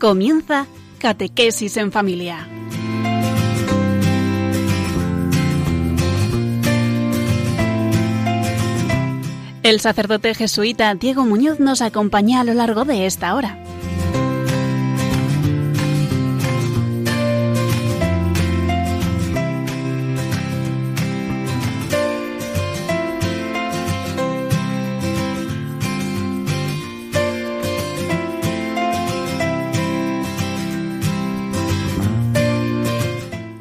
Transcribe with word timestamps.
Comienza 0.00 0.66
Catequesis 0.98 1.76
en 1.76 1.92
Familia. 1.92 2.48
El 9.62 9.78
sacerdote 9.80 10.34
jesuita 10.34 10.94
Diego 10.94 11.26
Muñoz 11.26 11.60
nos 11.60 11.82
acompaña 11.82 12.40
a 12.40 12.44
lo 12.44 12.54
largo 12.54 12.86
de 12.86 13.04
esta 13.04 13.34
hora. 13.34 13.62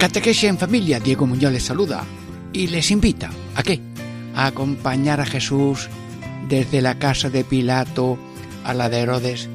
Catequesia 0.09 0.49
en 0.49 0.57
familia, 0.57 0.99
Diego 0.99 1.27
Muñoz 1.27 1.51
les 1.51 1.65
saluda 1.65 2.03
y 2.51 2.65
les 2.65 2.89
invita 2.89 3.29
a 3.53 3.61
qué? 3.61 3.79
A 4.33 4.47
acompañar 4.47 5.21
a 5.21 5.25
Jesús 5.27 5.87
desde 6.47 6.81
la 6.81 6.97
casa 6.97 7.29
de 7.29 7.43
Pilato 7.43 8.17
a 8.63 8.73
la 8.73 8.89
de 8.89 9.01
Herodes. 9.01 9.47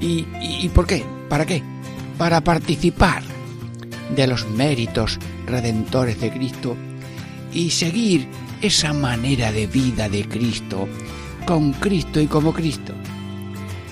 ¿Y, 0.00 0.26
y, 0.40 0.68
por 0.70 0.88
qué? 0.88 1.04
¿Para 1.28 1.46
qué? 1.46 1.62
Para 2.18 2.40
participar 2.40 3.22
de 4.16 4.26
los 4.26 4.48
méritos 4.48 5.20
redentores 5.46 6.20
de 6.20 6.32
Cristo 6.32 6.76
y 7.54 7.70
seguir 7.70 8.26
esa 8.62 8.92
manera 8.92 9.52
de 9.52 9.68
vida 9.68 10.08
de 10.08 10.26
Cristo, 10.26 10.88
con 11.46 11.72
Cristo 11.74 12.20
y 12.20 12.26
como 12.26 12.52
Cristo. 12.52 12.94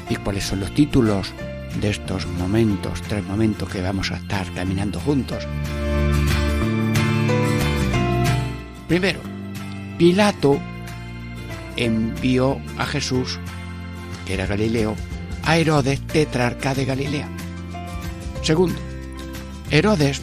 ¿Y 0.08 0.16
cuáles 0.16 0.42
son 0.42 0.58
los 0.58 0.74
títulos 0.74 1.32
de 1.76 1.90
estos 1.90 2.26
momentos, 2.26 3.02
tres 3.02 3.24
momentos 3.24 3.68
que 3.68 3.80
vamos 3.80 4.10
a 4.10 4.16
estar 4.16 4.50
caminando 4.52 5.00
juntos. 5.00 5.46
Primero, 8.88 9.20
Pilato 9.98 10.58
envió 11.76 12.60
a 12.76 12.86
Jesús, 12.86 13.38
que 14.26 14.34
era 14.34 14.46
Galileo, 14.46 14.96
a 15.44 15.58
Herodes, 15.58 16.00
tetrarca 16.06 16.74
de 16.74 16.84
Galilea. 16.84 17.28
Segundo, 18.42 18.78
Herodes, 19.70 20.20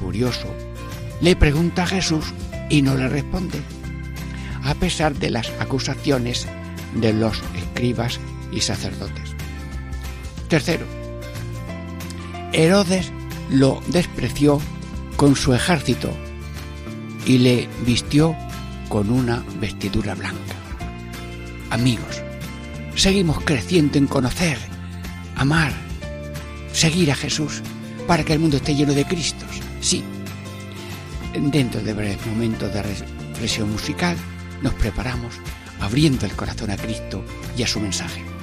curioso, 0.00 0.52
le 1.20 1.36
pregunta 1.36 1.84
a 1.84 1.86
Jesús 1.86 2.34
y 2.68 2.82
no 2.82 2.96
le 2.96 3.08
responde, 3.08 3.60
a 4.64 4.74
pesar 4.74 5.14
de 5.14 5.30
las 5.30 5.50
acusaciones 5.60 6.46
de 6.94 7.12
los 7.12 7.40
escribas 7.54 8.18
y 8.50 8.60
sacerdotes. 8.60 9.35
Tercero, 10.48 10.86
Herodes 12.52 13.10
lo 13.50 13.82
despreció 13.88 14.60
con 15.16 15.34
su 15.34 15.52
ejército 15.54 16.10
y 17.24 17.38
le 17.38 17.68
vistió 17.84 18.36
con 18.88 19.10
una 19.10 19.44
vestidura 19.60 20.14
blanca. 20.14 20.54
Amigos, 21.70 22.22
seguimos 22.94 23.40
creciendo 23.40 23.98
en 23.98 24.06
conocer, 24.06 24.56
amar, 25.34 25.72
seguir 26.72 27.10
a 27.10 27.16
Jesús 27.16 27.62
para 28.06 28.22
que 28.22 28.32
el 28.32 28.38
mundo 28.38 28.58
esté 28.58 28.74
lleno 28.74 28.92
de 28.92 29.04
Cristos. 29.04 29.60
Sí, 29.80 30.04
dentro 31.34 31.82
de 31.82 31.92
breves 31.92 32.24
momentos 32.26 32.72
de 32.72 32.82
reflexión 32.82 33.72
musical 33.72 34.16
nos 34.62 34.74
preparamos 34.74 35.34
abriendo 35.80 36.24
el 36.24 36.32
corazón 36.32 36.70
a 36.70 36.76
Cristo 36.76 37.24
y 37.56 37.64
a 37.64 37.66
su 37.66 37.80
mensaje. 37.80 38.35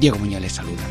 Diego 0.00 0.18
Muñoz 0.18 0.40
les 0.40 0.52
saluda. 0.52 0.82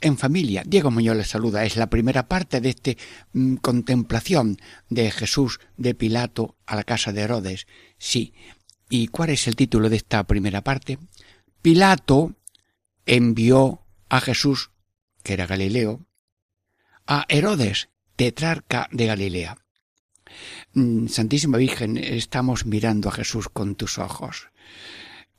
En 0.00 0.16
familia. 0.16 0.62
Diego 0.64 0.92
Muñoz 0.92 1.16
les 1.16 1.28
saluda. 1.28 1.64
Es 1.64 1.76
la 1.76 1.90
primera 1.90 2.28
parte 2.28 2.60
de 2.60 2.68
esta 2.68 2.92
mm, 3.32 3.56
contemplación 3.56 4.58
de 4.88 5.10
Jesús 5.10 5.58
de 5.76 5.94
Pilato 5.94 6.56
a 6.66 6.76
la 6.76 6.84
casa 6.84 7.12
de 7.12 7.22
Herodes. 7.22 7.66
Sí. 7.98 8.32
¿Y 8.88 9.08
cuál 9.08 9.30
es 9.30 9.48
el 9.48 9.56
título 9.56 9.88
de 9.88 9.96
esta 9.96 10.22
primera 10.24 10.62
parte? 10.62 10.98
Pilato 11.62 12.36
envió 13.06 13.82
a 14.08 14.20
Jesús, 14.20 14.70
que 15.24 15.32
era 15.32 15.48
Galileo, 15.48 16.06
a 17.04 17.24
Herodes, 17.28 17.88
tetrarca 18.14 18.88
de 18.92 19.06
Galilea. 19.06 19.58
Mm, 20.74 21.08
Santísima 21.08 21.58
Virgen, 21.58 21.96
estamos 21.96 22.66
mirando 22.66 23.08
a 23.08 23.12
Jesús 23.12 23.48
con 23.48 23.74
tus 23.74 23.98
ojos 23.98 24.48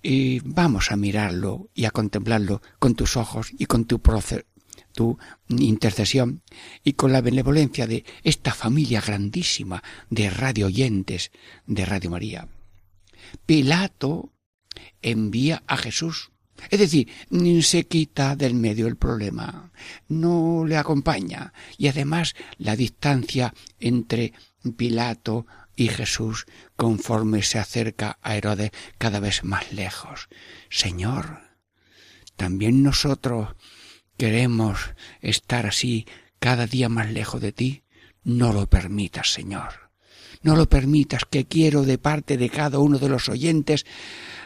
y 0.09 0.39
vamos 0.39 0.93
a 0.93 0.95
mirarlo 0.95 1.69
y 1.73 1.83
a 1.83 1.91
contemplarlo 1.91 2.61
con 2.79 2.95
tus 2.95 3.17
ojos 3.17 3.51
y 3.57 3.65
con 3.65 3.83
tu, 3.83 4.01
tu 4.93 5.17
intercesión 5.49 6.43
y 6.81 6.93
con 6.93 7.11
la 7.11 7.19
benevolencia 7.19 7.87
de 7.87 8.05
esta 8.23 8.53
familia 8.53 9.01
grandísima 9.05 9.83
de 10.09 10.29
radio 10.29 10.67
oyentes 10.67 11.31
de 11.65 11.85
Radio 11.85 12.09
María. 12.09 12.47
Pilato 13.45 14.31
envía 15.01 15.63
a 15.67 15.75
Jesús. 15.75 16.31
Es 16.69 16.79
decir, 16.79 17.09
se 17.61 17.85
quita 17.85 18.37
del 18.37 18.53
medio 18.53 18.87
el 18.87 18.95
problema, 18.95 19.73
no 20.07 20.63
le 20.65 20.77
acompaña 20.77 21.51
y 21.77 21.89
además 21.89 22.33
la 22.57 22.77
distancia 22.77 23.53
entre 23.77 24.31
Pilato 24.77 25.45
y 25.77 25.87
Jesús, 25.89 26.47
conforme 26.75 27.43
se 27.43 27.59
acerca 27.59 28.17
a 28.21 28.35
Herodes 28.35 28.71
cada 28.97 29.21
vez 29.21 29.43
más 29.43 29.71
lejos. 29.71 30.27
Señor, 30.69 31.41
también 32.35 32.83
nosotros 32.83 33.55
queremos 34.17 34.79
estar 35.21 35.67
así 35.67 36.07
cada 36.39 36.65
día 36.65 36.89
más 36.89 37.11
lejos 37.11 37.39
de 37.39 37.51
ti. 37.51 37.83
No 38.23 38.51
lo 38.51 38.67
permitas, 38.67 39.31
Señor. 39.31 39.91
No 40.41 40.55
lo 40.55 40.67
permitas, 40.67 41.23
que 41.29 41.45
quiero 41.45 41.83
de 41.83 41.99
parte 41.99 42.37
de 42.37 42.49
cada 42.49 42.79
uno 42.79 42.97
de 42.97 43.09
los 43.09 43.29
oyentes 43.29 43.85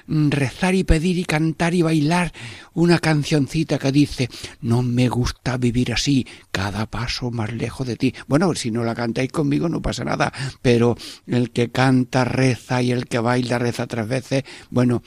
rezar 0.07 0.75
y 0.75 0.83
pedir 0.83 1.18
y 1.18 1.25
cantar 1.25 1.74
y 1.74 1.81
bailar 1.81 2.33
una 2.74 3.00
cancioncita 3.00 3.80
que 3.80 3.92
dice 3.92 4.30
no 4.62 4.81
me 4.81 5.09
gusta 5.09 5.57
vivir 5.57 5.94
así, 5.94 6.27
cada 6.51 6.86
paso 6.86 7.31
más 7.31 7.51
lejos 7.53 7.88
de 7.88 7.95
ti. 7.95 8.13
Bueno, 8.27 8.53
si 8.56 8.71
no 8.71 8.83
la 8.83 8.95
cantáis 8.95 9.31
conmigo 9.31 9.69
no 9.69 9.81
pasa 9.81 10.03
nada, 10.03 10.31
pero 10.62 10.98
el 11.27 11.51
que 11.51 11.71
canta 11.71 12.25
reza 12.25 12.81
y 12.81 12.92
el 12.92 13.07
que 13.07 13.19
baila 13.19 13.59
reza 13.59 13.88
tres 13.88 14.07
veces, 14.07 14.44
bueno, 14.69 15.03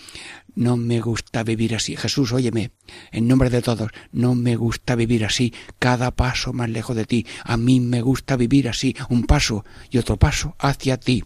no 0.55 0.76
me 0.76 1.00
gusta 1.00 1.43
vivir 1.43 1.75
así. 1.75 1.97
Jesús, 1.97 2.32
óyeme, 2.32 2.70
en 3.12 3.29
nombre 3.29 3.50
de 3.50 3.62
todos, 3.62 3.90
no 4.12 4.35
me 4.35 4.56
gusta 4.56 4.94
vivir 4.94 5.25
así, 5.25 5.52
cada 5.79 6.12
paso 6.12 6.52
más 6.52 6.70
lejos 6.70 6.97
de 6.97 7.05
ti. 7.05 7.26
A 7.44 7.56
mí 7.56 7.81
me 7.81 8.02
gusta 8.02 8.37
vivir 8.37 8.69
así, 8.69 8.94
un 9.08 9.25
paso 9.25 9.64
y 9.90 9.99
otro 9.99 10.17
paso 10.17 10.55
hacia 10.58 10.99
ti. 10.99 11.25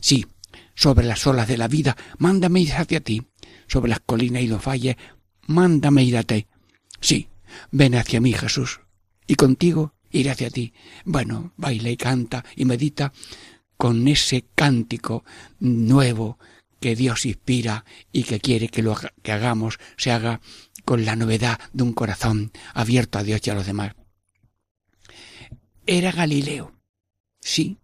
Sí, 0.00 0.26
sobre 0.74 1.06
las 1.06 1.26
olas 1.26 1.48
de 1.48 1.58
la 1.58 1.68
vida, 1.68 1.96
mándame 2.18 2.60
ir 2.60 2.72
hacia 2.72 3.00
ti. 3.00 3.22
Sobre 3.66 3.90
las 3.90 4.00
colinas 4.00 4.42
y 4.42 4.48
los 4.48 4.64
valles, 4.64 4.96
mándame 5.46 6.04
ir 6.04 6.16
a 6.16 6.22
ti. 6.22 6.46
Sí, 7.00 7.28
ven 7.70 7.94
hacia 7.94 8.20
mí, 8.20 8.32
Jesús, 8.32 8.80
y 9.26 9.34
contigo 9.34 9.94
iré 10.10 10.30
hacia 10.30 10.50
ti. 10.50 10.72
Bueno, 11.04 11.52
baila 11.56 11.90
y 11.90 11.96
canta 11.96 12.44
y 12.56 12.64
medita 12.64 13.12
con 13.76 14.06
ese 14.06 14.44
cántico 14.54 15.24
nuevo 15.58 16.38
que 16.80 16.94
Dios 16.96 17.26
inspira 17.26 17.84
y 18.12 18.24
que 18.24 18.40
quiere 18.40 18.68
que 18.68 18.82
lo 18.82 18.96
que 19.22 19.32
hagamos 19.32 19.78
se 19.96 20.10
haga 20.10 20.40
con 20.84 21.04
la 21.04 21.16
novedad 21.16 21.58
de 21.72 21.82
un 21.82 21.92
corazón 21.92 22.52
abierto 22.74 23.18
a 23.18 23.22
Dios 23.22 23.40
y 23.44 23.50
a 23.50 23.54
los 23.54 23.66
demás. 23.66 23.94
Era 25.86 26.12
Galileo. 26.12 26.74
Sí, 27.40 27.78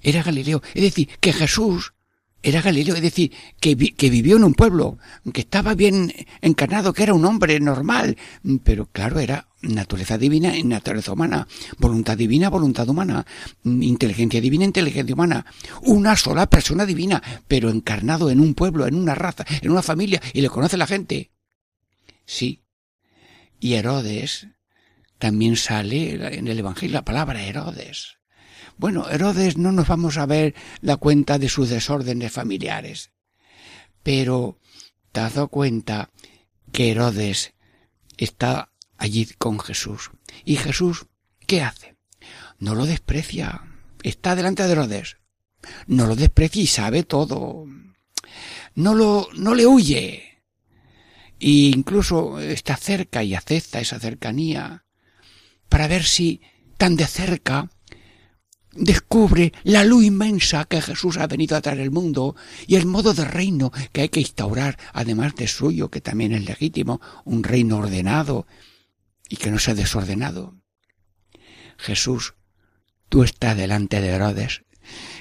era 0.00 0.22
Galileo. 0.22 0.62
Es 0.74 0.82
decir, 0.82 1.08
que 1.20 1.32
Jesús 1.32 1.94
era 2.42 2.62
Galileo, 2.62 2.94
es 2.94 3.02
decir, 3.02 3.32
que, 3.60 3.76
que, 3.76 4.10
vivió 4.10 4.36
en 4.36 4.44
un 4.44 4.54
pueblo, 4.54 4.98
que 5.32 5.40
estaba 5.40 5.74
bien 5.74 6.12
encarnado, 6.40 6.92
que 6.92 7.02
era 7.02 7.14
un 7.14 7.24
hombre 7.24 7.58
normal, 7.58 8.16
pero 8.62 8.86
claro, 8.86 9.18
era 9.18 9.48
naturaleza 9.60 10.18
divina 10.18 10.52
naturaleza 10.62 11.12
humana, 11.12 11.48
voluntad 11.78 12.16
divina, 12.16 12.48
voluntad 12.48 12.88
humana, 12.88 13.26
inteligencia 13.64 14.40
divina, 14.40 14.64
inteligencia 14.64 15.14
humana, 15.14 15.46
una 15.82 16.16
sola 16.16 16.48
persona 16.48 16.86
divina, 16.86 17.22
pero 17.48 17.70
encarnado 17.70 18.30
en 18.30 18.40
un 18.40 18.54
pueblo, 18.54 18.86
en 18.86 18.94
una 18.94 19.14
raza, 19.14 19.44
en 19.60 19.70
una 19.70 19.82
familia, 19.82 20.22
y 20.32 20.40
le 20.40 20.48
conoce 20.48 20.76
la 20.76 20.86
gente. 20.86 21.32
Sí. 22.24 22.62
Y 23.58 23.74
Herodes 23.74 24.46
también 25.18 25.56
sale 25.56 26.36
en 26.38 26.46
el 26.46 26.58
Evangelio 26.58 26.94
la 26.94 27.04
palabra 27.04 27.42
Herodes. 27.42 28.17
Bueno, 28.78 29.10
Herodes 29.10 29.56
no 29.56 29.72
nos 29.72 29.88
vamos 29.88 30.18
a 30.18 30.26
ver 30.26 30.54
la 30.80 30.96
cuenta 30.96 31.38
de 31.38 31.48
sus 31.48 31.68
desórdenes 31.68 32.30
familiares, 32.30 33.10
pero 34.04 34.60
te 35.10 35.20
has 35.20 35.34
dado 35.34 35.48
cuenta 35.48 36.10
que 36.70 36.92
Herodes 36.92 37.54
está 38.16 38.70
allí 38.96 39.26
con 39.36 39.58
Jesús. 39.58 40.12
¿Y 40.44 40.56
Jesús 40.56 41.06
qué 41.44 41.62
hace? 41.62 41.96
No 42.60 42.76
lo 42.76 42.86
desprecia. 42.86 43.64
Está 44.04 44.36
delante 44.36 44.62
de 44.62 44.72
Herodes. 44.72 45.16
No 45.88 46.06
lo 46.06 46.14
desprecia 46.14 46.62
y 46.62 46.68
sabe 46.68 47.02
todo. 47.02 47.66
No 48.76 48.94
lo, 48.94 49.28
no 49.34 49.56
le 49.56 49.66
huye. 49.66 50.44
E 51.40 51.50
incluso 51.74 52.38
está 52.38 52.76
cerca 52.76 53.24
y 53.24 53.34
acepta 53.34 53.80
esa 53.80 53.98
cercanía 53.98 54.84
para 55.68 55.88
ver 55.88 56.04
si 56.04 56.42
tan 56.76 56.94
de 56.94 57.06
cerca 57.08 57.70
descubre 58.72 59.52
la 59.64 59.84
luz 59.84 60.04
inmensa 60.04 60.64
que 60.64 60.82
Jesús 60.82 61.16
ha 61.16 61.26
venido 61.26 61.56
a 61.56 61.60
traer 61.60 61.80
al 61.80 61.90
mundo 61.90 62.36
y 62.66 62.76
el 62.76 62.86
modo 62.86 63.14
de 63.14 63.24
reino 63.24 63.72
que 63.92 64.02
hay 64.02 64.08
que 64.08 64.20
instaurar, 64.20 64.78
además 64.92 65.34
de 65.34 65.48
suyo, 65.48 65.90
que 65.90 66.00
también 66.00 66.32
es 66.32 66.44
legítimo, 66.44 67.00
un 67.24 67.42
reino 67.42 67.78
ordenado 67.78 68.46
y 69.28 69.36
que 69.36 69.50
no 69.50 69.58
sea 69.58 69.74
desordenado. 69.74 70.54
Jesús, 71.78 72.34
tú 73.08 73.22
estás 73.22 73.56
delante 73.56 74.00
de 74.00 74.08
Herodes 74.08 74.62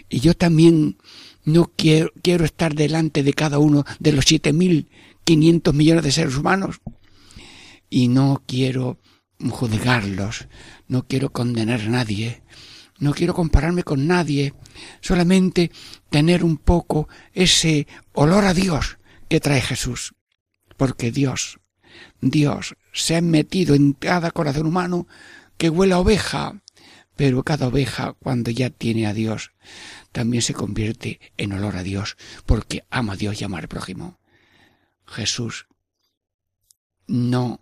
y 0.10 0.20
yo 0.20 0.34
también 0.34 0.98
no 1.44 1.72
quiero, 1.76 2.12
quiero 2.22 2.46
estar 2.46 2.76
delante 2.76 3.24
de 3.24 3.34
cada 3.34 3.60
uno 3.60 3.86
de 4.00 4.12
los 4.12 4.26
siete 4.26 4.54
mil 4.54 4.90
quinientos 5.24 5.74
millones 5.74 6.04
de 6.04 6.12
seres 6.12 6.36
humanos 6.36 6.82
y 7.90 8.08
no 8.08 8.44
quiero 8.46 9.00
juzgarlos, 9.50 10.48
no 10.88 11.08
quiero 11.08 11.32
condenar 11.32 11.82
a 11.82 11.90
nadie, 11.90 12.42
no 13.00 13.14
quiero 13.14 13.34
compararme 13.34 13.84
con 13.84 14.08
nadie, 14.08 14.54
solamente 15.02 15.72
tener 16.10 16.44
un 16.44 16.58
poco 16.58 17.08
ese 17.34 17.88
olor 18.14 18.46
a 18.46 18.54
Dios 18.54 18.98
que 19.30 19.40
trae 19.40 19.62
Jesús. 19.62 20.16
Porque 20.78 21.12
Dios, 21.12 21.60
Dios 22.22 22.76
se 22.94 23.16
ha 23.16 23.22
metido 23.22 23.76
en 23.76 23.94
cada 23.94 24.32
corazón 24.32 24.68
humano 24.68 25.08
que 25.58 25.70
huele 25.70 25.94
a 25.94 26.00
oveja, 26.00 26.62
pero 27.16 27.44
cada 27.44 27.68
oveja 27.68 28.14
cuando 28.14 28.52
ya 28.52 28.70
tiene 28.70 29.08
a 29.08 29.14
Dios 29.14 29.52
también 30.12 30.42
se 30.42 30.54
convierte 30.54 31.20
en 31.38 31.54
olor 31.54 31.76
a 31.76 31.84
Dios, 31.84 32.18
porque 32.48 32.84
ama 32.90 33.14
a 33.14 33.16
Dios 33.18 33.40
y 33.40 33.44
ama 33.44 33.60
al 33.60 33.68
prójimo. 33.68 34.20
Jesús, 35.06 35.68
no 37.06 37.62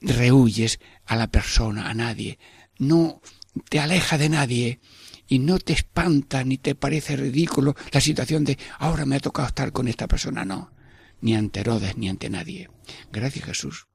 rehuyes 0.00 0.78
a 1.06 1.16
la 1.16 1.26
persona, 1.26 1.88
a 1.88 1.94
nadie, 1.94 2.38
no 2.78 3.20
te 3.68 3.80
aleja 3.80 4.18
de 4.18 4.28
nadie 4.28 4.80
y 5.28 5.38
no 5.38 5.58
te 5.58 5.72
espanta 5.72 6.44
ni 6.44 6.58
te 6.58 6.74
parece 6.74 7.16
ridículo 7.16 7.74
la 7.92 8.00
situación 8.00 8.44
de 8.44 8.58
ahora 8.78 9.06
me 9.06 9.16
ha 9.16 9.20
tocado 9.20 9.48
estar 9.48 9.72
con 9.72 9.88
esta 9.88 10.08
persona, 10.08 10.44
no, 10.44 10.72
ni 11.20 11.34
ante 11.34 11.60
Herodes 11.60 11.96
ni 11.96 12.08
ante 12.08 12.28
nadie. 12.30 12.70
Gracias 13.12 13.44
Jesús. 13.44 13.86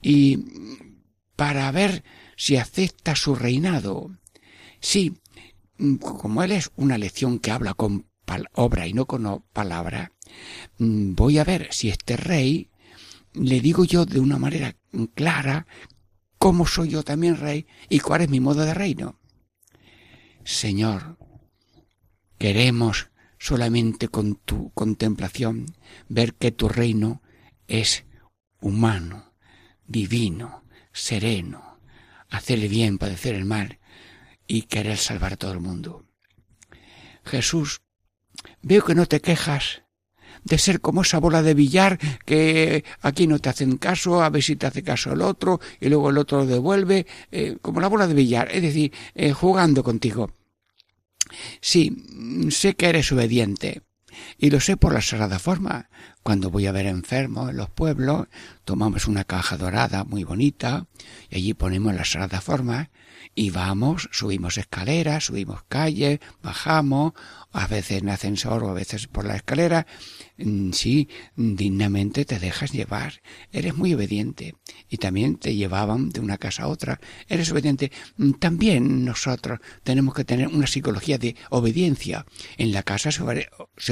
Y 0.00 0.38
para 1.36 1.70
ver 1.70 2.04
si 2.36 2.56
acepta 2.56 3.14
su 3.14 3.34
reinado. 3.34 4.10
Sí, 4.80 5.20
como 6.00 6.42
él 6.42 6.52
es 6.52 6.70
una 6.76 6.98
lección 6.98 7.38
que 7.38 7.50
habla 7.50 7.74
con 7.74 8.06
obra 8.54 8.86
y 8.86 8.92
no 8.92 9.06
con 9.06 9.44
palabra, 9.52 10.12
voy 10.78 11.38
a 11.38 11.44
ver 11.44 11.68
si 11.70 11.88
este 11.88 12.16
rey 12.16 12.70
le 13.34 13.60
digo 13.60 13.84
yo 13.84 14.04
de 14.04 14.20
una 14.20 14.38
manera 14.38 14.76
clara 15.14 15.66
cómo 16.38 16.66
soy 16.66 16.90
yo 16.90 17.02
también 17.02 17.36
rey 17.36 17.66
y 17.88 18.00
cuál 18.00 18.22
es 18.22 18.28
mi 18.28 18.40
modo 18.40 18.64
de 18.64 18.74
reino. 18.74 19.18
Señor, 20.44 21.18
queremos 22.38 23.10
solamente 23.38 24.08
con 24.08 24.36
tu 24.36 24.70
contemplación 24.72 25.66
ver 26.08 26.34
que 26.34 26.52
tu 26.52 26.68
reino 26.68 27.22
es 27.66 28.04
humano, 28.60 29.34
divino, 29.86 30.64
sereno, 30.92 31.80
hacer 32.30 32.58
el 32.60 32.68
bien, 32.68 32.98
padecer 32.98 33.34
el 33.34 33.44
mal 33.44 33.78
y 34.46 34.62
querer 34.62 34.96
salvar 34.96 35.34
a 35.34 35.36
todo 35.36 35.52
el 35.52 35.60
mundo. 35.60 36.06
Jesús, 37.24 37.82
veo 38.62 38.84
que 38.84 38.94
no 38.94 39.06
te 39.06 39.20
quejas 39.20 39.82
de 40.48 40.58
ser 40.58 40.80
como 40.80 41.02
esa 41.02 41.18
bola 41.18 41.42
de 41.42 41.54
billar 41.54 41.98
que 42.24 42.84
aquí 43.00 43.26
no 43.26 43.38
te 43.38 43.48
hacen 43.48 43.76
caso, 43.78 44.22
a 44.22 44.30
ver 44.30 44.42
si 44.42 44.56
te 44.56 44.66
hace 44.66 44.82
caso 44.82 45.12
el 45.12 45.22
otro 45.22 45.60
y 45.80 45.88
luego 45.88 46.10
el 46.10 46.18
otro 46.18 46.38
lo 46.38 46.46
devuelve, 46.46 47.06
eh, 47.30 47.56
como 47.62 47.80
la 47.80 47.88
bola 47.88 48.06
de 48.06 48.14
billar, 48.14 48.48
es 48.52 48.62
decir, 48.62 48.92
eh, 49.14 49.32
jugando 49.32 49.82
contigo. 49.82 50.30
Sí, 51.60 52.48
sé 52.50 52.74
que 52.74 52.86
eres 52.86 53.12
obediente, 53.12 53.82
y 54.38 54.50
lo 54.50 54.60
sé 54.60 54.76
por 54.76 54.92
la 54.92 55.02
sagrada 55.02 55.38
forma. 55.38 55.90
Cuando 56.22 56.50
voy 56.50 56.66
a 56.66 56.72
ver 56.72 56.86
enfermos 56.86 57.50
en 57.50 57.56
los 57.56 57.70
pueblos, 57.70 58.28
tomamos 58.64 59.06
una 59.06 59.24
caja 59.24 59.56
dorada 59.56 60.04
muy 60.04 60.24
bonita 60.24 60.86
y 61.30 61.36
allí 61.36 61.54
ponemos 61.54 61.94
la 61.94 62.04
sagrada 62.04 62.40
forma 62.40 62.90
y 63.38 63.50
vamos, 63.50 64.08
subimos 64.10 64.58
escaleras, 64.58 65.26
subimos 65.26 65.62
calles, 65.68 66.18
bajamos, 66.42 67.12
a 67.52 67.68
veces 67.68 68.02
en 68.02 68.08
ascensor 68.08 68.64
o 68.64 68.70
a 68.70 68.74
veces 68.74 69.06
por 69.06 69.24
la 69.24 69.36
escalera 69.36 69.86
Mm, 70.38 70.70
sí, 70.72 71.08
dignamente 71.34 72.24
te 72.24 72.38
dejas 72.38 72.70
llevar, 72.70 73.22
eres 73.50 73.74
muy 73.74 73.92
obediente 73.92 74.54
y 74.88 74.98
también 74.98 75.36
te 75.36 75.56
llevaban 75.56 76.10
de 76.10 76.20
una 76.20 76.38
casa 76.38 76.62
a 76.62 76.68
otra, 76.68 77.00
eres 77.28 77.50
obediente. 77.50 77.90
Mm, 78.18 78.32
también 78.34 79.04
nosotros 79.04 79.58
tenemos 79.82 80.14
que 80.14 80.24
tener 80.24 80.46
una 80.46 80.68
psicología 80.68 81.18
de 81.18 81.34
obediencia. 81.50 82.24
En 82.56 82.70
la 82.70 82.84
casa 82.84 83.10
se, 83.10 83.22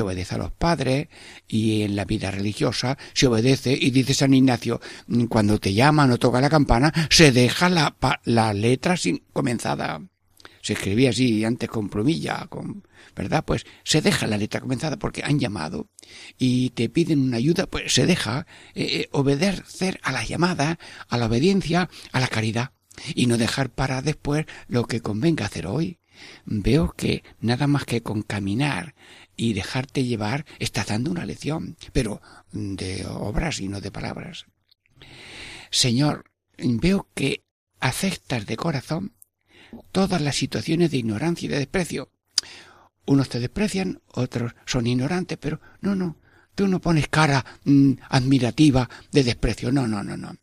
obedece 0.00 0.34
a 0.36 0.38
los 0.38 0.52
padres 0.52 1.08
y 1.48 1.82
en 1.82 1.96
la 1.96 2.04
vida 2.04 2.30
religiosa 2.30 2.96
se 3.12 3.26
obedece 3.26 3.76
y 3.78 3.90
dice 3.90 4.14
San 4.14 4.32
Ignacio, 4.32 4.80
mm, 5.08 5.24
cuando 5.24 5.58
te 5.58 5.74
llaman 5.74 6.12
o 6.12 6.18
toca 6.18 6.40
la 6.40 6.48
campana, 6.48 6.92
se 7.10 7.32
deja 7.32 7.68
la, 7.68 7.96
la 8.24 8.54
letra 8.54 8.96
sin 8.96 9.20
comenzada. 9.36 10.00
Se 10.62 10.72
escribía 10.72 11.10
así 11.10 11.44
antes 11.44 11.68
con 11.68 11.90
plumilla, 11.90 12.46
con 12.48 12.88
¿verdad? 13.14 13.44
Pues 13.44 13.66
se 13.84 14.00
deja 14.00 14.26
la 14.26 14.38
letra 14.38 14.60
comenzada 14.60 14.96
porque 14.98 15.22
han 15.22 15.38
llamado 15.38 15.90
y 16.38 16.70
te 16.70 16.88
piden 16.88 17.20
una 17.20 17.36
ayuda, 17.36 17.66
pues 17.66 17.92
se 17.92 18.06
deja 18.06 18.46
eh, 18.74 18.84
eh, 18.84 19.08
obedecer 19.12 20.00
a 20.02 20.10
la 20.12 20.24
llamada, 20.24 20.78
a 21.08 21.18
la 21.18 21.26
obediencia, 21.26 21.90
a 22.12 22.20
la 22.20 22.28
caridad 22.28 22.72
y 23.14 23.26
no 23.26 23.36
dejar 23.36 23.68
para 23.68 24.00
después 24.00 24.46
lo 24.68 24.86
que 24.86 25.02
convenga 25.02 25.44
hacer 25.44 25.66
hoy. 25.66 26.00
Veo 26.46 26.92
que 26.92 27.22
nada 27.38 27.66
más 27.66 27.84
que 27.84 28.02
con 28.02 28.22
caminar 28.22 28.94
y 29.36 29.52
dejarte 29.52 30.04
llevar 30.04 30.46
estás 30.58 30.86
dando 30.86 31.10
una 31.10 31.26
lección, 31.26 31.76
pero 31.92 32.22
de 32.52 33.04
obras 33.06 33.60
y 33.60 33.68
no 33.68 33.82
de 33.82 33.90
palabras. 33.90 34.46
Señor, 35.70 36.24
veo 36.56 37.10
que 37.14 37.44
aceptas 37.80 38.46
de 38.46 38.56
corazón 38.56 39.15
todas 39.92 40.20
las 40.20 40.36
situaciones 40.36 40.90
de 40.90 40.98
ignorancia 40.98 41.46
y 41.46 41.48
de 41.48 41.58
desprecio, 41.58 42.10
unos 43.06 43.28
te 43.28 43.40
desprecian, 43.40 44.00
otros 44.12 44.54
son 44.66 44.86
ignorantes, 44.86 45.38
pero 45.38 45.60
no, 45.80 45.94
no, 45.94 46.16
tú 46.54 46.66
no 46.66 46.80
pones 46.80 47.08
cara 47.08 47.44
mm, 47.64 47.92
admirativa 48.08 48.90
de 49.12 49.24
desprecio, 49.24 49.72
no, 49.72 49.86
no, 49.86 50.02
no, 50.02 50.16
no. 50.16 50.36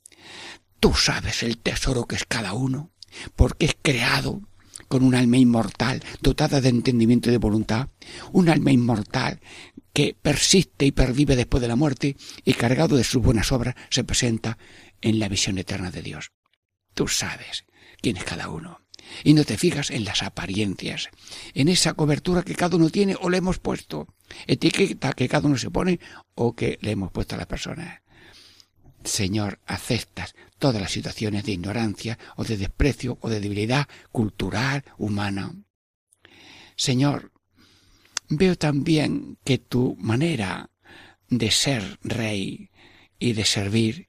Tú 0.80 0.94
sabes 0.94 1.44
el 1.44 1.58
tesoro 1.58 2.06
que 2.06 2.16
es 2.16 2.26
cada 2.26 2.54
uno, 2.54 2.92
porque 3.36 3.66
es 3.66 3.78
creado 3.82 4.42
con 4.88 5.04
un 5.04 5.16
alma 5.16 5.38
inmortal, 5.38 6.04
dotada 6.22 6.62
de 6.62 6.70
entendimiento 6.70 7.30
y 7.30 7.32
de 7.32 7.38
voluntad, 7.38 7.90
un 8.32 8.50
alma 8.50 8.72
inmortal 8.72 9.40
que 9.92 10.16
persiste 10.20 10.86
y 10.86 10.92
pervive 10.92 11.36
después 11.36 11.62
de 11.62 11.68
la 11.68 11.76
muerte 11.76 12.18
y 12.44 12.54
cargado 12.54 12.98
de 12.98 13.04
sus 13.04 13.22
buenas 13.22 13.52
obras 13.52 13.76
se 13.90 14.04
presenta 14.04 14.58
en 15.02 15.20
la 15.20 15.30
visión 15.30 15.58
eterna 15.58 15.92
de 15.92 16.02
Dios. 16.02 16.32
Tú 16.94 17.08
sabes 17.08 17.66
quién 18.02 18.18
es 18.18 18.24
cada 18.24 18.50
uno 18.50 18.83
y 19.24 19.34
no 19.34 19.44
te 19.44 19.58
fijas 19.58 19.92
en 19.92 20.06
las 20.06 20.24
apariencias, 20.24 21.10
en 21.54 21.68
esa 21.70 21.94
cobertura 21.94 22.44
que 22.44 22.56
cada 22.56 22.78
uno 22.78 22.90
tiene 22.90 23.16
o 23.20 23.30
le 23.30 23.38
hemos 23.38 23.60
puesto, 23.60 24.08
etiqueta 24.48 25.14
que 25.14 25.28
cada 25.28 25.48
uno 25.48 25.58
se 25.58 25.72
pone 25.72 26.00
o 26.36 26.56
que 26.56 26.78
le 26.82 26.92
hemos 26.92 27.12
puesto 27.12 27.36
a 27.36 27.38
la 27.40 27.48
persona. 27.48 28.02
Señor, 29.04 29.60
aceptas 29.66 30.34
todas 30.60 30.82
las 30.82 30.92
situaciones 30.92 31.44
de 31.44 31.52
ignorancia 31.54 32.18
o 32.38 32.44
de 32.44 32.58
desprecio 32.58 33.18
o 33.22 33.30
de 33.30 33.42
debilidad 33.42 33.88
cultural, 34.12 34.84
humana. 34.98 35.54
Señor, 36.76 37.32
veo 38.30 38.56
también 38.56 39.38
que 39.44 39.58
tu 39.58 39.96
manera 40.00 40.70
de 41.30 41.52
ser 41.52 42.00
rey 42.04 42.70
y 43.20 43.34
de 43.34 43.46
servir 43.46 44.08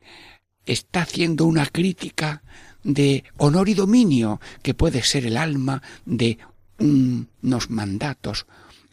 está 0.66 1.02
haciendo 1.02 1.44
una 1.46 1.66
crítica 1.66 2.42
de 2.84 3.24
honor 3.38 3.68
y 3.68 3.74
dominio 3.74 4.40
que 4.62 4.74
puede 4.74 5.02
ser 5.02 5.26
el 5.26 5.36
alma 5.36 5.82
de 6.04 6.38
unos 6.78 7.70
mandatos 7.70 8.46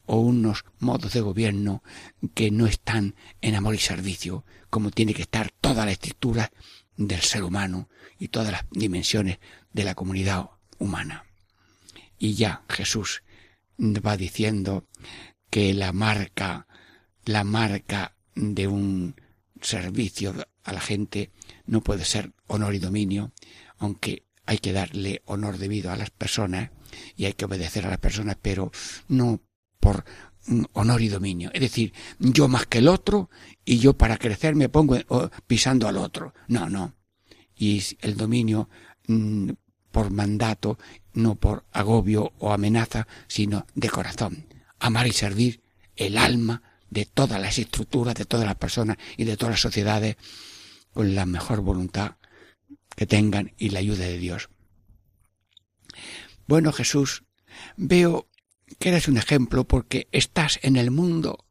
o 0.06 0.20
unos 0.20 0.66
modos 0.80 1.14
de 1.14 1.22
gobierno 1.22 1.84
que 2.34 2.52
no 2.52 2.66
están 2.66 3.16
en 3.42 3.56
amor 3.56 3.76
y 3.76 3.80
servicio, 3.80 4.44
como 4.70 4.92
tiene 4.92 5.14
que 5.14 5.22
estar 5.22 5.52
toda 5.62 5.86
la 5.86 5.92
estructura 5.92 6.52
del 6.98 7.22
ser 7.22 7.44
humano 7.44 7.90
y 8.18 8.30
todas 8.30 8.52
las 8.52 8.66
dimensiones 8.72 9.40
de 9.74 9.84
la 9.84 9.96
comunidad 9.96 10.50
humana. 10.80 11.26
Y 12.18 12.34
ya 12.34 12.64
Jesús 12.70 13.24
va 13.80 14.18
diciendo 14.18 14.86
que 15.50 15.74
la 15.74 15.92
marca, 15.92 16.68
la 17.26 17.44
marca 17.44 18.16
de 18.36 18.68
un 18.68 19.16
servicio 19.62 20.34
a 20.64 20.74
la 20.74 20.82
gente 20.82 21.32
no 21.66 21.82
puede 21.82 22.06
ser 22.06 22.34
honor 22.48 22.76
y 22.76 22.80
dominio, 22.80 23.32
aunque 23.82 24.28
hay 24.46 24.60
que 24.60 24.74
darle 24.74 25.24
honor 25.26 25.58
debido 25.58 25.92
a 25.92 25.98
las 25.98 26.12
personas 26.12 26.70
y 27.18 27.26
hay 27.26 27.34
que 27.34 27.46
obedecer 27.46 27.86
a 27.86 27.90
las 27.90 27.98
personas, 27.98 28.38
pero 28.40 28.72
no 29.08 29.42
por 29.80 30.06
honor 30.74 31.02
y 31.02 31.10
dominio. 31.10 31.50
Es 31.54 31.62
decir, 31.62 31.92
yo 32.20 32.48
más 32.48 32.68
que 32.68 32.78
el 32.78 32.88
otro 32.88 33.30
y 33.66 33.80
yo 33.80 33.94
para 33.94 34.18
crecer 34.18 34.56
me 34.56 34.70
pongo 34.70 34.98
pisando 35.48 35.88
al 35.88 35.98
otro. 35.98 36.34
No, 36.48 36.70
no. 36.70 36.94
Y 37.56 37.84
el 38.02 38.16
dominio 38.16 38.70
mm, 39.08 39.50
por 39.92 40.12
mandato, 40.12 40.78
no 41.14 41.36
por 41.36 41.66
agobio 41.72 42.34
o 42.38 42.54
amenaza, 42.54 43.08
sino 43.28 43.66
de 43.74 43.90
corazón. 43.90 44.46
Amar 44.80 45.08
y 45.08 45.12
servir 45.12 45.64
el 45.96 46.20
alma 46.20 46.62
de 46.92 47.06
todas 47.06 47.42
las 47.42 47.58
estructuras, 47.58 48.14
de 48.14 48.26
todas 48.26 48.46
las 48.46 48.56
personas 48.58 48.98
y 49.18 49.24
de 49.24 49.38
todas 49.38 49.54
las 49.54 49.62
sociedades 49.62 50.18
con 50.94 51.16
la 51.16 51.26
mejor 51.26 51.62
voluntad 51.62 52.18
que 52.96 53.06
tengan 53.06 53.54
y 53.58 53.70
la 53.70 53.80
ayuda 53.80 54.06
de 54.06 54.18
Dios. 54.18 54.50
Bueno, 56.48 56.72
Jesús, 56.72 57.24
veo 57.78 58.30
que 58.80 58.90
eres 58.90 59.08
un 59.08 59.18
ejemplo 59.18 59.66
porque 59.66 60.08
estás 60.12 60.60
en 60.64 60.76
el 60.76 60.92
mundo 60.92 61.46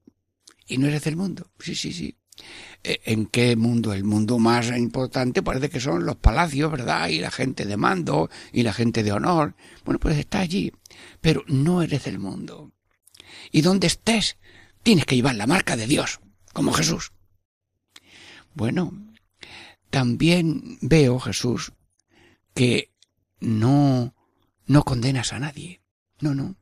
y 0.67 0.79
no 0.79 0.87
eres 0.87 1.05
del 1.05 1.17
mundo. 1.17 1.51
Sí, 1.59 1.75
sí, 1.75 1.93
sí. 1.93 2.17
Eh, 2.83 3.01
¿En 3.05 3.27
qué 3.27 3.57
mundo? 3.57 3.93
El 3.93 4.05
mundo 4.05 4.39
más 4.39 4.69
importante 4.77 5.43
parece 5.43 5.69
que 5.69 5.81
son 5.81 6.07
los 6.07 6.17
palacios, 6.17 6.71
¿verdad? 6.71 7.09
Y 7.09 7.19
la 7.19 7.31
gente 7.31 7.67
de 7.67 7.77
mando 7.77 8.31
y 8.53 8.63
la 8.63 8.73
gente 8.73 9.03
de 9.03 9.13
honor. 9.13 9.55
Bueno, 9.85 9.99
pues 9.99 10.17
está 10.17 10.41
allí, 10.41 10.73
pero 11.21 11.45
no 11.47 11.83
eres 11.83 12.05
del 12.05 12.19
mundo. 12.19 12.73
Y 13.51 13.63
donde 13.63 13.87
estés, 13.87 14.39
tienes 14.83 15.05
que 15.05 15.17
llevar 15.17 15.35
la 15.35 15.47
marca 15.47 15.77
de 15.77 15.87
Dios, 15.87 16.21
como 16.53 16.73
Jesús. 16.73 17.13
Bueno, 18.55 18.93
también 19.91 20.79
veo, 20.81 21.19
Jesús, 21.19 21.73
que 22.55 22.93
no, 23.41 24.15
no 24.67 24.85
condenas 24.85 25.33
a 25.33 25.39
nadie. 25.39 25.83
No, 26.21 26.35
no. 26.35 26.57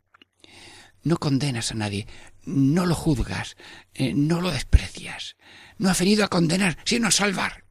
No 1.02 1.18
condenas 1.18 1.70
a 1.72 1.74
nadie. 1.74 2.06
No 2.44 2.86
lo 2.86 2.94
juzgas. 2.94 3.56
Eh, 3.94 4.14
no 4.14 4.40
lo 4.40 4.50
desprecias. 4.50 5.36
No 5.76 5.90
has 5.90 5.98
venido 5.98 6.24
a 6.24 6.28
condenar, 6.28 6.78
sino 6.84 7.08
a 7.08 7.12
salvar. 7.12 7.64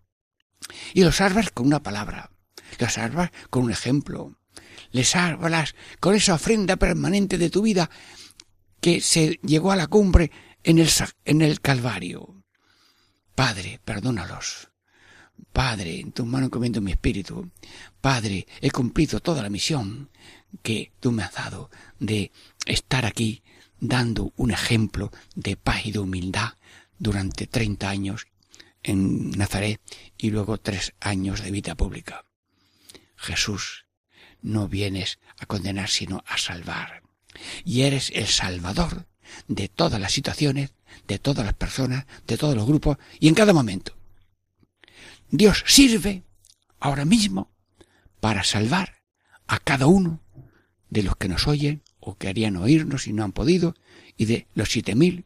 Y 0.94 1.04
lo 1.04 1.12
salvas 1.12 1.50
con 1.52 1.68
una 1.68 1.82
palabra. 1.84 2.32
Lo 2.80 2.90
salvas 2.90 3.32
con 3.50 3.64
un 3.64 3.72
ejemplo. 3.72 4.40
Le 4.92 5.04
salvas 5.04 5.76
con 6.00 6.16
esa 6.16 6.36
ofrenda 6.36 6.78
permanente 6.78 7.38
de 7.38 7.50
tu 7.50 7.62
vida 7.62 7.90
que 8.80 9.02
se 9.02 9.40
llegó 9.44 9.72
a 9.72 9.76
la 9.76 9.88
cumbre 9.88 10.32
en 10.64 10.80
el, 10.80 10.90
en 11.26 11.42
el 11.42 11.62
Calvario. 11.62 12.44
Padre, 13.36 13.80
perdónalos. 13.84 14.70
Padre, 15.54 16.00
en 16.00 16.12
tus 16.12 16.26
manos 16.26 16.48
encomiendo 16.48 16.82
mi 16.82 16.92
espíritu. 16.92 17.50
Padre, 18.02 18.48
he 18.62 18.72
cumplido 18.72 19.20
toda 19.20 19.42
la 19.42 19.50
misión 19.50 20.10
que 20.62 20.92
tú 21.00 21.12
me 21.12 21.24
has 21.24 21.34
dado 21.34 21.70
de 22.00 22.32
estar 22.66 23.06
aquí 23.06 23.44
dando 23.80 24.34
un 24.36 24.52
ejemplo 24.52 25.12
de 25.36 25.56
paz 25.56 25.86
y 25.86 25.92
de 25.92 26.00
humildad 26.00 26.54
durante 27.00 27.48
treinta 27.48 27.90
años 27.90 28.28
en 28.84 29.32
Nazaret 29.32 29.82
y 30.18 30.30
luego 30.30 30.58
tres 30.60 30.94
años 31.00 31.42
de 31.42 31.52
vida 31.52 31.76
pública. 31.76 32.26
Jesús, 33.16 33.86
no 34.42 34.68
vienes 34.68 35.20
a 35.40 35.46
condenar 35.46 35.90
sino 35.90 36.24
a 36.28 36.38
salvar. 36.38 37.04
Y 37.66 37.82
eres 37.82 38.12
el 38.16 38.28
salvador 38.28 39.08
de 39.48 39.68
todas 39.68 40.00
las 40.00 40.14
situaciones, 40.14 40.72
de 41.08 41.20
todas 41.20 41.46
las 41.46 41.54
personas, 41.54 42.06
de 42.26 42.38
todos 42.38 42.56
los 42.56 42.66
grupos 42.66 42.98
y 43.20 43.28
en 43.28 43.36
cada 43.36 43.54
momento. 43.54 43.97
Dios 45.30 45.64
sirve 45.68 46.24
ahora 46.80 47.06
mismo 47.06 47.52
para 48.20 48.44
salvar 48.44 49.02
a 49.48 49.60
cada 49.60 49.88
uno 49.88 50.22
de 50.90 51.04
los 51.04 51.16
que 51.18 51.28
nos 51.28 51.48
oyen 51.48 51.84
o 52.00 52.18
que 52.18 52.30
harían 52.30 52.56
oírnos 52.56 53.08
y 53.08 53.14
no 53.14 53.24
han 53.24 53.34
podido 53.34 53.76
y 54.16 54.26
de 54.26 54.48
los 54.54 54.70
siete 54.70 54.96
mil 54.96 55.26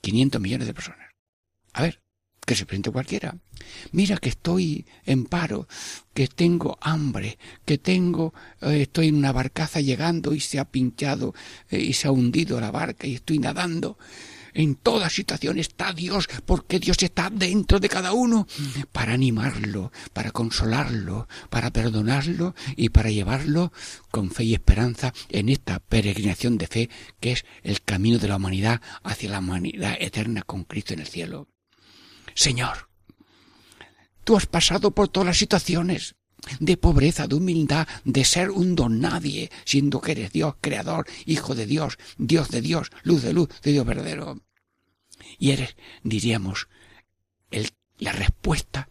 quinientos 0.00 0.40
millones 0.40 0.66
de 0.66 0.74
personas. 0.74 1.08
A 1.72 1.82
ver, 1.82 2.02
que 2.44 2.54
se 2.54 2.66
presente 2.66 2.90
cualquiera. 2.90 3.36
Mira 3.92 4.18
que 4.18 4.28
estoy 4.28 4.86
en 5.06 5.24
paro, 5.24 5.66
que 6.12 6.28
tengo 6.28 6.78
hambre, 6.80 7.38
que 7.64 7.78
tengo, 7.78 8.34
eh, 8.60 8.82
estoy 8.82 9.08
en 9.08 9.16
una 9.16 9.32
barcaza 9.32 9.80
llegando 9.80 10.34
y 10.34 10.40
se 10.40 10.58
ha 10.58 10.66
pinchado 10.66 11.34
eh, 11.70 11.80
y 11.80 11.94
se 11.94 12.08
ha 12.08 12.12
hundido 12.12 12.60
la 12.60 12.70
barca 12.70 13.06
y 13.06 13.14
estoy 13.14 13.38
nadando. 13.38 13.98
En 14.54 14.76
toda 14.76 15.10
situación 15.10 15.58
está 15.58 15.92
Dios, 15.92 16.28
porque 16.46 16.78
Dios 16.78 17.02
está 17.02 17.28
dentro 17.28 17.80
de 17.80 17.88
cada 17.88 18.12
uno 18.12 18.46
para 18.92 19.12
animarlo, 19.12 19.92
para 20.12 20.30
consolarlo, 20.30 21.28
para 21.50 21.72
perdonarlo 21.72 22.54
y 22.76 22.90
para 22.90 23.10
llevarlo 23.10 23.72
con 24.10 24.30
fe 24.30 24.44
y 24.44 24.54
esperanza 24.54 25.12
en 25.28 25.48
esta 25.48 25.80
peregrinación 25.80 26.56
de 26.56 26.68
fe 26.68 26.90
que 27.20 27.32
es 27.32 27.44
el 27.64 27.82
camino 27.82 28.18
de 28.18 28.28
la 28.28 28.36
humanidad 28.36 28.80
hacia 29.02 29.30
la 29.30 29.40
humanidad 29.40 29.96
eterna 29.98 30.42
con 30.42 30.64
Cristo 30.64 30.94
en 30.94 31.00
el 31.00 31.08
cielo. 31.08 31.48
Señor, 32.34 32.88
tú 34.22 34.36
has 34.36 34.46
pasado 34.46 34.92
por 34.92 35.08
todas 35.08 35.26
las 35.26 35.38
situaciones 35.38 36.14
de 36.60 36.76
pobreza, 36.76 37.26
de 37.26 37.34
humildad, 37.34 37.88
de 38.04 38.24
ser 38.24 38.50
un 38.50 38.74
don 38.74 39.00
nadie, 39.00 39.50
siendo 39.64 40.00
que 40.00 40.12
eres 40.12 40.32
Dios, 40.32 40.54
creador, 40.60 41.06
hijo 41.26 41.54
de 41.54 41.66
Dios, 41.66 41.98
Dios 42.18 42.50
de 42.50 42.60
Dios, 42.60 42.90
luz 43.02 43.22
de 43.22 43.32
luz, 43.32 43.48
de 43.62 43.72
Dios 43.72 43.86
verdadero. 43.86 44.43
Y 45.38 45.50
eres, 45.50 45.76
diríamos, 46.02 46.68
el, 47.50 47.70
la 47.98 48.12
respuesta 48.12 48.88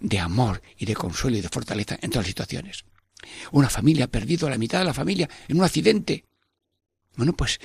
de 0.00 0.18
amor 0.18 0.62
y 0.76 0.86
de 0.86 0.94
consuelo 0.94 1.36
y 1.36 1.40
de 1.40 1.48
fortaleza 1.48 1.98
en 2.00 2.10
todas 2.10 2.24
las 2.24 2.28
situaciones. 2.28 2.84
Una 3.52 3.68
familia 3.68 4.04
ha 4.04 4.08
perdido 4.08 4.46
a 4.46 4.50
la 4.50 4.58
mitad 4.58 4.78
de 4.78 4.84
la 4.84 4.94
familia 4.94 5.28
en 5.48 5.58
un 5.58 5.64
accidente. 5.64 6.24
Bueno, 7.16 7.32
pues 7.32 7.58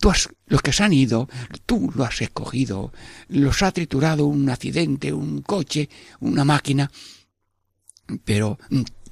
tú 0.00 0.10
has, 0.10 0.30
los 0.46 0.62
que 0.62 0.72
se 0.72 0.82
han 0.82 0.94
ido, 0.94 1.28
tú 1.66 1.92
lo 1.94 2.04
has 2.04 2.22
escogido, 2.22 2.92
los 3.28 3.62
ha 3.62 3.70
triturado 3.70 4.24
un 4.24 4.48
accidente, 4.48 5.12
un 5.12 5.42
coche, 5.42 5.90
una 6.20 6.44
máquina, 6.44 6.90
pero 8.24 8.58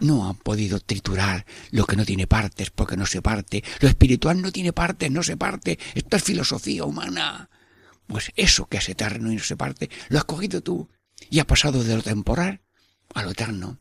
no 0.01 0.29
han 0.29 0.37
podido 0.37 0.81
triturar 0.81 1.45
lo 1.71 1.85
que 1.85 1.97
no 1.97 2.07
tiene 2.07 2.27
partes 2.27 2.71
porque 2.71 2.97
no 2.97 3.05
se 3.05 3.21
parte. 3.21 3.63
Lo 3.81 3.89
espiritual 3.89 4.41
no 4.41 4.51
tiene 4.51 4.73
partes, 4.73 5.11
no 5.11 5.23
se 5.23 5.37
parte. 5.37 5.79
Esto 5.95 6.17
es 6.17 6.23
filosofía 6.23 6.85
humana. 6.85 7.51
Pues 8.13 8.31
eso 8.37 8.67
que 8.67 8.77
es 8.77 8.89
eterno 8.91 9.33
y 9.33 9.37
no 9.37 9.43
se 9.43 9.57
parte, 9.57 9.89
lo 10.11 10.19
has 10.19 10.25
cogido 10.25 10.63
tú 10.63 10.91
y 11.31 11.39
ha 11.39 11.47
pasado 11.47 11.83
de 11.83 11.97
lo 11.97 12.03
temporal 12.03 12.61
a 13.15 13.23
lo 13.23 13.31
eterno, 13.31 13.79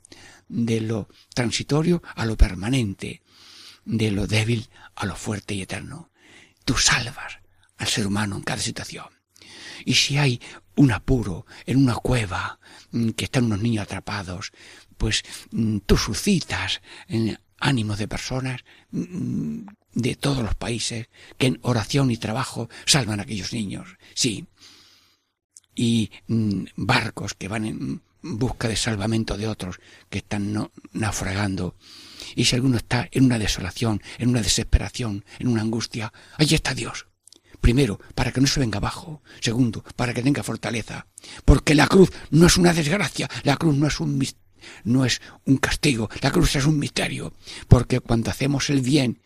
de 0.47 0.79
lo 0.79 1.09
transitorio 1.35 2.01
a 2.15 2.25
lo 2.25 2.37
permanente, 2.37 3.23
de 3.83 4.09
lo 4.09 4.27
débil 4.27 4.69
a 4.95 5.05
lo 5.05 5.17
fuerte 5.17 5.53
y 5.53 5.61
eterno. 5.61 6.11
Tú 6.63 6.77
salvas 6.77 7.39
al 7.77 7.87
ser 7.87 8.07
humano 8.07 8.37
en 8.37 8.43
cada 8.43 8.61
situación. 8.61 9.07
Y 9.83 9.95
si 9.95 10.17
hay 10.17 10.39
un 10.77 10.93
apuro 10.93 11.45
en 11.65 11.77
una 11.77 11.95
cueva 11.95 12.57
mm, 12.91 13.09
que 13.09 13.25
están 13.25 13.45
unos 13.45 13.61
niños 13.61 13.83
atrapados, 13.83 14.53
pues 14.97 15.23
mm, 15.51 15.79
tú 15.79 15.97
suscitas 15.97 16.81
en 17.09 17.37
ánimos 17.59 17.97
de 17.97 18.07
personas 18.07 18.63
mm, 18.91 19.63
de 19.93 20.15
todos 20.15 20.43
los 20.43 20.55
países 20.55 21.07
que 21.37 21.47
en 21.47 21.59
oración 21.61 22.11
y 22.11 22.17
trabajo 22.17 22.69
salvan 22.85 23.19
a 23.19 23.23
aquellos 23.23 23.53
niños. 23.53 23.97
Sí. 24.13 24.45
Y 25.75 26.11
barcos 26.75 27.33
que 27.33 27.47
van 27.47 27.65
en 27.65 28.01
busca 28.21 28.67
de 28.67 28.75
salvamento 28.75 29.37
de 29.37 29.47
otros 29.47 29.79
que 30.09 30.19
están 30.19 30.69
naufragando. 30.93 31.75
Y 32.35 32.45
si 32.45 32.55
alguno 32.55 32.77
está 32.77 33.07
en 33.11 33.25
una 33.25 33.39
desolación, 33.39 34.01
en 34.17 34.29
una 34.29 34.41
desesperación, 34.41 35.25
en 35.39 35.47
una 35.47 35.61
angustia, 35.61 36.13
allí 36.37 36.55
está 36.55 36.73
Dios. 36.73 37.07
Primero, 37.59 37.99
para 38.15 38.31
que 38.31 38.41
no 38.41 38.47
se 38.47 38.59
venga 38.59 38.77
abajo. 38.77 39.21
Segundo, 39.39 39.83
para 39.95 40.13
que 40.13 40.23
tenga 40.23 40.43
fortaleza. 40.43 41.07
Porque 41.45 41.75
la 41.75 41.87
cruz 41.87 42.11
no 42.31 42.47
es 42.47 42.57
una 42.57 42.73
desgracia, 42.73 43.29
la 43.43 43.57
cruz 43.57 43.75
no 43.75 43.87
es 43.87 43.99
un, 43.99 44.23
no 44.83 45.05
es 45.05 45.21
un 45.45 45.57
castigo, 45.57 46.09
la 46.21 46.31
cruz 46.31 46.55
es 46.55 46.65
un 46.65 46.79
misterio, 46.79 47.33
porque 47.67 47.99
cuando 47.99 48.31
hacemos 48.31 48.69
el 48.69 48.81
bien 48.81 49.21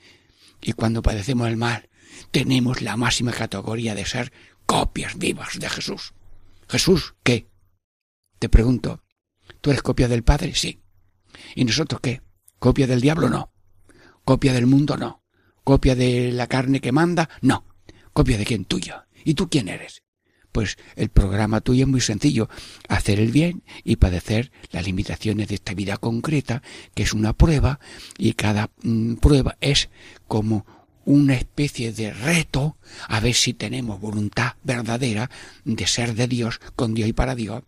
y 0.62 0.74
cuando 0.74 1.02
padecemos 1.02 1.48
el 1.48 1.58
mal, 1.58 1.90
tenemos 2.32 2.82
la 2.82 2.98
máxima 2.98 3.32
categoría 3.32 3.96
de 3.96 4.06
ser 4.06 4.32
copias 4.66 5.18
vivas 5.18 5.60
de 5.60 5.70
Jesús. 5.70 6.14
Jesús, 6.68 7.16
¿qué? 7.24 7.50
Te 8.40 8.50
pregunto, 8.50 9.04
¿tú 9.62 9.70
eres 9.70 9.82
copia 9.82 10.08
del 10.08 10.24
Padre? 10.24 10.56
Sí. 10.56 10.82
¿Y 11.56 11.66
nosotros 11.66 12.02
qué? 12.02 12.22
¿Copia 12.60 12.88
del 12.88 13.02
diablo? 13.02 13.30
No. 13.30 13.54
¿Copia 14.24 14.54
del 14.54 14.66
mundo? 14.66 14.98
No. 14.98 15.24
¿Copia 15.64 15.96
de 15.96 16.32
la 16.32 16.48
carne 16.48 16.82
que 16.82 16.92
manda? 16.92 17.30
No. 17.42 17.66
¿Copia 18.14 18.38
de 18.38 18.46
quién? 18.46 18.66
Tuya. 18.66 19.08
¿Y 19.24 19.34
tú 19.34 19.50
quién 19.50 19.68
eres? 19.68 20.04
Pues 20.56 20.78
el 20.96 21.10
programa 21.10 21.60
tuyo 21.60 21.84
es 21.84 21.90
muy 21.90 22.00
sencillo, 22.00 22.48
hacer 22.88 23.20
el 23.20 23.34
bien 23.34 23.64
y 23.84 23.98
padecer 23.98 24.54
las 24.72 24.86
limitaciones 24.86 25.50
de 25.50 25.56
esta 25.56 25.74
vida 25.74 25.98
concreta, 25.98 26.64
que 26.94 27.04
es 27.04 27.12
una 27.12 27.34
prueba, 27.34 27.82
y 28.18 28.36
cada 28.36 28.72
mm, 28.82 29.16
prueba 29.16 29.58
es 29.60 29.90
como 30.30 30.66
una 31.04 31.34
especie 31.34 31.92
de 31.92 32.14
reto 32.14 32.78
a 33.10 33.20
ver 33.20 33.34
si 33.34 33.54
tenemos 33.54 34.00
voluntad 34.00 34.54
verdadera 34.64 35.30
de 35.66 35.88
ser 35.88 36.16
de 36.16 36.30
Dios, 36.30 36.62
con 36.78 36.94
Dios 36.94 37.10
y 37.10 37.14
para 37.14 37.36
Dios, 37.36 37.64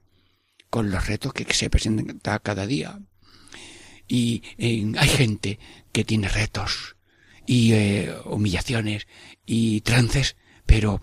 con 0.70 0.90
los 0.90 1.08
retos 1.08 1.34
que 1.34 1.54
se 1.54 1.70
presentan 1.70 2.22
cada 2.42 2.66
día. 2.66 3.02
Y 4.08 4.44
hay 4.58 5.10
gente 5.10 5.60
que 5.92 6.06
tiene 6.06 6.30
retos 6.30 6.96
y 7.46 7.74
eh, 7.74 8.16
humillaciones 8.24 9.08
y 9.46 9.82
trances, 9.82 10.38
pero 10.66 11.02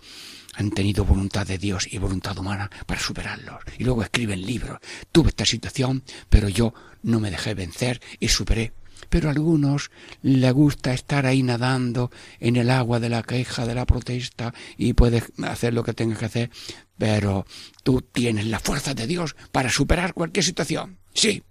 han 0.55 0.71
tenido 0.71 1.05
voluntad 1.05 1.45
de 1.45 1.57
Dios 1.57 1.87
y 1.91 1.97
voluntad 1.97 2.37
humana 2.37 2.69
para 2.85 2.99
superarlos. 2.99 3.61
Y 3.77 3.83
luego 3.83 4.03
escriben 4.03 4.45
libros. 4.45 4.79
Tuve 5.11 5.29
esta 5.29 5.45
situación, 5.45 6.03
pero 6.29 6.49
yo 6.49 6.73
no 7.03 7.19
me 7.19 7.31
dejé 7.31 7.53
vencer 7.53 8.01
y 8.19 8.29
superé. 8.29 8.73
Pero 9.09 9.27
a 9.27 9.31
algunos 9.31 9.91
le 10.21 10.51
gusta 10.51 10.93
estar 10.93 11.25
ahí 11.25 11.43
nadando 11.43 12.11
en 12.39 12.55
el 12.55 12.69
agua 12.69 12.99
de 12.99 13.09
la 13.09 13.23
queja, 13.23 13.65
de 13.65 13.75
la 13.75 13.85
protesta, 13.85 14.53
y 14.77 14.93
puedes 14.93 15.25
hacer 15.43 15.73
lo 15.73 15.83
que 15.83 15.93
tengas 15.93 16.19
que 16.19 16.25
hacer, 16.25 16.51
pero 16.97 17.45
tú 17.83 18.01
tienes 18.01 18.47
la 18.47 18.59
fuerza 18.59 18.93
de 18.93 19.07
Dios 19.07 19.35
para 19.51 19.69
superar 19.69 20.13
cualquier 20.13 20.45
situación. 20.45 20.99
Sí. 21.13 21.43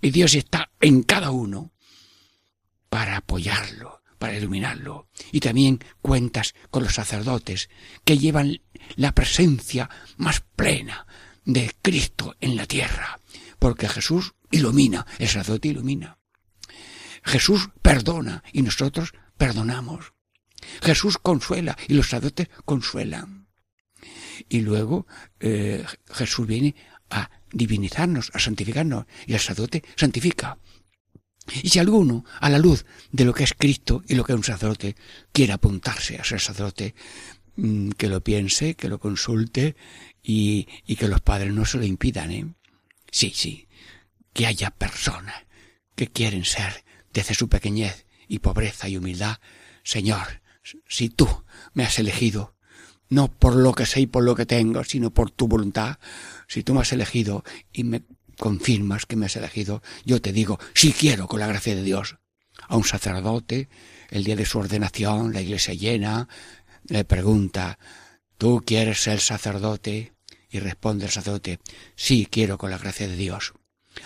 Y 0.00 0.10
Dios 0.10 0.34
está 0.34 0.70
en 0.80 1.02
cada 1.02 1.30
uno 1.30 1.72
para 2.88 3.18
apoyarlo, 3.18 3.99
para 4.20 4.36
iluminarlo. 4.36 5.08
Y 5.32 5.40
también 5.40 5.82
cuentas 6.02 6.54
con 6.70 6.84
los 6.84 6.94
sacerdotes 6.94 7.70
que 8.04 8.18
llevan 8.18 8.60
la 8.96 9.12
presencia 9.12 9.88
más 10.18 10.42
plena 10.54 11.06
de 11.46 11.74
Cristo 11.80 12.36
en 12.38 12.54
la 12.54 12.66
tierra, 12.66 13.18
porque 13.58 13.88
Jesús 13.88 14.34
ilumina, 14.50 15.06
el 15.18 15.26
sacerdote 15.26 15.68
ilumina. 15.68 16.18
Jesús 17.24 17.70
perdona 17.80 18.44
y 18.52 18.60
nosotros 18.60 19.14
perdonamos. 19.38 20.12
Jesús 20.82 21.16
consuela 21.16 21.78
y 21.88 21.94
los 21.94 22.10
sacerdotes 22.10 22.50
consuelan. 22.66 23.48
Y 24.50 24.60
luego 24.60 25.06
eh, 25.40 25.82
Jesús 26.12 26.46
viene 26.46 26.74
a 27.08 27.30
divinizarnos, 27.52 28.30
a 28.34 28.38
santificarnos, 28.38 29.06
y 29.26 29.32
el 29.32 29.40
sacerdote 29.40 29.82
santifica. 29.96 30.58
Y 31.62 31.68
si 31.68 31.78
alguno, 31.78 32.24
a 32.40 32.48
la 32.48 32.58
luz 32.58 32.84
de 33.12 33.24
lo 33.24 33.34
que 33.34 33.44
es 33.44 33.54
Cristo 33.54 34.02
y 34.08 34.14
lo 34.14 34.24
que 34.24 34.32
es 34.32 34.36
un 34.36 34.44
sacerdote, 34.44 34.96
quiere 35.32 35.52
apuntarse 35.52 36.18
a 36.18 36.24
ser 36.24 36.40
sacerdote, 36.40 36.94
mm, 37.56 37.90
que 37.90 38.08
lo 38.08 38.22
piense, 38.22 38.74
que 38.74 38.88
lo 38.88 38.98
consulte 38.98 39.76
y, 40.22 40.68
y 40.86 40.96
que 40.96 41.08
los 41.08 41.20
padres 41.20 41.52
no 41.52 41.64
se 41.64 41.78
lo 41.78 41.84
impidan, 41.84 42.30
¿eh? 42.30 42.54
Sí, 43.10 43.32
sí, 43.34 43.68
que 44.32 44.46
haya 44.46 44.70
personas 44.70 45.34
que 45.96 46.08
quieren 46.08 46.44
ser 46.44 46.84
desde 47.12 47.34
su 47.34 47.48
pequeñez 47.48 48.06
y 48.28 48.38
pobreza 48.38 48.88
y 48.88 48.96
humildad, 48.96 49.38
Señor, 49.82 50.40
si 50.88 51.08
tú 51.08 51.26
me 51.74 51.84
has 51.84 51.98
elegido, 51.98 52.54
no 53.08 53.28
por 53.28 53.56
lo 53.56 53.74
que 53.74 53.86
sé 53.86 54.00
y 54.00 54.06
por 54.06 54.22
lo 54.22 54.36
que 54.36 54.46
tengo, 54.46 54.84
sino 54.84 55.10
por 55.10 55.30
tu 55.30 55.48
voluntad, 55.48 55.98
si 56.46 56.62
tú 56.62 56.74
me 56.74 56.80
has 56.80 56.92
elegido 56.92 57.44
y 57.72 57.84
me 57.84 58.02
confirmas 58.40 59.06
que 59.06 59.14
me 59.14 59.26
has 59.26 59.36
elegido, 59.36 59.82
yo 60.04 60.20
te 60.20 60.32
digo, 60.32 60.58
si 60.74 60.92
quiero 60.92 61.28
con 61.28 61.38
la 61.38 61.46
gracia 61.46 61.76
de 61.76 61.84
Dios. 61.84 62.16
A 62.68 62.76
un 62.76 62.84
sacerdote, 62.84 63.68
el 64.08 64.24
día 64.24 64.34
de 64.34 64.46
su 64.46 64.58
ordenación, 64.58 65.32
la 65.32 65.40
iglesia 65.40 65.74
llena, 65.74 66.28
le 66.88 67.04
pregunta, 67.04 67.78
¿tú 68.38 68.62
quieres 68.66 69.02
ser 69.02 69.20
sacerdote? 69.20 70.14
Y 70.50 70.58
responde 70.58 71.04
el 71.04 71.12
sacerdote, 71.12 71.60
sí 71.94 72.26
quiero 72.28 72.58
con 72.58 72.70
la 72.70 72.78
gracia 72.78 73.06
de 73.06 73.16
Dios. 73.16 73.52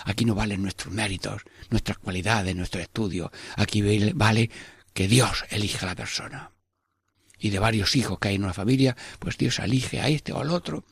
Aquí 0.04 0.24
no 0.24 0.34
valen 0.34 0.62
nuestros 0.62 0.92
méritos, 0.92 1.42
nuestras 1.70 1.98
cualidades, 1.98 2.54
nuestro 2.54 2.80
estudio. 2.80 3.32
Aquí 3.56 3.82
vale 4.12 4.50
que 4.92 5.08
Dios 5.08 5.44
elige 5.50 5.78
a 5.84 5.88
la 5.88 5.94
persona. 5.94 6.50
Y 7.38 7.50
de 7.50 7.58
varios 7.58 7.96
hijos 7.96 8.18
que 8.18 8.28
hay 8.28 8.34
en 8.34 8.44
una 8.44 8.54
familia, 8.54 8.96
pues 9.18 9.38
Dios 9.38 9.58
elige 9.58 10.00
a 10.00 10.08
este 10.08 10.32
o 10.32 10.40
al 10.40 10.50
otro 10.50 10.84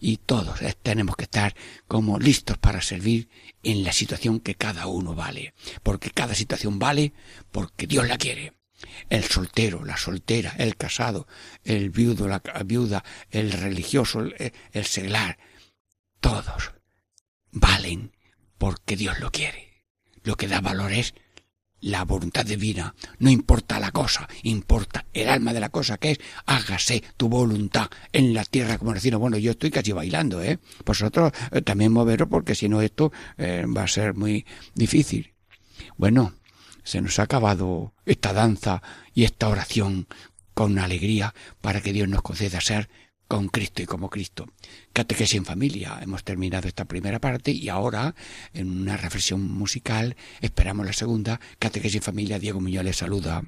y 0.00 0.18
todos 0.18 0.60
tenemos 0.82 1.16
que 1.16 1.24
estar 1.24 1.54
como 1.86 2.18
listos 2.18 2.58
para 2.58 2.80
servir 2.82 3.28
en 3.62 3.84
la 3.84 3.92
situación 3.92 4.40
que 4.40 4.54
cada 4.54 4.86
uno 4.86 5.14
vale, 5.14 5.54
porque 5.82 6.10
cada 6.10 6.34
situación 6.34 6.78
vale 6.78 7.12
porque 7.50 7.86
Dios 7.86 8.06
la 8.06 8.18
quiere. 8.18 8.54
El 9.10 9.24
soltero, 9.24 9.84
la 9.84 9.96
soltera, 9.96 10.54
el 10.58 10.76
casado, 10.76 11.26
el 11.64 11.90
viudo, 11.90 12.28
la 12.28 12.40
viuda, 12.64 13.04
el 13.30 13.50
religioso, 13.50 14.20
el, 14.20 14.52
el 14.72 14.84
seglar, 14.84 15.38
todos 16.20 16.72
valen 17.50 18.16
porque 18.56 18.96
Dios 18.96 19.18
lo 19.18 19.32
quiere. 19.32 19.84
Lo 20.22 20.36
que 20.36 20.48
da 20.48 20.60
valor 20.60 20.92
es 20.92 21.14
la 21.80 22.04
voluntad 22.04 22.44
divina. 22.44 22.94
No 23.18 23.30
importa 23.30 23.78
la 23.80 23.90
cosa, 23.90 24.28
importa 24.42 25.06
el 25.12 25.28
alma 25.28 25.52
de 25.52 25.60
la 25.60 25.68
cosa, 25.68 25.98
que 25.98 26.12
es 26.12 26.18
hágase 26.46 27.02
tu 27.16 27.28
voluntad 27.28 27.88
en 28.12 28.34
la 28.34 28.44
tierra, 28.44 28.78
como 28.78 28.94
decir, 28.94 29.16
bueno, 29.16 29.38
yo 29.38 29.52
estoy 29.52 29.70
casi 29.70 29.92
bailando, 29.92 30.42
¿eh? 30.42 30.58
Vosotros 30.84 31.32
eh, 31.52 31.62
también 31.62 31.92
moveros 31.92 32.28
porque 32.28 32.54
si 32.54 32.68
no 32.68 32.82
esto 32.82 33.12
eh, 33.36 33.64
va 33.66 33.84
a 33.84 33.88
ser 33.88 34.14
muy 34.14 34.46
difícil. 34.74 35.34
Bueno, 35.96 36.34
se 36.82 37.00
nos 37.00 37.18
ha 37.18 37.22
acabado 37.24 37.92
esta 38.06 38.32
danza 38.32 38.82
y 39.14 39.24
esta 39.24 39.48
oración 39.48 40.06
con 40.54 40.78
alegría 40.78 41.34
para 41.60 41.80
que 41.80 41.92
Dios 41.92 42.08
nos 42.08 42.22
conceda 42.22 42.60
ser 42.60 42.88
con 43.28 43.48
Cristo 43.48 43.82
y 43.82 43.86
como 43.86 44.08
Cristo. 44.08 44.46
Catequesis 44.92 45.36
en 45.36 45.44
familia. 45.44 45.98
Hemos 46.00 46.24
terminado 46.24 46.66
esta 46.66 46.86
primera 46.86 47.20
parte 47.20 47.52
y 47.52 47.68
ahora, 47.68 48.14
en 48.54 48.70
una 48.70 48.96
reflexión 48.96 49.42
musical, 49.42 50.16
esperamos 50.40 50.86
la 50.86 50.94
segunda. 50.94 51.38
Catequesis 51.58 51.96
en 51.96 52.02
familia. 52.02 52.38
Diego 52.38 52.60
Muñoz 52.60 52.84
les 52.84 52.96
saluda. 52.96 53.44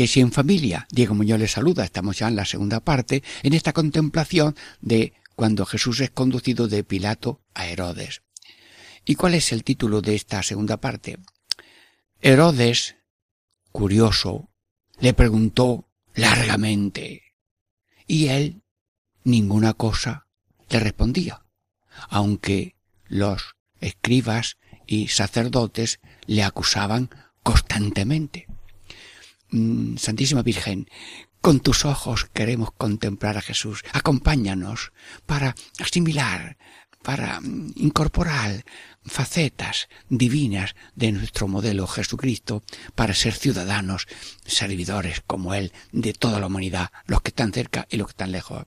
Catequesis 0.00 0.22
en 0.22 0.32
familia. 0.32 0.88
Diego 0.90 1.14
Muñoz 1.14 1.38
les 1.38 1.52
saluda. 1.52 1.84
Estamos 1.84 2.18
ya 2.18 2.28
en 2.28 2.34
la 2.34 2.46
segunda 2.46 2.80
parte, 2.80 3.22
en 3.42 3.52
esta 3.52 3.74
contemplación 3.74 4.56
de 4.80 5.12
cuando 5.36 5.66
Jesús 5.66 6.00
es 6.00 6.08
conducido 6.08 6.68
de 6.68 6.84
Pilato 6.84 7.42
a 7.52 7.66
Herodes. 7.66 8.22
¿Y 9.04 9.16
cuál 9.16 9.34
es 9.34 9.52
el 9.52 9.62
título 9.62 10.00
de 10.00 10.14
esta 10.14 10.42
segunda 10.42 10.78
parte? 10.78 11.18
Herodes, 12.22 12.96
curioso, 13.72 14.48
le 15.00 15.12
preguntó 15.12 15.86
largamente, 16.14 17.34
y 18.06 18.28
él 18.28 18.62
ninguna 19.22 19.74
cosa 19.74 20.26
le 20.70 20.80
respondía, 20.80 21.44
aunque 22.08 22.74
los 23.06 23.54
escribas 23.80 24.56
y 24.86 25.08
sacerdotes 25.08 26.00
le 26.24 26.42
acusaban 26.42 27.10
constantemente. 27.42 28.49
Mm, 29.52 29.96
Santísima 29.96 30.42
Virgen, 30.42 30.88
con 31.40 31.60
tus 31.60 31.84
ojos 31.84 32.26
queremos 32.32 32.70
contemplar 32.72 33.36
a 33.36 33.42
Jesús. 33.42 33.82
Acompáñanos 33.92 34.92
para 35.26 35.54
asimilar, 35.78 36.56
para 37.02 37.40
mm, 37.40 37.72
incorporar 37.76 38.64
facetas 39.04 39.88
divinas 40.08 40.74
de 40.94 41.12
nuestro 41.12 41.48
modelo 41.48 41.86
Jesucristo, 41.86 42.62
para 42.94 43.14
ser 43.14 43.34
ciudadanos, 43.34 44.06
servidores 44.44 45.22
como 45.26 45.54
Él 45.54 45.72
de 45.92 46.12
toda 46.12 46.38
la 46.38 46.46
humanidad, 46.46 46.90
los 47.06 47.22
que 47.22 47.30
están 47.30 47.52
cerca 47.52 47.86
y 47.90 47.96
los 47.96 48.08
que 48.08 48.12
están 48.12 48.32
lejos. 48.32 48.66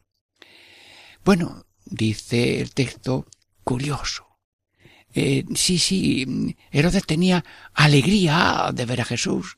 Bueno, 1.23 1.65
dice 1.85 2.59
el 2.59 2.73
texto, 2.73 3.27
curioso. 3.63 4.27
Eh, 5.13 5.45
sí, 5.55 5.77
sí, 5.77 6.25
mm, 6.27 6.49
Herodes 6.71 7.05
tenía 7.05 7.45
alegría 7.73 8.71
de 8.73 8.85
ver 8.85 9.01
a 9.01 9.05
Jesús. 9.05 9.57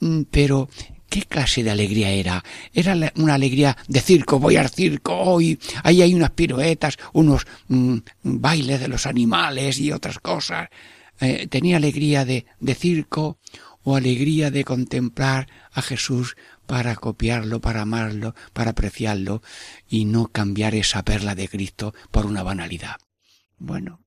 Mm, 0.00 0.22
Pero, 0.30 0.68
¿qué 1.08 1.22
clase 1.22 1.62
de 1.62 1.70
alegría 1.70 2.10
era? 2.10 2.42
Era 2.72 2.96
una 3.16 3.34
alegría 3.34 3.76
de 3.88 4.00
circo, 4.00 4.38
voy 4.38 4.56
al 4.56 4.70
circo 4.70 5.14
hoy, 5.14 5.58
ahí 5.82 6.02
hay 6.02 6.14
unas 6.14 6.30
piruetas, 6.30 6.98
unos 7.12 7.46
mm, 7.68 7.96
bailes 8.22 8.80
de 8.80 8.88
los 8.88 9.06
animales 9.06 9.78
y 9.78 9.92
otras 9.92 10.18
cosas. 10.18 10.68
Eh, 11.20 11.46
tenía 11.48 11.78
alegría 11.78 12.24
de, 12.24 12.46
de 12.60 12.74
circo 12.74 13.38
o 13.82 13.96
alegría 13.96 14.50
de 14.50 14.64
contemplar 14.64 15.48
a 15.72 15.80
Jesús 15.80 16.36
para 16.66 16.96
copiarlo, 16.96 17.60
para 17.60 17.82
amarlo, 17.82 18.34
para 18.52 18.72
apreciarlo 18.72 19.42
y 19.88 20.04
no 20.04 20.26
cambiar 20.26 20.74
esa 20.74 21.04
perla 21.04 21.34
de 21.34 21.48
Cristo 21.48 21.94
por 22.10 22.26
una 22.26 22.42
banalidad. 22.42 22.96
Bueno, 23.58 24.00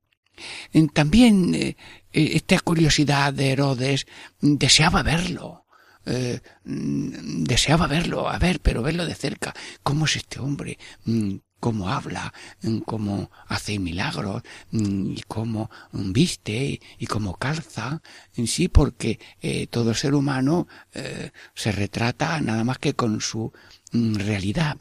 También 0.94 1.54
eh, 1.56 1.76
esta 2.12 2.60
curiosidad 2.60 3.34
de 3.34 3.52
Herodes 3.52 4.08
mm, 4.42 4.56
deseaba 4.58 5.04
verlo. 5.04 5.66
eh, 6.06 6.40
mm, 6.66 7.44
deseaba 7.44 7.88
verlo, 7.88 8.30
a 8.30 8.40
ver, 8.40 8.60
pero 8.62 8.82
verlo 8.82 9.06
de 9.06 9.16
cerca. 9.16 9.54
¿Cómo 9.84 10.06
es 10.06 10.16
este 10.18 10.40
hombre? 10.40 10.78
Mm, 11.06 11.36
¿Cómo 11.60 11.90
habla? 11.90 12.34
¿Cómo 12.86 13.30
hace 13.48 13.80
milagros? 13.80 14.44
¿Y 14.72 15.22
cómo 15.28 15.70
viste? 15.92 16.80
¿Y 16.98 17.06
cómo 17.06 17.36
calza? 17.36 18.02
Sí, 18.46 18.70
porque 18.70 19.20
eh, 19.42 19.68
todo 19.68 19.94
ser 19.94 20.14
humano 20.16 20.68
eh, 20.94 21.32
se 21.56 21.74
retrata 21.74 22.40
nada 22.40 22.64
más 22.64 22.78
que 22.80 22.94
con 22.94 23.20
su 23.20 23.52
realidad. 23.92 24.78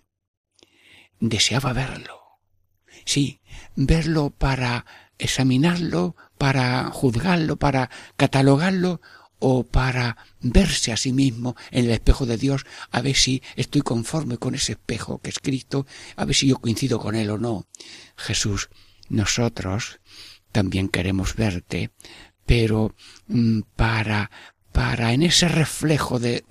Deseaba 1.20 1.72
verlo. 1.72 2.20
Sí, 3.04 3.40
verlo 3.74 4.30
para 4.30 4.86
examinarlo, 5.18 6.16
para 6.38 6.90
juzgarlo, 6.90 7.56
para 7.56 7.90
catalogarlo 8.16 9.00
o 9.38 9.64
para 9.64 10.16
verse 10.40 10.92
a 10.92 10.96
sí 10.96 11.12
mismo 11.12 11.56
en 11.70 11.86
el 11.86 11.90
espejo 11.92 12.26
de 12.26 12.36
Dios, 12.36 12.66
a 12.90 13.00
ver 13.00 13.16
si 13.16 13.42
estoy 13.56 13.82
conforme 13.82 14.38
con 14.38 14.54
ese 14.54 14.72
espejo 14.72 15.18
que 15.18 15.30
es 15.30 15.38
Cristo, 15.38 15.86
a 16.16 16.24
ver 16.24 16.34
si 16.34 16.48
yo 16.48 16.56
coincido 16.56 16.98
con 16.98 17.14
él 17.14 17.30
o 17.30 17.38
no. 17.38 17.66
Jesús, 18.16 18.68
nosotros 19.08 20.00
también 20.52 20.88
queremos 20.88 21.36
verte, 21.36 21.92
pero 22.46 22.94
mm, 23.28 23.60
para 23.76 24.30
para 24.78 25.12
en 25.12 25.24
ese 25.24 25.48
reflejo 25.48 26.20
de, 26.20 26.44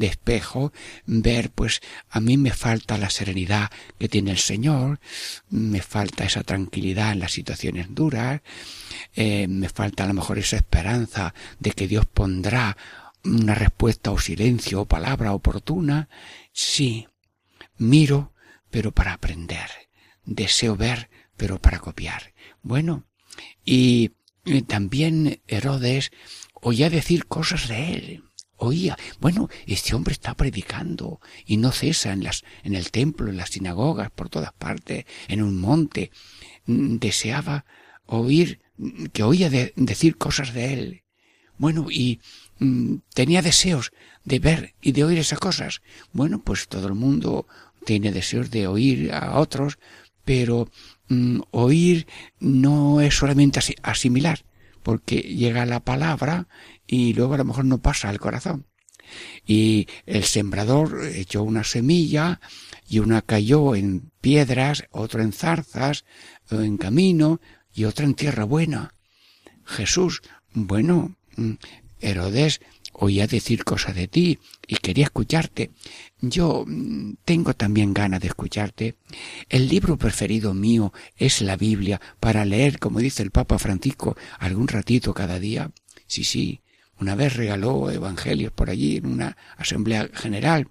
espejo 0.00 0.72
ver, 1.04 1.50
pues 1.50 1.82
a 2.08 2.18
mí 2.18 2.38
me 2.38 2.50
falta 2.50 2.96
la 2.96 3.10
serenidad 3.10 3.70
que 3.98 4.08
tiene 4.08 4.30
el 4.30 4.38
Señor, 4.38 5.00
me 5.50 5.82
falta 5.82 6.24
esa 6.24 6.42
tranquilidad 6.44 7.12
en 7.12 7.18
las 7.18 7.32
situaciones 7.32 7.88
duras, 7.90 8.40
eh, 9.14 9.48
me 9.48 9.68
falta 9.68 10.04
a 10.04 10.06
lo 10.06 10.14
mejor 10.14 10.38
esa 10.38 10.56
esperanza 10.56 11.34
de 11.60 11.72
que 11.72 11.86
Dios 11.86 12.06
pondrá 12.06 12.78
una 13.22 13.54
respuesta 13.54 14.12
o 14.12 14.18
silencio 14.18 14.80
o 14.80 14.86
palabra 14.86 15.34
oportuna. 15.34 16.08
Sí, 16.54 17.06
miro, 17.76 18.32
pero 18.70 18.92
para 18.92 19.12
aprender, 19.12 19.68
deseo 20.24 20.74
ver, 20.74 21.10
pero 21.36 21.60
para 21.60 21.80
copiar. 21.80 22.32
Bueno, 22.62 23.04
y 23.62 24.12
también 24.68 25.42
Herodes 25.48 26.12
oía 26.64 26.90
decir 26.90 27.26
cosas 27.26 27.68
de 27.68 27.94
él. 27.94 28.24
Oía, 28.56 28.96
bueno, 29.20 29.48
este 29.66 29.94
hombre 29.94 30.12
está 30.12 30.34
predicando 30.34 31.20
y 31.44 31.56
no 31.58 31.72
cesa 31.72 32.12
en 32.12 32.24
las, 32.24 32.44
en 32.62 32.74
el 32.74 32.90
templo, 32.90 33.28
en 33.28 33.36
las 33.36 33.50
sinagogas, 33.50 34.10
por 34.10 34.28
todas 34.30 34.52
partes, 34.52 35.04
en 35.28 35.42
un 35.42 35.60
monte. 35.60 36.10
Deseaba 36.66 37.66
oír, 38.06 38.60
que 39.12 39.22
oía 39.22 39.50
de, 39.50 39.72
decir 39.76 40.16
cosas 40.16 40.54
de 40.54 40.72
él. 40.72 41.02
Bueno, 41.58 41.88
y 41.90 42.20
mm, 42.58 42.96
tenía 43.12 43.42
deseos 43.42 43.92
de 44.24 44.38
ver 44.38 44.74
y 44.80 44.92
de 44.92 45.04
oír 45.04 45.18
esas 45.18 45.38
cosas. 45.40 45.82
Bueno, 46.12 46.42
pues 46.42 46.66
todo 46.68 46.86
el 46.88 46.94
mundo 46.94 47.46
tiene 47.84 48.12
deseos 48.12 48.50
de 48.50 48.66
oír 48.66 49.12
a 49.12 49.38
otros, 49.38 49.78
pero 50.24 50.70
mm, 51.08 51.40
oír 51.50 52.06
no 52.40 53.00
es 53.02 53.14
solamente 53.14 53.58
asi- 53.58 53.76
asimilar, 53.82 54.44
porque 54.84 55.16
llega 55.16 55.66
la 55.66 55.80
palabra 55.80 56.46
y 56.86 57.14
luego 57.14 57.34
a 57.34 57.38
lo 57.38 57.44
mejor 57.44 57.64
no 57.64 57.78
pasa 57.78 58.10
al 58.10 58.20
corazón. 58.20 58.66
Y 59.44 59.88
el 60.06 60.24
sembrador 60.24 61.06
echó 61.06 61.42
una 61.42 61.64
semilla 61.64 62.40
y 62.88 63.00
una 63.00 63.22
cayó 63.22 63.74
en 63.74 64.12
piedras, 64.20 64.84
otra 64.90 65.22
en 65.24 65.32
zarzas, 65.32 66.04
o 66.50 66.60
en 66.60 66.76
camino 66.76 67.40
y 67.72 67.84
otra 67.84 68.04
en 68.04 68.14
tierra 68.14 68.44
buena. 68.44 68.94
Jesús, 69.64 70.22
bueno, 70.52 71.16
mm, 71.36 71.52
Herodes 72.00 72.60
oía 72.94 73.26
decir 73.26 73.64
cosas 73.64 73.94
de 73.94 74.08
ti 74.08 74.38
y 74.66 74.76
quería 74.76 75.04
escucharte. 75.04 75.70
Yo 76.20 76.64
mm, 76.66 77.14
tengo 77.24 77.54
también 77.54 77.92
ganas 77.94 78.20
de 78.20 78.28
escucharte. 78.28 78.96
El 79.48 79.68
libro 79.68 79.96
preferido 79.96 80.54
mío 80.54 80.92
es 81.16 81.42
la 81.42 81.56
Biblia 81.56 82.00
para 82.20 82.44
leer, 82.44 82.78
como 82.78 83.00
dice 83.00 83.22
el 83.22 83.30
Papa 83.30 83.58
Francisco, 83.58 84.16
algún 84.38 84.68
ratito 84.68 85.12
cada 85.14 85.38
día. 85.38 85.70
Sí, 86.06 86.24
sí, 86.24 86.60
una 87.00 87.14
vez 87.14 87.34
regaló 87.34 87.90
evangelios 87.90 88.52
por 88.52 88.70
allí 88.70 88.96
en 88.96 89.06
una 89.06 89.36
asamblea 89.56 90.08
general. 90.12 90.68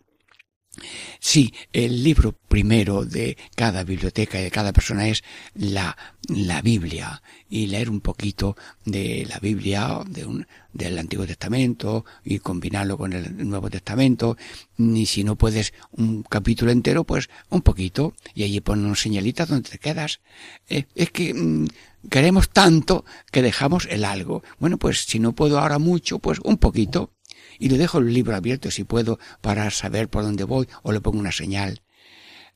Sí, 1.20 1.54
el 1.72 2.04
libro 2.04 2.34
primero 2.48 3.06
de 3.06 3.38
cada 3.56 3.84
biblioteca 3.84 4.40
y 4.40 4.44
de 4.44 4.52
cada 4.52 4.74
persona 4.74 5.08
es 5.08 5.24
la, 5.54 5.96
la 6.28 6.62
Biblia 6.62 7.22
y 7.48 7.68
leer 7.68 7.90
un 7.90 8.02
poquito 8.02 8.58
de 8.84 9.26
la 9.30 9.40
Biblia 9.40 10.02
de 10.08 10.26
un, 10.26 10.48
del 10.74 10.98
Antiguo 10.98 11.28
Testamento 11.28 12.06
y 12.26 12.40
combinarlo 12.40 12.98
con 12.98 13.14
el 13.14 13.48
Nuevo 13.48 13.70
Testamento. 13.70 14.36
Y 14.78 15.06
si 15.06 15.24
no 15.24 15.36
puedes 15.36 15.74
un 15.92 16.24
capítulo 16.24 16.72
entero, 16.72 17.04
pues 17.04 17.30
un 17.50 17.62
poquito 17.62 18.16
y 18.34 18.44
allí 18.44 18.60
ponen 18.60 18.96
señalitas 18.96 19.50
donde 19.50 19.70
te 19.70 19.78
quedas. 19.78 20.22
Eh, 20.68 20.86
es 20.96 21.12
que 21.12 21.34
mm, 21.34 21.68
queremos 22.10 22.50
tanto 22.50 23.06
que 23.32 23.44
dejamos 23.44 23.88
el 23.90 24.06
algo. 24.06 24.44
Bueno, 24.60 24.78
pues 24.78 25.06
si 25.06 25.20
no 25.20 25.34
puedo 25.34 25.60
ahora 25.60 25.78
mucho, 25.78 26.20
pues 26.20 26.40
un 26.44 26.58
poquito 26.58 27.13
y 27.60 27.70
le 27.70 27.78
dejo 27.78 28.00
el 28.00 28.14
libro 28.14 28.36
abierto 28.36 28.72
si 28.72 28.84
puedo 28.84 29.20
para 29.42 29.70
saber 29.72 30.10
por 30.10 30.24
dónde 30.24 30.44
voy 30.44 30.68
o 30.82 30.92
le 30.92 31.02
pongo 31.02 31.20
una 31.20 31.32
señal. 31.32 31.82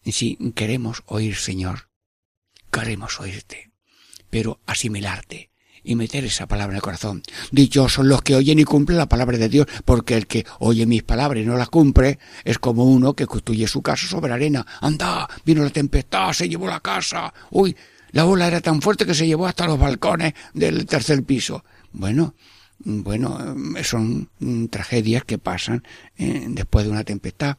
Si 0.03 0.37
queremos 0.55 1.03
oír, 1.05 1.35
Señor, 1.35 1.89
queremos 2.71 3.19
oírte, 3.19 3.71
pero 4.29 4.59
asimilarte 4.65 5.51
y 5.83 5.95
meter 5.95 6.25
esa 6.25 6.47
palabra 6.47 6.73
en 6.73 6.77
el 6.77 6.81
corazón. 6.81 7.23
Dichosos 7.51 8.05
los 8.05 8.21
que 8.21 8.35
oyen 8.35 8.59
y 8.59 8.63
cumplen 8.63 8.97
la 8.97 9.07
palabra 9.07 9.37
de 9.37 9.49
Dios, 9.49 9.67
porque 9.85 10.15
el 10.15 10.27
que 10.27 10.45
oye 10.59 10.85
mis 10.85 11.03
palabras 11.03 11.41
y 11.41 11.45
no 11.45 11.55
las 11.55 11.69
cumple 11.69 12.19
es 12.43 12.59
como 12.59 12.83
uno 12.83 13.13
que 13.13 13.25
construye 13.25 13.67
su 13.67 13.81
casa 13.81 14.07
sobre 14.07 14.33
arena. 14.33 14.65
Anda, 14.81 15.27
vino 15.45 15.63
la 15.63 15.69
tempestad, 15.69 16.33
se 16.33 16.49
llevó 16.49 16.67
la 16.67 16.81
casa. 16.81 17.33
Uy, 17.51 17.75
la 18.11 18.25
ola 18.25 18.47
era 18.47 18.61
tan 18.61 18.81
fuerte 18.81 19.05
que 19.05 19.13
se 19.13 19.27
llevó 19.27 19.47
hasta 19.47 19.65
los 19.65 19.79
balcones 19.79 20.33
del 20.53 20.85
tercer 20.85 21.23
piso. 21.23 21.63
Bueno, 21.93 22.35
bueno, 22.79 23.55
eh, 23.77 23.83
son 23.83 24.29
mm, 24.39 24.65
tragedias 24.65 25.23
que 25.23 25.37
pasan 25.37 25.83
eh, 26.17 26.45
después 26.49 26.85
de 26.85 26.91
una 26.91 27.03
tempestad, 27.03 27.57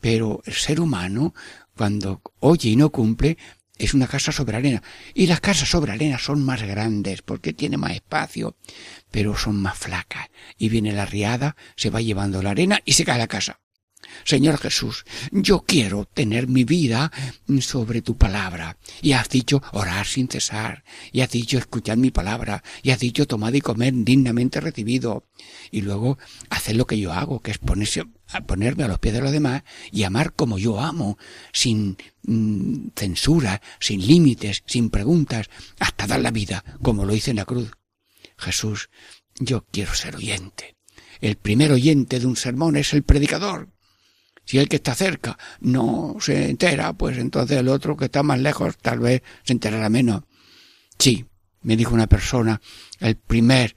pero 0.00 0.42
el 0.44 0.54
ser 0.54 0.80
humano, 0.80 1.34
cuando 1.76 2.20
oye 2.40 2.70
y 2.70 2.76
no 2.76 2.90
cumple, 2.90 3.36
es 3.78 3.94
una 3.94 4.06
casa 4.06 4.30
sobre 4.30 4.56
arena. 4.56 4.82
Y 5.14 5.26
las 5.26 5.40
casas 5.40 5.70
sobre 5.70 5.92
arena 5.92 6.18
son 6.18 6.44
más 6.44 6.62
grandes 6.62 7.22
porque 7.22 7.52
tiene 7.52 7.78
más 7.78 7.92
espacio, 7.92 8.56
pero 9.10 9.36
son 9.36 9.60
más 9.60 9.78
flacas. 9.78 10.28
Y 10.58 10.68
viene 10.68 10.92
la 10.92 11.06
riada, 11.06 11.56
se 11.76 11.90
va 11.90 12.00
llevando 12.00 12.42
la 12.42 12.50
arena 12.50 12.80
y 12.84 12.92
se 12.92 13.04
cae 13.04 13.18
la 13.18 13.26
casa. 13.26 13.60
Señor 14.24 14.58
Jesús, 14.58 15.04
yo 15.30 15.60
quiero 15.66 16.04
tener 16.04 16.48
mi 16.48 16.64
vida 16.64 17.10
sobre 17.60 18.02
tu 18.02 18.16
palabra. 18.16 18.76
Y 19.02 19.12
has 19.12 19.28
dicho 19.28 19.62
orar 19.72 20.06
sin 20.06 20.28
cesar. 20.28 20.84
Y 21.12 21.20
has 21.20 21.30
dicho 21.30 21.58
escuchar 21.58 21.96
mi 21.96 22.10
palabra. 22.10 22.62
Y 22.82 22.90
has 22.90 23.00
dicho 23.00 23.26
tomar 23.26 23.54
y 23.54 23.60
comer 23.60 23.92
dignamente 23.94 24.60
recibido. 24.60 25.26
Y 25.70 25.82
luego 25.82 26.18
hacer 26.48 26.76
lo 26.76 26.86
que 26.86 26.98
yo 26.98 27.12
hago, 27.12 27.40
que 27.40 27.50
es 27.50 27.58
ponerse, 27.58 28.04
a 28.28 28.40
ponerme 28.42 28.84
a 28.84 28.88
los 28.88 28.98
pies 28.98 29.14
de 29.14 29.20
los 29.20 29.32
demás 29.32 29.62
y 29.90 30.04
amar 30.04 30.34
como 30.34 30.58
yo 30.58 30.80
amo, 30.80 31.18
sin 31.52 31.96
mm, 32.22 32.88
censura, 32.94 33.60
sin 33.80 34.06
límites, 34.06 34.62
sin 34.66 34.90
preguntas, 34.90 35.48
hasta 35.78 36.06
dar 36.06 36.20
la 36.20 36.30
vida, 36.30 36.64
como 36.82 37.04
lo 37.04 37.14
hice 37.14 37.30
en 37.30 37.38
la 37.38 37.44
cruz. 37.44 37.70
Jesús, 38.36 38.90
yo 39.38 39.64
quiero 39.70 39.94
ser 39.94 40.16
oyente. 40.16 40.76
El 41.20 41.36
primer 41.36 41.72
oyente 41.72 42.18
de 42.18 42.26
un 42.26 42.36
sermón 42.36 42.76
es 42.76 42.92
el 42.94 43.02
predicador. 43.02 43.68
Si 44.50 44.58
el 44.58 44.68
que 44.68 44.76
está 44.76 44.96
cerca 44.96 45.38
no 45.60 46.16
se 46.18 46.50
entera, 46.50 46.92
pues 46.92 47.18
entonces 47.18 47.56
el 47.56 47.68
otro 47.68 47.96
que 47.96 48.06
está 48.06 48.24
más 48.24 48.40
lejos 48.40 48.76
tal 48.78 48.98
vez 48.98 49.22
se 49.44 49.52
enterará 49.52 49.88
menos. 49.88 50.24
Sí, 50.98 51.24
me 51.62 51.76
dijo 51.76 51.94
una 51.94 52.08
persona, 52.08 52.60
el 52.98 53.14
primer, 53.14 53.76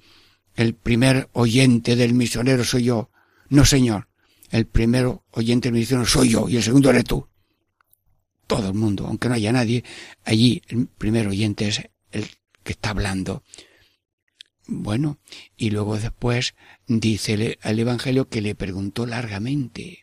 el 0.56 0.74
primer 0.74 1.30
oyente 1.34 1.96
del 1.96 2.16
misionero 2.16 2.64
soy 2.64 2.86
yo. 2.86 3.12
No, 3.50 3.66
señor, 3.66 4.08
el 4.50 4.66
primer 4.66 5.16
oyente 5.30 5.68
del 5.70 5.78
misionero 5.78 6.10
soy 6.10 6.30
yo 6.30 6.50
y 6.50 6.58
el 6.58 6.64
segundo 6.64 6.90
eres 6.90 7.04
tú. 7.04 7.28
Todo 8.48 8.70
el 8.70 8.74
mundo, 8.74 9.06
aunque 9.06 9.30
no 9.30 9.36
haya 9.36 9.52
nadie, 9.52 9.84
allí 10.26 10.64
el 10.70 10.88
primer 10.88 11.28
oyente 11.28 11.68
es 11.68 11.88
el 12.12 12.26
que 12.64 12.72
está 12.72 12.90
hablando. 12.90 13.44
Bueno, 14.66 15.20
y 15.56 15.70
luego 15.70 16.00
después 16.00 16.56
dice 16.88 17.60
el 17.62 17.80
Evangelio 17.80 18.28
que 18.28 18.42
le 18.42 18.56
preguntó 18.56 19.06
largamente. 19.06 20.03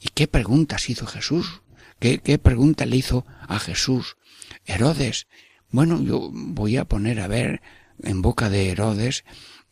¿Y 0.00 0.08
qué 0.14 0.28
preguntas 0.28 0.88
hizo 0.90 1.06
Jesús? 1.06 1.62
¿Qué, 1.98 2.38
pregunta 2.38 2.84
le 2.84 2.96
hizo 2.96 3.24
a 3.46 3.58
Jesús 3.58 4.16
Herodes? 4.64 5.28
Bueno, 5.70 6.02
yo 6.02 6.30
voy 6.32 6.76
a 6.76 6.84
poner 6.84 7.20
a 7.20 7.28
ver 7.28 7.62
en 8.02 8.22
boca 8.22 8.50
de 8.50 8.70
Herodes 8.70 9.24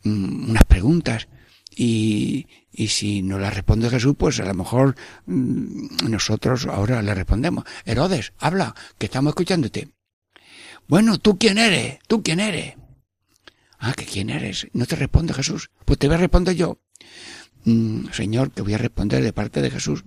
mm, 0.03 0.49
unas 0.49 0.63
preguntas 0.63 1.27
y, 1.75 2.47
y 2.71 2.87
si 2.87 3.21
no 3.21 3.37
las 3.37 3.53
responde 3.53 3.89
Jesús, 3.89 4.15
pues 4.17 4.39
a 4.39 4.45
lo 4.45 4.53
mejor 4.53 4.95
mm, 5.25 6.09
nosotros 6.09 6.67
ahora 6.67 7.01
le 7.01 7.13
respondemos. 7.13 7.65
Herodes, 7.85 8.33
habla, 8.39 8.75
que 8.97 9.07
estamos 9.07 9.31
escuchándote. 9.31 9.89
Bueno, 10.87 11.19
¿tú 11.19 11.37
quién 11.37 11.57
eres? 11.57 11.99
¿Tú 12.07 12.23
quién 12.23 12.39
eres? 12.39 12.75
Ah, 13.77 13.93
que 13.93 14.05
quién 14.05 14.29
eres. 14.29 14.67
No 14.73 14.85
te 14.85 14.95
responde 14.95 15.33
Jesús. 15.33 15.69
Pues 15.85 15.99
te 15.99 16.07
voy 16.07 16.15
a 16.15 16.19
responder 16.19 16.55
yo. 16.55 16.79
Mm, 17.65 18.07
Señor, 18.11 18.49
te 18.49 18.61
voy 18.61 18.73
a 18.73 18.77
responder 18.77 19.23
de 19.23 19.33
parte 19.33 19.61
de 19.61 19.71
Jesús. 19.71 20.03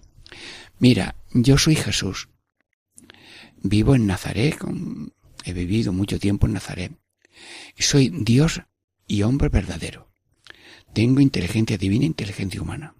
Mira, 0.78 1.16
yo 1.32 1.58
soy 1.58 1.76
Jesús. 1.76 2.28
Vivo 3.62 3.94
en 3.94 4.06
Nazaret, 4.06 4.56
he 5.44 5.52
vivido 5.52 5.92
mucho 5.92 6.18
tiempo 6.18 6.46
en 6.46 6.54
Nazaret. 6.54 6.92
Soy 7.78 8.10
Dios 8.10 8.62
y 9.06 9.22
hombre 9.22 9.48
verdadero. 9.48 10.10
Tengo 10.92 11.20
inteligencia 11.20 11.76
divina 11.78 12.04
inteligencia 12.04 12.60
humana. 12.62 12.94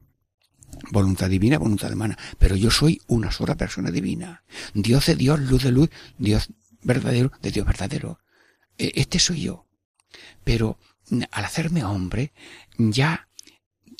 Voluntad 0.90 1.28
divina, 1.28 1.58
voluntad 1.58 1.92
humana. 1.92 2.18
Pero 2.38 2.56
yo 2.56 2.70
soy 2.70 3.00
una 3.06 3.30
sola 3.30 3.56
persona 3.56 3.90
divina. 3.90 4.42
Dios 4.74 5.06
de 5.06 5.16
Dios, 5.16 5.40
luz 5.40 5.62
de 5.62 5.72
luz, 5.72 5.90
Dios 6.18 6.48
verdadero 6.82 7.32
de 7.40 7.50
Dios 7.50 7.66
verdadero. 7.66 8.18
E- 8.78 8.92
Este 8.96 9.18
soy 9.18 9.42
yo. 9.42 9.66
Pero 10.42 10.78
mm, 11.10 11.22
al 11.30 11.44
hacerme 11.44 11.84
hombre, 11.84 12.32
ya 12.76 13.28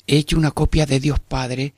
hecho 0.07 0.37
una 0.37 0.51
copia 0.51 0.85
de 0.85 0.99
Dios 0.99 1.19
Padre 1.19 1.73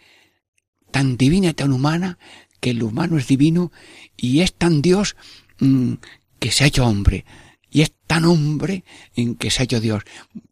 tan 0.91 1.17
divina 1.17 1.49
y 1.49 1.53
tan 1.53 1.71
humana 1.71 2.17
que 2.59 2.71
el 2.71 2.83
humano 2.83 3.17
es 3.17 3.27
divino 3.27 3.71
y 4.15 4.41
es 4.41 4.53
tan 4.53 4.81
Dios 4.81 5.15
mm, 5.59 5.93
que 6.39 6.51
se 6.51 6.63
ha 6.63 6.67
hecho 6.67 6.85
hombre 6.85 7.25
y 7.69 7.81
es 7.81 7.91
tan 8.07 8.25
hombre 8.25 8.83
en 9.15 9.35
que 9.35 9.51
se 9.51 9.61
ha 9.61 9.65
hecho 9.65 9.79
Dios. 9.79 10.03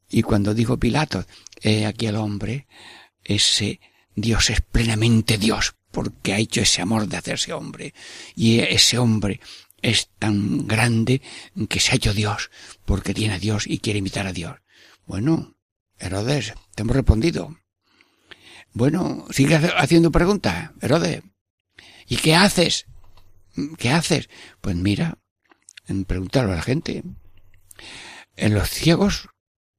Y 0.10 0.22
cuando 0.22 0.54
dijo 0.54 0.78
Pilato, 0.78 1.26
he 1.62 1.86
aquí 1.86 2.08
el 2.08 2.16
hombre, 2.16 2.68
ese 3.24 3.80
Dios 4.16 4.50
es 4.50 4.62
plenamente 4.62 5.38
Dios 5.38 5.76
porque 5.92 6.34
ha 6.34 6.38
hecho 6.38 6.62
ese 6.62 6.82
amor 6.82 7.08
de 7.08 7.18
hacerse 7.18 7.54
hombre 7.54 7.94
y 8.36 8.60
ese 8.60 8.98
hombre 8.98 9.40
es 9.82 10.10
tan 10.20 10.68
grande 10.68 11.22
que 11.70 11.80
se 11.80 11.92
ha 11.92 11.96
hecho 11.96 12.14
Dios 12.14 12.50
porque 12.86 13.14
tiene 13.14 13.36
a 13.36 13.40
Dios 13.40 13.66
y 13.68 13.80
quiere 13.80 14.00
imitar 14.00 14.28
a 14.28 14.34
Dios. 14.34 14.58
Bueno, 15.06 15.56
Herodes, 15.98 16.54
te 16.76 16.82
hemos 16.82 16.96
respondido. 16.96 17.56
Bueno, 18.76 19.26
sigue 19.32 19.56
haciendo 19.56 20.12
preguntas, 20.12 20.72
Herodes. 20.82 21.24
¿Y 22.10 22.18
qué 22.18 22.36
haces? 22.36 22.88
¿Qué 23.78 23.90
haces? 23.90 24.28
Pues 24.60 24.76
mira, 24.76 25.18
en 25.88 26.04
preguntarlo 26.04 26.52
a 26.52 26.58
la 26.58 26.62
gente. 26.62 27.02
En 28.36 28.54
los 28.54 28.70
ciegos 28.70 29.30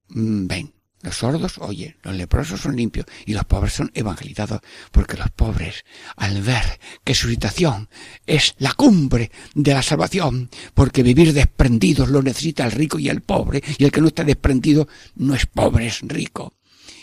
mm, 0.09 0.46
ven, 0.46 0.74
los 1.02 1.14
sordos 1.14 1.59
oyen, 1.59 1.98
los 2.04 2.16
leprosos 2.16 2.62
son 2.62 2.74
limpios 2.74 3.04
y 3.26 3.35
los 3.35 3.44
pobres 3.44 3.74
son 3.74 3.90
evangelizados, 3.92 4.62
porque 4.92 5.18
los 5.18 5.30
pobres, 5.30 5.85
al 6.16 6.40
ver 6.40 6.80
que 7.04 7.14
su 7.14 7.28
situación 7.28 7.90
es 8.26 8.54
la 8.56 8.72
cumbre 8.72 9.30
de 9.54 9.74
la 9.74 9.82
salvación, 9.82 10.48
porque 10.72 11.02
vivir 11.02 11.35
desprendidos 11.35 12.09
lo 12.09 12.22
necesita 12.22 12.64
el 12.64 12.72
rico 12.72 12.98
y 12.98 13.11
el 13.11 13.20
pobre, 13.20 13.62
y 13.76 13.85
el 13.85 13.92
que 13.92 14.00
no 14.00 14.06
está 14.06 14.24
desprendido 14.24 14.88
no 15.16 15.35
es 15.35 15.44
pobre, 15.44 15.87
es 15.87 16.00
rico. 16.00 16.54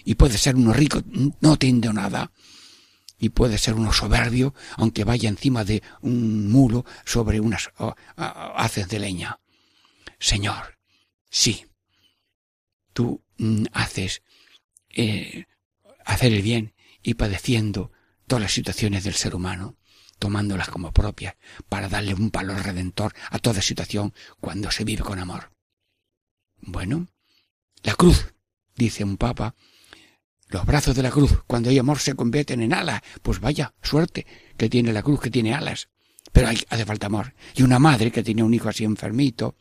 Y 0.04 0.16
puede 0.16 0.38
ser 0.38 0.56
uno 0.56 0.74
rico, 0.74 1.02
no 1.40 1.58
tiende 1.58 1.92
nada. 1.94 2.32
Y 3.18 3.30
puede 3.30 3.58
ser 3.58 3.76
uno 3.76 3.94
soberbio, 3.94 4.54
aunque 4.76 5.06
vaya 5.06 5.30
encima 5.30 5.64
de 5.64 5.82
un 6.02 6.52
mulo 6.52 6.86
sobre 7.06 7.40
unas 7.40 7.72
haces 8.18 8.90
de 8.90 9.00
leña. 9.00 9.40
Señor, 10.20 10.78
sí, 11.30 11.66
tú 12.92 13.24
mm, 13.38 13.66
haces 13.72 14.22
eh, 14.90 15.46
hacer 16.06 16.34
el 16.34 16.42
bien 16.42 16.74
y 17.02 17.16
padeciendo 17.16 17.92
todas 18.28 18.42
las 18.42 18.54
situaciones 18.54 19.04
del 19.04 19.16
ser 19.16 19.36
humano, 19.36 19.78
tomándolas 20.20 20.70
como 20.70 20.92
propias 20.92 21.36
para 21.70 21.90
darle 21.90 22.14
un 22.14 22.32
valor 22.32 22.64
redentor 22.64 23.14
a 23.30 23.40
toda 23.40 23.62
situación 23.62 24.14
cuando 24.40 24.72
se 24.72 24.84
vive 24.84 25.04
con 25.04 25.20
amor. 25.20 25.52
Bueno, 26.60 27.08
la 27.82 27.96
cruz, 27.96 28.34
dice 28.76 29.04
un 29.04 29.18
papa, 29.18 29.56
los 30.54 30.66
brazos 30.66 30.96
de 30.96 31.02
la 31.02 31.10
cruz, 31.10 31.44
cuando 31.48 31.70
hay 31.70 31.80
amor 31.80 31.98
se 31.98 32.14
convierten 32.14 32.62
en 32.62 32.74
alas, 32.74 33.02
pues 33.24 33.40
vaya 33.40 33.74
suerte 33.82 34.28
que 34.56 34.70
tiene 34.70 34.94
la 34.94 35.02
cruz, 35.02 35.20
que 35.20 35.32
tiene 35.32 35.54
alas. 35.54 35.90
Pero 36.32 36.48
hay, 36.48 36.60
hace 36.70 36.86
falta 36.86 37.08
amor. 37.08 37.34
Y 37.56 37.64
una 37.64 37.80
madre 37.80 38.12
que 38.12 38.24
tiene 38.24 38.44
un 38.44 38.54
hijo 38.54 38.70
así 38.70 38.84
enfermito, 38.84 39.56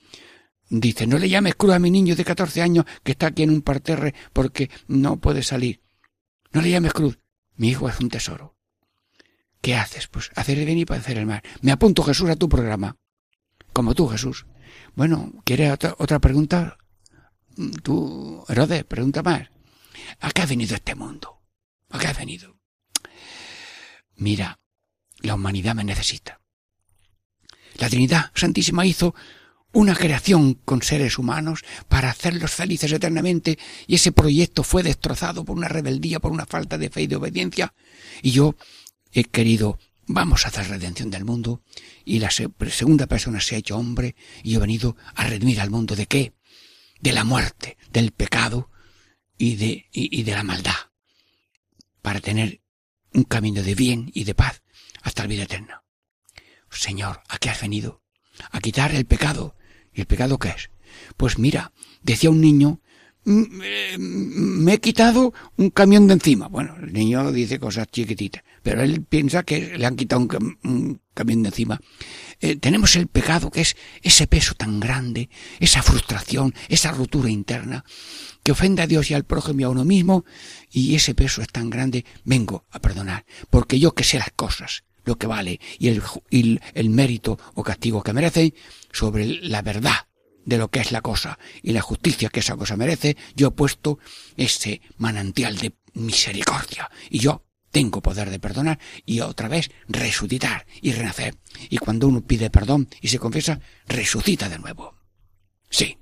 dice, 0.68 1.06
no 1.06 1.18
le 1.18 1.30
llames 1.30 1.54
cruz 1.54 1.72
a 1.72 1.78
mi 1.78 1.90
niño 1.90 2.14
de 2.14 2.24
14 2.24 2.60
años 2.60 2.84
que 3.02 3.12
está 3.12 3.28
aquí 3.28 3.42
en 3.42 3.50
un 3.50 3.62
parterre 3.62 4.14
porque 4.34 4.70
no 4.86 5.18
puede 5.18 5.42
salir. 5.42 5.80
No 6.52 6.60
le 6.60 6.70
llames 6.70 6.92
cruz. 6.92 7.18
Mi 7.56 7.70
hijo 7.70 7.88
es 7.88 7.98
un 7.98 8.10
tesoro. 8.10 8.54
¿Qué 9.62 9.74
haces? 9.74 10.08
Pues 10.08 10.30
hacer 10.34 10.58
el 10.58 10.66
bien 10.66 10.78
y 10.78 10.84
padecer 10.84 11.16
el 11.16 11.26
mal. 11.26 11.42
Me 11.62 11.72
apunto, 11.72 12.02
Jesús, 12.02 12.28
a 12.28 12.36
tu 12.36 12.50
programa. 12.50 12.96
Como 13.72 13.94
tú, 13.94 14.08
Jesús. 14.08 14.44
Bueno, 14.94 15.32
¿quieres 15.44 15.72
otra, 15.72 15.94
otra 15.98 16.18
pregunta? 16.18 16.76
Tú, 17.82 18.44
Herodes, 18.48 18.84
pregunta 18.84 19.22
más. 19.22 19.52
¿A 20.20 20.30
qué 20.30 20.42
ha 20.42 20.46
venido 20.46 20.74
este 20.74 20.94
mundo? 20.94 21.42
¿A 21.90 21.98
qué 21.98 22.06
ha 22.06 22.12
venido? 22.12 22.56
Mira, 24.16 24.58
la 25.20 25.34
humanidad 25.34 25.74
me 25.74 25.84
necesita. 25.84 26.40
La 27.76 27.88
Trinidad 27.88 28.30
Santísima 28.34 28.84
hizo 28.86 29.14
una 29.72 29.94
creación 29.94 30.54
con 30.54 30.82
seres 30.82 31.18
humanos 31.18 31.64
para 31.88 32.10
hacerlos 32.10 32.52
felices 32.52 32.92
eternamente 32.92 33.58
y 33.86 33.94
ese 33.94 34.12
proyecto 34.12 34.62
fue 34.62 34.82
destrozado 34.82 35.44
por 35.44 35.56
una 35.56 35.68
rebeldía, 35.68 36.20
por 36.20 36.32
una 36.32 36.46
falta 36.46 36.76
de 36.76 36.90
fe 36.90 37.02
y 37.02 37.06
de 37.06 37.16
obediencia 37.16 37.74
y 38.22 38.32
yo 38.32 38.54
he 39.12 39.24
querido 39.24 39.78
vamos 40.06 40.44
a 40.44 40.48
hacer 40.48 40.68
redención 40.68 41.10
del 41.10 41.24
mundo 41.24 41.62
y 42.04 42.18
la 42.18 42.30
segunda 42.30 43.06
persona 43.06 43.40
se 43.40 43.54
ha 43.54 43.58
hecho 43.58 43.76
hombre 43.76 44.14
y 44.42 44.50
yo 44.50 44.58
he 44.58 44.60
venido 44.60 44.96
a 45.14 45.26
redimir 45.26 45.60
al 45.60 45.70
mundo 45.70 45.96
de 45.96 46.06
qué? 46.06 46.34
De 47.00 47.12
la 47.12 47.24
muerte, 47.24 47.78
del 47.92 48.12
pecado 48.12 48.70
y 49.38 49.56
de, 49.56 49.88
y, 49.92 50.20
y 50.20 50.22
de 50.22 50.32
la 50.32 50.42
maldad 50.42 50.74
para 52.00 52.20
tener 52.20 52.62
un 53.12 53.24
camino 53.24 53.62
de 53.62 53.74
bien 53.74 54.10
y 54.14 54.24
de 54.24 54.34
paz 54.34 54.62
hasta 55.02 55.22
la 55.22 55.28
vida 55.28 55.44
eterna. 55.44 55.84
Señor, 56.70 57.22
¿a 57.28 57.38
qué 57.38 57.50
has 57.50 57.60
venido? 57.60 58.02
A 58.50 58.60
quitar 58.60 58.94
el 58.94 59.04
pecado, 59.04 59.56
¿Y 59.92 60.00
el 60.00 60.06
pecado 60.06 60.38
qué 60.38 60.48
es? 60.48 60.70
Pues 61.16 61.38
mira, 61.38 61.72
decía 62.02 62.30
un 62.30 62.40
niño, 62.40 62.80
me 63.24 64.72
he 64.74 64.80
quitado 64.80 65.32
un 65.56 65.70
camión 65.70 66.06
de 66.08 66.14
encima. 66.14 66.48
Bueno, 66.48 66.76
el 66.82 66.92
niño 66.92 67.30
dice 67.32 67.58
cosas 67.58 67.86
chiquititas, 67.88 68.42
pero 68.62 68.82
él 68.82 69.04
piensa 69.04 69.42
que 69.44 69.78
le 69.78 69.86
han 69.86 69.96
quitado 69.96 70.22
un, 70.22 71.00
camión 71.14 71.42
de 71.42 71.50
encima. 71.50 71.80
Eh, 72.40 72.56
tenemos 72.56 72.96
el 72.96 73.06
pecado 73.06 73.50
que 73.50 73.60
es 73.60 73.76
ese 74.02 74.26
peso 74.26 74.54
tan 74.54 74.80
grande, 74.80 75.28
esa 75.60 75.82
frustración, 75.82 76.54
esa 76.68 76.90
rotura 76.90 77.30
interna, 77.30 77.84
que 78.42 78.52
ofende 78.52 78.82
a 78.82 78.86
Dios 78.86 79.10
y 79.10 79.14
al 79.14 79.24
prójimo 79.24 79.60
y 79.60 79.64
a 79.64 79.68
uno 79.68 79.84
mismo, 79.84 80.24
y 80.70 80.94
ese 80.94 81.14
peso 81.14 81.42
es 81.42 81.48
tan 81.48 81.70
grande, 81.70 82.04
vengo 82.24 82.64
a 82.70 82.80
perdonar, 82.80 83.24
porque 83.50 83.78
yo 83.78 83.94
que 83.94 84.04
sé 84.04 84.18
las 84.18 84.32
cosas, 84.34 84.84
lo 85.04 85.16
que 85.16 85.26
vale 85.26 85.60
y 85.78 85.88
el, 85.88 86.02
y 86.30 86.58
el 86.74 86.90
mérito 86.90 87.38
o 87.54 87.62
castigo 87.62 88.02
que 88.02 88.12
merece 88.12 88.54
sobre 88.90 89.26
la 89.26 89.62
verdad 89.62 90.06
de 90.44 90.58
lo 90.58 90.70
que 90.70 90.80
es 90.80 90.92
la 90.92 91.00
cosa 91.00 91.38
y 91.62 91.72
la 91.72 91.80
justicia 91.80 92.28
que 92.28 92.40
esa 92.40 92.56
cosa 92.56 92.76
merece, 92.76 93.16
yo 93.34 93.48
he 93.48 93.52
puesto 93.52 93.98
ese 94.36 94.80
manantial 94.96 95.56
de 95.56 95.74
misericordia 95.94 96.90
y 97.10 97.18
yo 97.18 97.44
tengo 97.70 98.02
poder 98.02 98.30
de 98.30 98.38
perdonar 98.38 98.78
y 99.04 99.20
otra 99.20 99.48
vez 99.48 99.70
resucitar 99.88 100.66
y 100.80 100.92
renacer. 100.92 101.38
Y 101.70 101.78
cuando 101.78 102.06
uno 102.06 102.20
pide 102.20 102.50
perdón 102.50 102.88
y 103.00 103.08
se 103.08 103.18
confiesa, 103.18 103.60
resucita 103.86 104.48
de 104.48 104.58
nuevo. 104.58 104.94
Sí. 105.70 105.98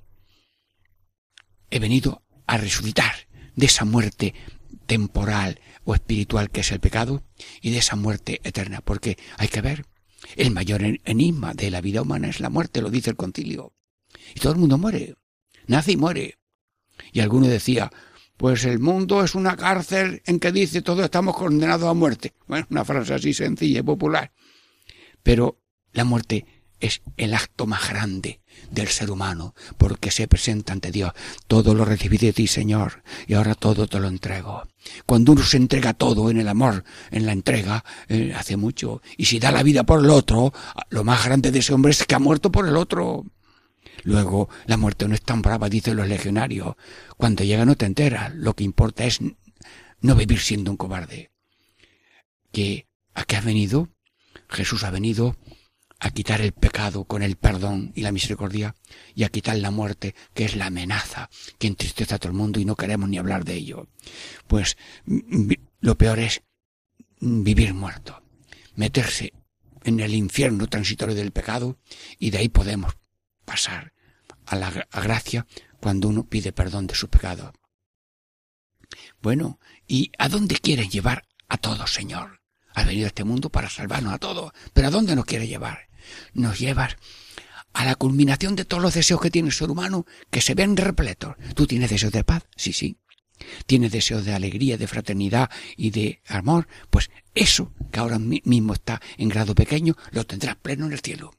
He 1.71 1.79
venido 1.79 2.23
a 2.47 2.59
resucitar 2.59 3.15
de 3.55 3.67
esa 3.67 3.85
muerte 3.85 4.35
temporal 4.87 5.61
o 5.85 5.95
espiritual 5.95 6.51
que 6.51 6.61
es 6.61 6.73
el 6.73 6.81
pecado 6.81 7.23
y 7.63 7.71
de 7.71 7.79
esa 7.79 7.95
muerte 7.95 8.41
eterna, 8.43 8.81
porque 8.81 9.17
hay 9.39 9.47
que 9.47 9.61
ver, 9.61 9.87
el 10.37 10.51
mayor 10.51 10.83
enigma 11.05 11.55
de 11.55 11.71
la 11.71 11.81
vida 11.81 12.03
humana 12.03 12.29
es 12.29 12.41
la 12.41 12.51
muerte, 12.51 12.83
lo 12.83 12.91
dice 12.91 13.11
el 13.11 13.17
concilio. 13.17 13.73
Y 14.35 14.41
todo 14.41 14.53
el 14.53 14.59
mundo 14.59 14.79
muere, 14.79 15.15
nace 15.67 15.93
y 15.93 15.97
muere. 15.97 16.39
Y 17.13 17.21
alguno 17.21 17.47
decía, 17.47 17.91
pues 18.37 18.65
el 18.65 18.79
mundo 18.79 19.23
es 19.23 19.35
una 19.35 19.57
cárcel 19.57 20.23
en 20.25 20.41
que 20.41 20.53
dice 20.53 20.83
todos 20.83 21.05
estamos 21.05 21.37
condenados 21.37 21.89
a 21.89 21.95
muerte. 21.95 22.35
Bueno, 22.47 22.67
una 22.71 22.85
frase 22.85 23.15
así 23.15 23.35
sencilla 23.35 23.81
y 23.81 23.83
popular. 23.83 24.33
Pero 25.23 25.61
la 25.93 26.05
muerte 26.05 26.47
es 26.81 27.03
el 27.17 27.35
acto 27.35 27.67
más 27.67 27.89
grande 27.89 28.41
del 28.71 28.89
ser 28.89 29.11
humano, 29.11 29.55
porque 29.77 30.11
se 30.11 30.27
presenta 30.27 30.73
ante 30.73 30.91
Dios. 30.91 31.13
Todo 31.47 31.75
lo 31.75 31.85
recibí 31.85 32.17
de 32.17 32.33
ti, 32.33 32.47
Señor, 32.47 33.03
y 33.27 33.35
ahora 33.35 33.55
todo 33.55 33.87
te 33.87 34.01
lo 34.01 34.09
entrego. 34.09 34.63
Cuando 35.07 35.33
uno 35.33 35.43
se 35.43 35.59
entrega 35.59 35.93
todo 35.93 36.31
en 36.31 36.39
el 36.39 36.49
amor, 36.49 36.85
en 37.11 37.27
la 37.27 37.33
entrega, 37.33 37.85
eh, 38.09 38.33
hace 38.35 38.57
mucho. 38.57 39.03
Y 39.17 39.27
si 39.27 39.39
da 39.39 39.53
la 39.53 39.63
vida 39.63 39.85
por 39.85 40.01
el 40.01 40.11
otro, 40.11 40.53
lo 40.89 41.05
más 41.05 41.25
grande 41.25 41.51
de 41.51 41.59
ese 41.59 41.75
hombre 41.75 41.93
es 41.93 42.05
que 42.07 42.15
ha 42.15 42.19
muerto 42.19 42.51
por 42.51 42.67
el 42.67 42.77
otro. 42.77 43.25
Luego, 44.03 44.49
la 44.67 44.77
muerte 44.77 45.07
no 45.09 45.15
es 45.15 45.23
tan 45.23 45.43
brava, 45.43 45.69
dicen 45.69 45.97
los 45.97 46.09
legionarios. 46.09 46.77
Cuando 47.17 47.45
llega 47.45 47.65
no 47.65 47.77
te 47.77 47.87
enteras. 47.87 48.35
Lo 48.35 48.55
que 48.55 48.65
importa 48.65 49.05
es 49.05 49.21
no 50.01 50.15
vivir 50.15 50.41
siendo 50.41 50.71
un 50.71 50.77
cobarde. 50.77 51.31
¿Que 52.53 52.89
a 53.15 53.25
qué 53.25 53.37
ha 53.37 53.41
venido? 53.41 53.89
Jesús 54.49 54.85
ha 54.85 54.91
venido 54.91 55.37
a 56.01 56.11
quitar 56.11 56.41
el 56.41 56.53
pecado 56.53 57.05
con 57.05 57.23
el 57.23 57.37
perdón 57.37 57.93
y 57.95 58.01
la 58.01 58.11
misericordia 58.11 58.75
y 59.15 59.25
a 59.25 59.29
quitar 59.29 59.57
la 59.59 59.71
muerte, 59.71 60.15
que 60.33 60.47
es 60.47 60.57
la 60.57 60.67
amenaza 60.67 61.29
que 61.59 61.67
entristece 61.67 62.15
a 62.15 62.19
todo 62.19 62.31
el 62.31 62.39
mundo 62.39 62.59
y 62.59 62.65
no 62.65 62.75
queremos 62.75 63.09
ni 63.09 63.19
hablar 63.19 63.45
de 63.45 63.55
ello. 63.55 63.87
Pues 64.47 64.79
lo 65.81 65.99
peor 65.99 66.19
es 66.19 66.43
vivir 67.21 67.75
muerto, 67.75 68.23
meterse 68.75 69.35
en 69.85 70.01
el 70.01 70.15
infierno 70.15 70.67
transitorio 70.69 71.15
del 71.15 71.33
pecado 71.33 71.79
y 72.19 72.31
de 72.31 72.39
ahí 72.39 72.49
podemos 72.49 72.95
pasar 73.51 73.93
a 74.47 74.55
la 74.55 74.71
gracia 74.93 75.45
cuando 75.81 76.07
uno 76.09 76.25
pide 76.25 76.53
perdón 76.53 76.87
de 76.87 76.95
su 76.95 77.09
pecado. 77.09 77.53
Bueno, 79.21 79.59
¿y 79.89 80.13
a 80.19 80.29
dónde 80.29 80.57
quiere 80.57 80.89
llevar 80.89 81.27
a 81.49 81.57
todos, 81.57 81.93
Señor? 81.93 82.41
Ha 82.75 82.85
venido 82.85 83.07
a 83.07 83.09
este 83.09 83.25
mundo 83.25 83.51
para 83.51 83.69
salvarnos 83.69 84.15
a 84.15 84.19
todos, 84.19 84.53
pero 84.73 84.87
¿a 84.87 84.91
dónde 84.91 85.17
nos 85.17 85.25
quiere 85.25 85.49
llevar? 85.49 85.91
nos 86.33 86.59
lleva 86.59 86.89
a 87.73 87.85
la 87.85 87.95
culminación 87.95 88.57
de 88.57 88.65
todos 88.65 88.83
los 88.83 88.95
deseos 88.95 89.21
que 89.21 89.31
tiene 89.31 89.49
el 89.49 89.55
ser 89.55 89.71
humano, 89.71 90.07
que 90.31 90.41
se 90.41 90.55
ven 90.55 90.77
repletos. 90.77 91.35
¿Tú 91.55 91.67
tienes 91.67 91.91
deseos 91.91 92.13
de 92.13 92.25
paz? 92.25 92.45
Sí, 92.57 92.73
sí. 92.73 92.97
¿Tienes 93.67 93.93
deseos 93.93 94.25
de 94.25 94.35
alegría, 94.35 94.77
de 94.77 94.87
fraternidad 94.87 95.51
y 95.77 95.91
de 95.91 96.23
amor? 96.29 96.69
Pues 96.91 97.11
eso, 97.35 97.73
que 97.91 98.01
ahora 98.01 98.19
mismo 98.19 98.75
está 98.75 99.01
en 99.19 99.29
grado 99.29 99.55
pequeño, 99.55 99.97
lo 100.13 100.25
tendrás 100.25 100.57
pleno 100.57 100.87
en 100.87 100.93
el 100.93 101.01
cielo. 101.01 101.33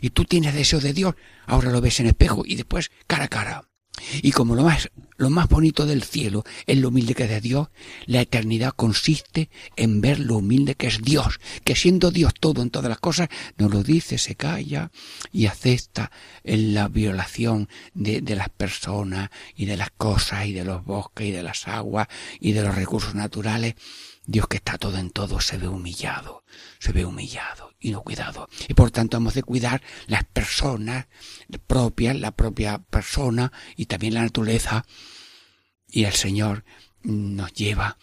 Y 0.00 0.10
tú 0.10 0.24
tienes 0.24 0.54
deseo 0.54 0.80
de 0.80 0.92
Dios, 0.92 1.14
ahora 1.46 1.70
lo 1.70 1.80
ves 1.80 2.00
en 2.00 2.06
espejo 2.06 2.42
y 2.44 2.56
después 2.56 2.90
cara 3.06 3.24
a 3.24 3.28
cara. 3.28 3.68
Y 4.22 4.32
como 4.32 4.54
lo 4.54 4.62
más, 4.62 4.90
lo 5.16 5.30
más 5.30 5.48
bonito 5.48 5.86
del 5.86 6.02
cielo 6.02 6.44
es 6.66 6.78
lo 6.78 6.88
humilde 6.88 7.14
que 7.14 7.24
es 7.24 7.30
de 7.30 7.40
Dios, 7.40 7.68
la 8.06 8.20
eternidad 8.20 8.72
consiste 8.74 9.50
en 9.76 10.00
ver 10.00 10.20
lo 10.20 10.36
humilde 10.36 10.74
que 10.74 10.86
es 10.86 11.02
Dios, 11.02 11.40
que 11.64 11.74
siendo 11.74 12.10
Dios 12.10 12.32
todo 12.38 12.62
en 12.62 12.70
todas 12.70 12.88
las 12.88 13.00
cosas, 13.00 13.28
nos 13.56 13.72
lo 13.72 13.82
dice, 13.82 14.18
se 14.18 14.36
calla 14.36 14.90
y 15.32 15.46
acepta 15.46 16.10
en 16.44 16.74
la 16.74 16.88
violación 16.88 17.68
de, 17.94 18.20
de 18.20 18.36
las 18.36 18.48
personas 18.48 19.30
y 19.56 19.66
de 19.66 19.76
las 19.76 19.90
cosas 19.90 20.46
y 20.46 20.52
de 20.52 20.64
los 20.64 20.84
bosques 20.84 21.26
y 21.26 21.32
de 21.32 21.42
las 21.42 21.66
aguas 21.66 22.08
y 22.40 22.52
de 22.52 22.62
los 22.62 22.74
recursos 22.74 23.14
naturales. 23.14 23.74
Dios 24.30 24.46
que 24.46 24.58
está 24.58 24.76
todo 24.76 24.98
en 24.98 25.08
todo 25.08 25.40
se 25.40 25.56
ve 25.56 25.68
humillado, 25.68 26.44
se 26.78 26.92
ve 26.92 27.06
humillado 27.06 27.74
y 27.80 27.92
no 27.92 28.02
cuidado. 28.02 28.46
Y 28.68 28.74
por 28.74 28.90
tanto 28.90 29.16
hemos 29.16 29.32
de 29.32 29.42
cuidar 29.42 29.80
las 30.06 30.24
personas 30.24 31.06
propias, 31.66 32.14
la 32.14 32.32
propia 32.32 32.76
persona 32.76 33.50
y 33.74 33.86
también 33.86 34.12
la 34.12 34.20
naturaleza. 34.20 34.84
Y 35.88 36.04
el 36.04 36.12
Señor 36.12 36.66
nos 37.02 37.54
lleva 37.54 37.96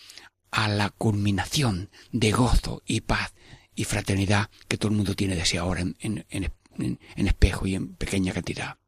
a 0.50 0.68
la 0.68 0.90
culminación 0.90 1.92
de 2.12 2.32
gozo 2.32 2.82
y 2.88 3.02
paz 3.02 3.36
y 3.76 3.84
fraternidad 3.84 4.50
que 4.68 4.80
todo 4.80 4.90
el 4.90 4.98
mundo 4.98 5.16
tiene 5.16 5.36
deseo 5.36 5.62
ahora 5.62 5.82
en 5.82 7.28
espejo 7.28 7.68
y 7.68 7.76
en 7.76 7.94
pequeña 7.98 8.34
cantidad. 8.34 8.80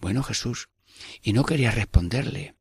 Bueno, 0.00 0.22
Jesús, 0.22 0.70
y 1.22 1.34
no 1.34 1.44
quería 1.44 1.70
responderle. 1.70 2.54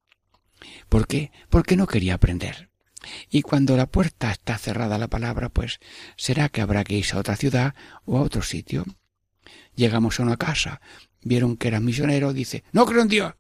¿Por 0.89 1.07
qué? 1.07 1.32
Porque 1.49 1.78
no 1.78 1.88
quería 1.88 2.16
aprender. 2.16 2.70
Y 3.30 3.41
cuando 3.41 3.76
la 3.78 3.88
puerta 3.88 4.32
está 4.32 4.58
cerrada 4.58 4.95
a 4.95 4.99
la 4.99 5.08
palabra, 5.08 5.49
pues 5.49 5.80
será 6.18 6.49
que 6.49 6.62
habrá 6.62 6.84
que 6.84 6.95
irse 6.95 7.16
a 7.16 7.20
otra 7.20 7.36
ciudad 7.36 7.76
o 8.06 8.18
a 8.18 8.22
otro 8.22 8.41
sitio. 8.41 8.86
Llegamos 9.76 10.20
a 10.20 10.24
una 10.24 10.38
casa, 10.38 10.82
vieron 11.22 11.58
que 11.58 11.68
era 11.68 11.80
misionero, 11.80 12.34
dice, 12.34 12.64
no 12.72 12.86
creo 12.86 13.02
en 13.02 13.08
Dios. 13.08 13.34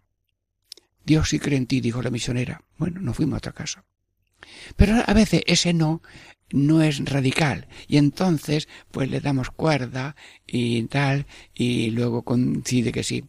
Dios 1.03 1.29
sí 1.29 1.39
cree 1.39 1.57
en 1.57 1.67
ti, 1.67 1.81
dijo 1.81 2.01
la 2.01 2.09
misionera. 2.09 2.63
Bueno, 2.77 3.01
nos 3.01 3.15
fuimos 3.15 3.35
a 3.35 3.37
otra 3.37 3.53
casa. 3.53 3.85
Pero 4.75 5.03
a 5.05 5.13
veces 5.13 5.41
ese 5.45 5.73
no 5.73 6.01
no 6.51 6.81
es 6.81 7.03
radical 7.05 7.67
y 7.87 7.97
entonces 7.97 8.67
pues 8.91 9.09
le 9.09 9.19
damos 9.19 9.51
cuerda 9.51 10.15
y 10.47 10.83
tal 10.83 11.25
y 11.53 11.91
luego 11.91 12.23
coincide 12.23 12.91
que 12.91 13.03
sí. 13.03 13.23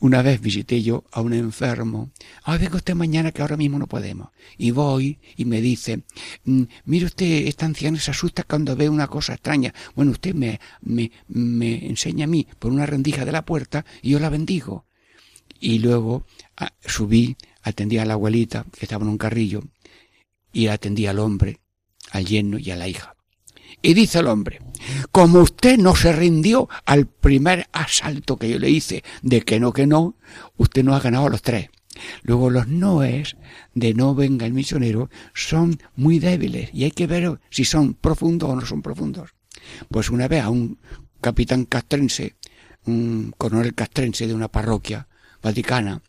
Una 0.00 0.22
vez 0.22 0.40
visité 0.40 0.82
yo 0.82 1.04
a 1.10 1.20
un 1.22 1.32
enfermo. 1.32 2.10
Ah, 2.44 2.58
venga 2.58 2.76
usted 2.76 2.94
mañana 2.94 3.32
que 3.32 3.42
ahora 3.42 3.56
mismo 3.56 3.78
no 3.78 3.86
podemos. 3.86 4.28
Y 4.58 4.70
voy 4.70 5.18
y 5.36 5.44
me 5.44 5.60
dice, 5.60 6.02
"Mm, 6.44 6.62
mire 6.84 7.06
usted, 7.06 7.46
esta 7.46 7.66
anciana 7.66 7.98
se 7.98 8.10
asusta 8.10 8.42
cuando 8.44 8.76
ve 8.76 8.88
una 8.88 9.06
cosa 9.06 9.34
extraña. 9.34 9.72
Bueno, 9.94 10.12
usted 10.12 10.34
me, 10.34 10.60
me, 10.82 11.10
me 11.28 11.86
enseña 11.86 12.24
a 12.24 12.28
mí 12.28 12.46
por 12.58 12.72
una 12.72 12.86
rendija 12.86 13.24
de 13.24 13.32
la 13.32 13.44
puerta 13.44 13.84
y 14.02 14.10
yo 14.10 14.18
la 14.18 14.28
bendigo. 14.28 14.86
Y 15.60 15.78
luego 15.78 16.26
ah, 16.56 16.72
subí, 16.84 17.36
atendí 17.62 17.98
a 17.98 18.04
la 18.04 18.14
abuelita 18.14 18.66
que 18.76 18.84
estaba 18.84 19.04
en 19.04 19.10
un 19.10 19.18
carrillo 19.18 19.62
y 20.52 20.66
atendí 20.66 21.06
al 21.06 21.18
hombre, 21.18 21.60
al 22.12 22.26
yerno 22.26 22.58
y 22.58 22.70
a 22.70 22.76
la 22.76 22.88
hija. 22.88 23.16
Y 23.80 23.94
dice 23.94 24.20
el 24.20 24.28
hombre, 24.28 24.60
como 25.10 25.40
usted 25.40 25.76
no 25.78 25.96
se 25.96 26.12
rindió 26.12 26.68
al 26.84 27.06
primer 27.06 27.66
asalto 27.72 28.36
que 28.36 28.48
yo 28.48 28.58
le 28.58 28.70
hice 28.70 29.02
de 29.22 29.42
que 29.42 29.58
no, 29.58 29.72
que 29.72 29.86
no, 29.86 30.16
usted 30.56 30.84
no 30.84 30.94
ha 30.94 31.00
ganado 31.00 31.26
a 31.26 31.30
los 31.30 31.42
tres. 31.42 31.68
Luego 32.22 32.50
los 32.50 32.68
noes 32.68 33.36
de 33.74 33.94
no 33.94 34.14
venga 34.14 34.46
el 34.46 34.52
misionero 34.52 35.10
son 35.34 35.78
muy 35.96 36.18
débiles 36.18 36.70
y 36.72 36.84
hay 36.84 36.90
que 36.90 37.06
ver 37.06 37.40
si 37.50 37.64
son 37.64 37.94
profundos 37.94 38.50
o 38.50 38.54
no 38.54 38.64
son 38.64 38.82
profundos. 38.82 39.30
Pues 39.88 40.10
una 40.10 40.28
vez 40.28 40.42
a 40.42 40.50
un 40.50 40.78
capitán 41.20 41.64
castrense, 41.64 42.36
un 42.86 43.34
coronel 43.36 43.74
castrense 43.74 44.26
de 44.26 44.34
una 44.34 44.48
parroquia 44.48 45.08
vaticana, 45.42 46.02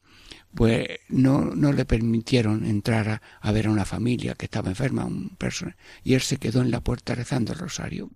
pues 0.56 0.88
no, 1.10 1.56
no 1.56 1.74
le 1.74 1.86
permitieron 1.86 2.66
entrar 2.66 3.22
a, 3.42 3.52
ver 3.52 3.68
a 3.68 3.72
una 3.72 3.86
familia 3.86 4.36
que 4.36 4.46
estaba 4.46 4.70
enferma, 4.70 5.06
un 5.06 5.36
persona, 5.36 5.76
y 6.04 6.14
él 6.14 6.22
se 6.22 6.38
quedó 6.38 6.62
en 6.62 6.72
la 6.72 6.82
puerta 6.82 7.16
rezando 7.16 7.54
el 7.54 7.60
rosario. 7.60 8.12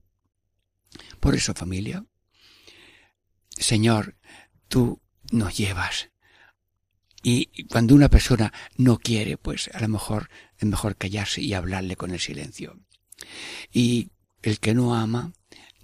Por 1.19 1.35
eso, 1.35 1.53
familia, 1.53 2.05
Señor, 3.49 4.17
tú 4.67 5.01
nos 5.31 5.57
llevas. 5.57 6.09
Y 7.23 7.65
cuando 7.65 7.95
una 7.95 8.09
persona 8.09 8.53
no 8.77 8.99
quiere, 8.99 9.38
pues 9.38 9.69
a 9.73 9.81
lo 9.81 9.88
mejor 9.88 10.29
es 10.57 10.67
mejor 10.67 10.95
callarse 10.95 11.41
y 11.41 11.53
hablarle 11.53 11.95
con 11.95 12.11
el 12.11 12.19
silencio. 12.19 12.79
Y 13.71 14.11
el 14.43 14.59
que 14.59 14.73
no 14.73 14.95
ama 14.95 15.33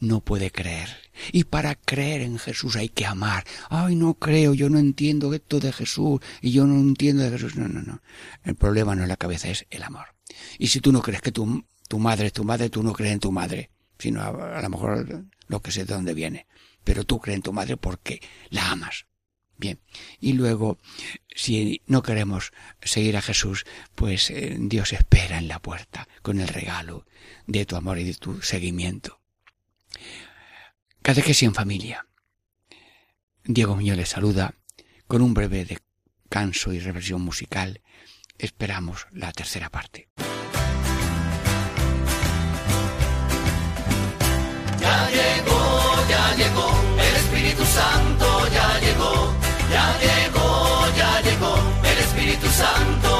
no 0.03 0.21
puede 0.21 0.51
creer. 0.51 0.89
Y 1.31 1.45
para 1.45 1.75
creer 1.75 2.21
en 2.21 2.37
Jesús 2.37 2.75
hay 2.75 2.89
que 2.89 3.05
amar. 3.05 3.45
Ay, 3.69 3.95
no 3.95 4.15
creo, 4.15 4.53
yo 4.53 4.69
no 4.69 4.77
entiendo 4.77 5.33
esto 5.33 5.59
de 5.59 5.71
Jesús 5.71 6.19
y 6.41 6.51
yo 6.51 6.67
no 6.67 6.75
entiendo 6.75 7.23
de 7.23 7.31
Jesús. 7.31 7.55
No, 7.55 7.67
no, 7.67 7.81
no. 7.81 8.01
El 8.43 8.55
problema 8.55 8.95
no 8.95 9.03
es 9.03 9.09
la 9.09 9.17
cabeza, 9.17 9.49
es 9.49 9.65
el 9.69 9.83
amor. 9.83 10.15
Y 10.59 10.67
si 10.67 10.81
tú 10.81 10.91
no 10.91 11.01
crees 11.01 11.21
que 11.21 11.31
tu, 11.31 11.65
tu 11.87 11.99
madre 11.99 12.27
es 12.27 12.33
tu 12.33 12.43
madre, 12.43 12.69
tú 12.69 12.83
no 12.83 12.93
crees 12.93 13.13
en 13.13 13.19
tu 13.19 13.31
madre, 13.31 13.69
sino 13.97 14.21
a, 14.21 14.61
lo 14.61 14.69
mejor 14.69 15.25
lo 15.47 15.61
que 15.61 15.71
sé 15.71 15.85
de 15.85 15.93
dónde 15.93 16.13
viene. 16.13 16.47
Pero 16.83 17.05
tú 17.05 17.19
crees 17.19 17.37
en 17.37 17.43
tu 17.43 17.53
madre 17.53 17.77
porque 17.77 18.21
la 18.49 18.71
amas. 18.71 19.05
Bien. 19.57 19.79
Y 20.19 20.33
luego, 20.33 20.79
si 21.33 21.81
no 21.87 22.01
queremos 22.01 22.51
seguir 22.81 23.15
a 23.15 23.21
Jesús, 23.21 23.65
pues 23.95 24.29
eh, 24.31 24.57
Dios 24.59 24.91
espera 24.91 25.37
en 25.37 25.47
la 25.47 25.59
puerta 25.59 26.09
con 26.21 26.41
el 26.41 26.49
regalo 26.49 27.05
de 27.47 27.65
tu 27.65 27.77
amor 27.77 27.99
y 27.99 28.03
de 28.03 28.15
tu 28.15 28.41
seguimiento. 28.41 29.22
Catequesis 31.03 31.43
en 31.43 31.53
familia. 31.53 32.07
Diego 33.43 33.75
Muñoz 33.75 33.97
les 33.97 34.07
saluda 34.07 34.53
con 35.05 35.21
un 35.21 35.33
breve 35.33 35.65
descanso 35.65 36.71
y 36.71 36.79
reversión 36.79 37.21
musical. 37.21 37.81
Esperamos 38.37 39.05
la 39.11 39.33
tercera 39.33 39.69
parte. 39.69 40.07
Ya 44.79 45.09
llegó, 45.09 46.07
ya 46.09 46.35
llegó, 46.37 46.69
el 46.97 47.15
Espíritu 47.17 47.65
Santo 47.65 48.47
ya 48.53 48.79
llegó, 48.79 49.35
ya 49.69 49.99
llegó, 49.99 50.95
ya 50.95 51.21
llegó, 51.21 51.55
el 51.83 51.97
Espíritu 51.99 52.47
Santo 52.47 53.12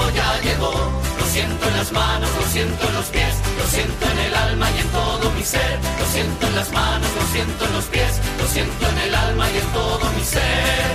siento 1.34 1.68
en 1.68 1.78
las 1.78 1.92
manos, 1.92 2.30
lo 2.40 2.46
siento 2.46 2.88
en 2.88 2.94
los 2.94 3.06
pies, 3.08 3.34
lo 3.58 3.66
siento 3.66 4.06
en 4.12 4.20
el 4.20 4.36
alma 4.36 4.68
y 4.70 4.78
en 4.82 4.90
todo 4.90 5.32
mi 5.32 5.44
ser. 5.44 5.80
Lo 6.00 6.06
siento 6.06 6.48
en 6.48 6.56
las 6.56 6.72
manos, 6.72 7.10
lo 7.20 7.26
siento 7.34 7.66
en 7.66 7.74
los 7.74 7.86
pies, 7.86 8.14
lo 8.40 8.48
siento 8.48 8.84
en 8.92 8.98
el 9.00 9.16
alma 9.16 9.46
y 9.50 9.58
en 9.58 9.68
todo 9.80 10.06
mi 10.16 10.24
ser. 10.24 10.92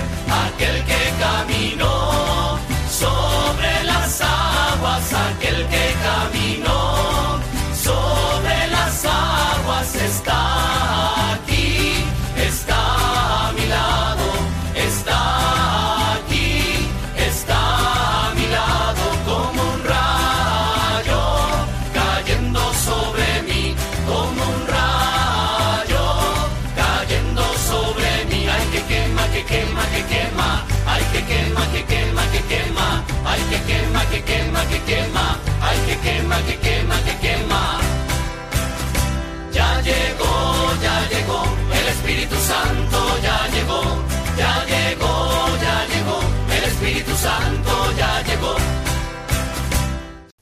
Aquel 0.46 0.76
que 0.90 1.02
caminó 1.24 2.58
sobre 3.02 3.72
las 3.90 4.20
aguas, 4.20 5.04
aquel 5.28 5.66
que 5.72 5.86
caminó 6.08 7.40
sobre 7.88 8.58
las 8.76 9.04
aguas 9.04 9.94
está 9.96 10.37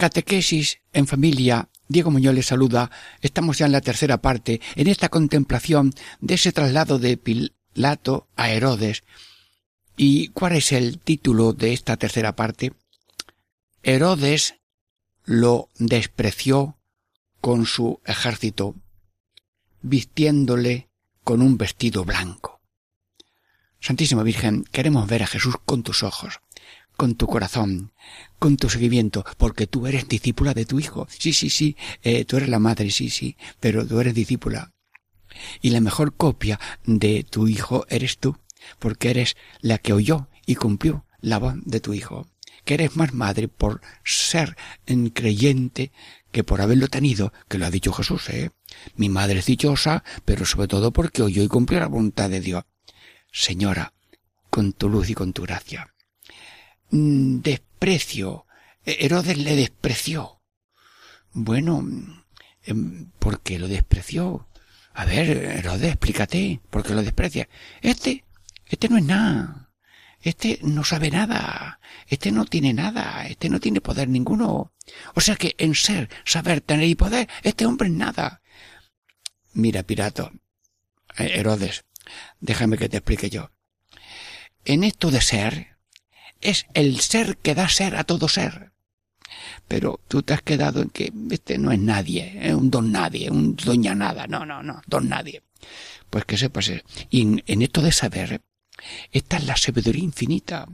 Catequesis 0.07 0.79
en 0.93 1.09
familia. 1.09 1.69
Diego 1.89 2.13
Muñoz 2.13 2.33
les 2.33 2.47
saluda. 2.47 2.93
Estamos 3.23 3.59
ya 3.59 3.67
en 3.67 3.73
la 3.73 3.81
tercera 3.81 4.23
parte, 4.23 4.61
en 4.77 4.87
esta 4.87 5.09
contemplación 5.09 5.93
de 6.21 6.35
ese 6.35 6.53
traslado 6.53 7.01
de 7.01 7.17
Pilato 7.17 8.29
a 8.37 8.51
Herodes. 8.51 9.03
¿Y 9.97 10.29
cuál 10.29 10.55
es 10.55 10.71
el 10.71 11.01
título 11.01 11.55
de 11.55 11.73
esta 11.73 11.97
tercera 11.97 12.37
parte? 12.37 12.73
Herodes 13.83 14.55
lo 15.25 15.71
despreció 15.77 16.79
con 17.41 17.67
su 17.67 18.01
ejército, 18.05 18.77
vistiéndole 19.83 20.89
con 21.25 21.43
un 21.43 21.59
vestido 21.59 22.05
blanco. 22.05 22.61
Santísima 23.81 24.23
Virgen, 24.23 24.63
queremos 24.71 25.09
ver 25.09 25.25
a 25.25 25.27
Jesús 25.27 25.57
con 25.65 25.83
tus 25.83 26.05
ojos, 26.05 26.39
con 26.97 27.15
tu 27.15 27.27
corazón, 27.27 27.93
con 28.39 28.57
tu 28.57 28.69
seguimiento, 28.69 29.25
porque 29.37 29.67
tú 29.67 29.87
eres 29.87 30.09
discípula 30.09 30.55
de 30.55 30.65
tu 30.65 30.81
Hijo. 30.81 31.07
Sí, 31.11 31.33
sí, 31.33 31.51
sí, 31.51 31.77
eh, 32.03 32.25
tú 32.25 32.37
eres 32.37 32.49
la 32.49 32.59
madre, 32.59 32.91
sí, 32.91 33.11
sí, 33.11 33.37
pero 33.61 33.87
tú 33.87 34.01
eres 34.01 34.15
discípula. 34.15 34.73
Y 35.61 35.71
la 35.71 35.81
mejor 35.81 36.17
copia 36.17 36.59
de 36.85 37.25
tu 37.25 37.49
Hijo 37.49 37.87
eres 37.89 38.19
tú, 38.19 38.39
porque 38.79 39.11
eres 39.11 39.37
la 39.61 39.79
que 39.79 39.93
oyó 39.93 40.29
y 40.47 40.55
cumplió 40.55 41.05
la 41.21 41.39
voz 41.39 41.55
de 41.65 41.81
tu 41.81 41.93
Hijo. 41.93 42.27
Que 42.65 42.75
eres 42.75 42.97
más 42.97 43.13
madre 43.13 43.47
por 43.47 43.81
ser 44.05 44.57
en 44.87 45.11
creyente 45.11 45.93
que 46.33 46.43
por 46.43 46.61
haberlo 46.61 46.89
tenido, 46.89 47.33
que 47.49 47.59
lo 47.59 47.67
ha 47.67 47.71
dicho 47.71 47.93
Jesús, 47.93 48.29
¿eh? 48.31 48.51
Mi 48.97 49.09
madre 49.09 49.39
es 49.39 49.47
dichosa, 49.47 50.03
pero 50.25 50.45
sobre 50.45 50.69
todo 50.69 50.93
porque 50.93 51.23
oyó 51.23 51.43
y 51.43 51.49
cumplió 51.49 51.81
la 51.81 51.87
voluntad 51.87 52.29
de 52.29 52.41
Dios. 52.41 52.65
Señora, 53.33 53.95
con 54.51 54.73
tu 54.73 54.89
luz 54.89 55.11
y 55.11 55.15
con 55.15 55.33
tu 55.33 55.43
gracia. 55.43 55.96
Mm, 56.91 57.41
Desprecio. 57.41 58.47
Herodes 58.85 59.37
le 59.39 59.57
despreció. 59.57 60.41
Bueno, 61.33 61.85
em, 62.65 63.11
¿por 63.19 63.41
qué 63.43 63.59
lo 63.59 63.69
despreció? 63.69 64.49
A 64.95 65.05
ver, 65.05 65.29
Herodes, 65.29 65.91
explícate, 65.91 66.61
¿por 66.71 66.83
qué 66.83 66.95
lo 66.95 67.03
desprecia? 67.03 67.49
Este, 67.83 68.25
este 68.67 68.89
no 68.89 68.97
es 68.97 69.05
nada. 69.05 69.71
Este 70.21 70.59
no 70.63 70.83
sabe 70.85 71.11
nada. 71.11 71.81
Este 72.09 72.33
no 72.33 72.47
tiene 72.47 72.73
nada. 72.73 73.27
Este 73.29 73.49
no 73.49 73.61
tiene 73.61 73.81
poder 73.81 74.09
ninguno. 74.09 74.73
O 75.15 75.21
sea 75.21 75.37
que 75.37 75.55
en 75.59 75.75
ser, 75.75 76.09
saber, 76.25 76.61
tener 76.61 76.89
y 76.89 76.95
poder, 76.95 77.29
este 77.43 77.67
hombre 77.67 77.89
es 77.89 77.95
nada. 77.95 78.43
Mira, 79.53 79.83
pirato, 79.83 80.33
eh, 81.19 81.33
Herodes, 81.35 81.85
déjame 82.41 82.77
que 82.79 82.89
te 82.89 82.99
explique 82.99 83.31
yo. 83.31 83.51
En 84.65 84.85
esto 84.85 85.11
de 85.11 85.21
ser, 85.21 85.76
es 86.47 86.67
el 86.75 87.01
ser 87.01 87.39
que 87.39 87.55
da 87.55 87.69
ser 87.69 87.97
a 87.97 88.05
todo 88.05 88.29
ser. 88.29 88.73
Pero 89.69 90.01
tú 90.09 90.23
te 90.23 90.35
has 90.35 90.43
quedado 90.43 90.81
en 90.81 90.91
que 90.91 91.13
este 91.31 91.59
no 91.59 91.73
es 91.73 91.81
nadie, 91.81 92.39
es 92.41 92.55
un 92.55 92.71
don 92.71 92.93
nadie, 92.93 93.31
un 93.31 93.57
doña 93.57 93.95
nada, 93.95 94.27
no, 94.27 94.47
no, 94.47 94.63
no, 94.63 94.81
don 94.87 95.09
nadie. 95.09 95.43
Pues 96.09 96.25
que 96.25 96.39
sepas, 96.39 96.69
eh, 96.69 96.85
y 97.11 97.23
en, 97.23 97.43
en 97.47 97.63
esto 97.63 97.83
de 97.83 97.91
saber, 97.91 98.43
esta 99.11 99.39
es 99.39 99.47
la 99.47 99.57
sabiduría 99.57 100.05
infinita, 100.05 100.69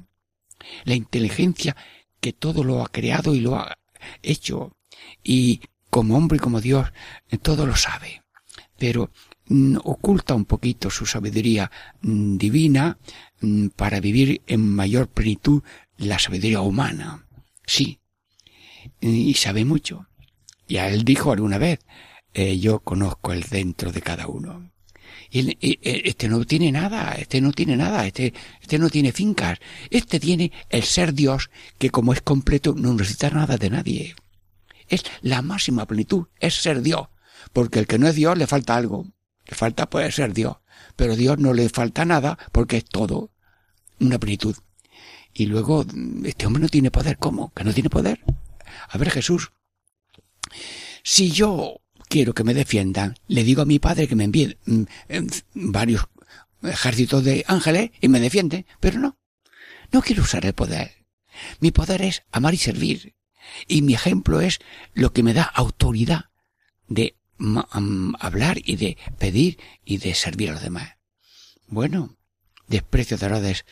la 0.84 0.94
inteligencia 0.94 1.74
que 2.20 2.34
todo 2.34 2.62
lo 2.62 2.82
ha 2.82 2.88
creado 2.88 3.34
y 3.34 3.40
lo 3.40 3.56
ha 3.56 3.78
hecho, 4.22 4.76
y 5.24 5.62
como 5.88 6.16
hombre 6.16 6.36
y 6.36 6.40
como 6.40 6.60
Dios, 6.60 6.92
eh, 7.30 7.38
todo 7.38 7.66
lo 7.66 7.76
sabe, 7.76 8.22
pero 8.78 9.10
mm, 9.46 9.78
oculta 9.84 10.34
un 10.34 10.44
poquito 10.44 10.90
su 10.90 11.06
sabiduría 11.06 11.70
mm, 12.02 12.36
divina 12.36 12.98
para 13.76 14.00
vivir 14.00 14.42
en 14.46 14.68
mayor 14.68 15.08
plenitud 15.08 15.62
la 15.96 16.18
sabiduría 16.18 16.60
humana. 16.60 17.26
Sí, 17.66 18.00
y 19.00 19.34
sabe 19.34 19.64
mucho. 19.64 20.08
Ya 20.68 20.88
él 20.88 21.04
dijo 21.04 21.32
alguna 21.32 21.58
vez, 21.58 21.80
eh, 22.34 22.58
yo 22.58 22.80
conozco 22.80 23.32
el 23.32 23.42
dentro 23.42 23.92
de 23.92 24.02
cada 24.02 24.26
uno. 24.26 24.70
Y 25.30 25.56
y- 25.60 25.78
este 25.82 26.28
no 26.28 26.44
tiene 26.44 26.70
nada, 26.72 27.12
este 27.18 27.40
no 27.40 27.52
tiene 27.52 27.76
nada, 27.76 28.06
este, 28.06 28.34
este 28.60 28.78
no 28.78 28.90
tiene 28.90 29.12
fincas, 29.12 29.58
este 29.90 30.20
tiene 30.20 30.52
el 30.68 30.82
ser 30.82 31.14
Dios 31.14 31.50
que 31.78 31.90
como 31.90 32.12
es 32.12 32.20
completo 32.22 32.74
no 32.76 32.92
necesita 32.94 33.30
nada 33.30 33.56
de 33.56 33.70
nadie. 33.70 34.14
Es 34.88 35.04
la 35.22 35.42
máxima 35.42 35.86
plenitud, 35.86 36.26
es 36.38 36.54
ser 36.54 36.82
Dios. 36.82 37.08
Porque 37.52 37.78
el 37.80 37.86
que 37.86 37.98
no 37.98 38.06
es 38.08 38.14
Dios 38.14 38.36
le 38.38 38.46
falta 38.46 38.76
algo. 38.76 39.06
Le 39.46 39.56
falta 39.56 39.88
pues 39.90 40.14
ser 40.14 40.32
Dios. 40.32 40.58
Pero 40.96 41.16
Dios 41.16 41.38
no 41.38 41.52
le 41.52 41.68
falta 41.68 42.04
nada 42.04 42.38
porque 42.52 42.76
es 42.78 42.84
todo. 42.84 43.31
Una 44.02 44.18
plenitud. 44.18 44.56
Y 45.32 45.46
luego, 45.46 45.86
este 46.24 46.46
hombre 46.46 46.62
no 46.62 46.68
tiene 46.68 46.90
poder. 46.90 47.16
¿Cómo? 47.18 47.52
¿Que 47.54 47.64
no 47.64 47.72
tiene 47.72 47.88
poder? 47.88 48.22
A 48.88 48.98
ver, 48.98 49.10
Jesús. 49.10 49.52
Si 51.02 51.30
yo 51.30 51.80
quiero 52.08 52.34
que 52.34 52.44
me 52.44 52.54
defiendan, 52.54 53.14
le 53.28 53.44
digo 53.44 53.62
a 53.62 53.66
mi 53.66 53.78
padre 53.78 54.08
que 54.08 54.16
me 54.16 54.24
envíe 54.24 54.56
mm, 54.66 54.82
em, 55.08 55.26
varios 55.54 56.04
ejércitos 56.62 57.24
de 57.24 57.44
ángeles 57.48 57.90
y 58.00 58.08
me 58.08 58.20
defiende. 58.20 58.66
Pero 58.80 58.98
no. 58.98 59.18
No 59.92 60.02
quiero 60.02 60.22
usar 60.22 60.44
el 60.46 60.52
poder. 60.52 61.06
Mi 61.60 61.70
poder 61.70 62.02
es 62.02 62.22
amar 62.30 62.54
y 62.54 62.58
servir. 62.58 63.14
Y 63.66 63.82
mi 63.82 63.94
ejemplo 63.94 64.40
es 64.40 64.58
lo 64.94 65.12
que 65.12 65.22
me 65.22 65.34
da 65.34 65.44
autoridad 65.44 66.26
de 66.88 67.16
am- 67.38 68.14
hablar 68.20 68.58
y 68.64 68.76
de 68.76 68.96
pedir 69.18 69.58
y 69.84 69.98
de 69.98 70.14
servir 70.14 70.50
a 70.50 70.52
los 70.54 70.62
demás. 70.62 70.96
Bueno, 71.66 72.16
desprecio 72.68 73.16
de 73.16 73.26
Herodes 73.26 73.64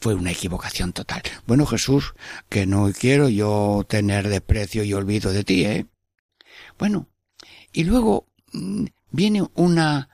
fue 0.00 0.14
una 0.14 0.30
equivocación 0.30 0.92
total. 0.92 1.22
Bueno, 1.46 1.66
Jesús, 1.66 2.14
que 2.48 2.66
no 2.66 2.90
quiero 2.92 3.28
yo 3.28 3.84
tener 3.88 4.28
desprecio 4.28 4.84
y 4.84 4.94
olvido 4.94 5.32
de 5.32 5.44
ti, 5.44 5.64
¿eh? 5.64 5.86
Bueno, 6.78 7.08
y 7.72 7.84
luego 7.84 8.28
mm, 8.52 8.86
viene 9.10 9.44
una 9.54 10.08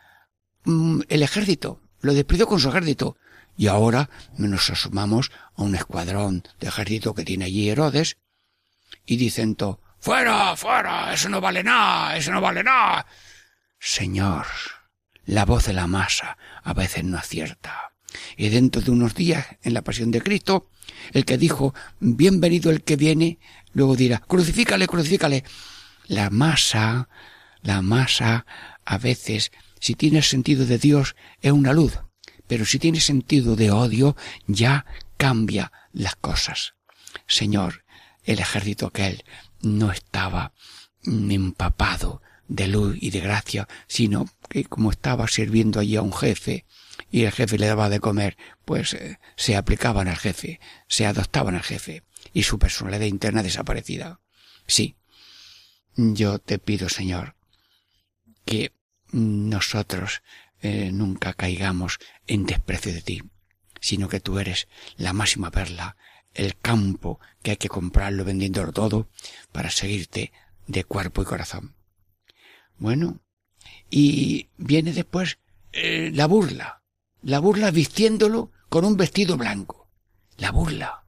mm, 0.64 1.02
el 1.08 1.22
ejército, 1.22 1.80
lo 2.00 2.14
despidió 2.14 2.46
con 2.46 2.60
su 2.60 2.68
ejército. 2.68 3.16
Y 3.56 3.66
ahora 3.66 4.08
nos 4.38 4.70
asomamos 4.70 5.30
a 5.56 5.62
un 5.62 5.74
escuadrón 5.74 6.42
de 6.58 6.68
ejército 6.68 7.14
que 7.14 7.24
tiene 7.24 7.44
allí 7.44 7.68
Herodes 7.68 8.16
y 9.04 9.16
dicen 9.16 9.56
todo, 9.56 9.80
fuera, 10.00 10.56
fuera, 10.56 11.12
eso 11.12 11.28
no 11.28 11.40
vale 11.40 11.62
nada, 11.62 12.16
eso 12.16 12.32
no 12.32 12.40
vale 12.40 12.64
nada. 12.64 13.06
Señor, 13.78 14.46
la 15.26 15.44
voz 15.44 15.66
de 15.66 15.74
la 15.74 15.86
masa 15.86 16.38
a 16.62 16.72
veces 16.72 17.04
no 17.04 17.18
acierta. 17.18 17.92
Y 18.36 18.48
dentro 18.48 18.82
de 18.82 18.90
unos 18.90 19.14
días, 19.14 19.46
en 19.62 19.74
la 19.74 19.82
pasión 19.82 20.10
de 20.10 20.20
Cristo, 20.20 20.68
el 21.12 21.24
que 21.24 21.38
dijo, 21.38 21.74
bienvenido 22.00 22.70
el 22.70 22.82
que 22.82 22.96
viene, 22.96 23.38
luego 23.72 23.96
dirá, 23.96 24.18
crucifícale, 24.18 24.86
crucifícale. 24.86 25.44
La 26.06 26.30
masa, 26.30 27.08
la 27.62 27.82
masa, 27.82 28.46
a 28.84 28.98
veces, 28.98 29.52
si 29.80 29.94
tiene 29.94 30.22
sentido 30.22 30.66
de 30.66 30.78
Dios, 30.78 31.16
es 31.40 31.52
una 31.52 31.72
luz. 31.72 31.98
Pero 32.46 32.64
si 32.64 32.78
tiene 32.78 33.00
sentido 33.00 33.56
de 33.56 33.70
odio, 33.70 34.16
ya 34.46 34.84
cambia 35.16 35.72
las 35.92 36.16
cosas. 36.16 36.74
Señor, 37.26 37.84
el 38.24 38.38
ejército 38.40 38.86
aquel 38.86 39.24
no 39.60 39.90
estaba 39.90 40.52
empapado 41.04 42.22
de 42.48 42.68
luz 42.68 42.96
y 43.00 43.10
de 43.10 43.20
gracia, 43.20 43.68
sino 43.86 44.28
que 44.48 44.64
como 44.64 44.90
estaba 44.90 45.26
sirviendo 45.28 45.80
allí 45.80 45.96
a 45.96 46.02
un 46.02 46.12
jefe 46.12 46.66
y 47.10 47.24
el 47.24 47.32
jefe 47.32 47.58
le 47.58 47.66
daba 47.66 47.88
de 47.88 48.00
comer, 48.00 48.36
pues 48.64 48.94
eh, 48.94 49.18
se 49.36 49.56
aplicaban 49.56 50.08
al 50.08 50.16
jefe, 50.16 50.60
se 50.88 51.06
adoptaban 51.06 51.54
al 51.54 51.62
jefe 51.62 52.02
y 52.32 52.42
su 52.44 52.58
personalidad 52.58 53.06
interna 53.06 53.42
desaparecida. 53.42 54.20
Sí, 54.66 54.96
yo 55.96 56.38
te 56.38 56.58
pido, 56.58 56.88
Señor, 56.88 57.34
que 58.44 58.72
nosotros 59.10 60.22
eh, 60.60 60.90
nunca 60.92 61.34
caigamos 61.34 61.98
en 62.26 62.46
desprecio 62.46 62.92
de 62.92 63.02
ti, 63.02 63.22
sino 63.80 64.08
que 64.08 64.20
tú 64.20 64.38
eres 64.38 64.68
la 64.96 65.12
máxima 65.12 65.50
perla, 65.50 65.96
el 66.34 66.56
campo 66.56 67.20
que 67.42 67.52
hay 67.52 67.56
que 67.56 67.68
comprarlo 67.68 68.24
vendiéndolo 68.24 68.72
todo 68.72 69.08
para 69.52 69.70
seguirte 69.70 70.32
de 70.66 70.84
cuerpo 70.84 71.22
y 71.22 71.24
corazón. 71.24 71.74
Bueno, 72.78 73.20
y 73.90 74.48
viene 74.56 74.92
después 74.92 75.38
eh, 75.72 76.10
la 76.14 76.26
burla, 76.26 76.81
la 77.22 77.38
burla 77.38 77.70
vistiéndolo 77.70 78.50
con 78.68 78.84
un 78.84 78.96
vestido 78.96 79.36
blanco, 79.36 79.88
la 80.38 80.50
burla, 80.50 81.04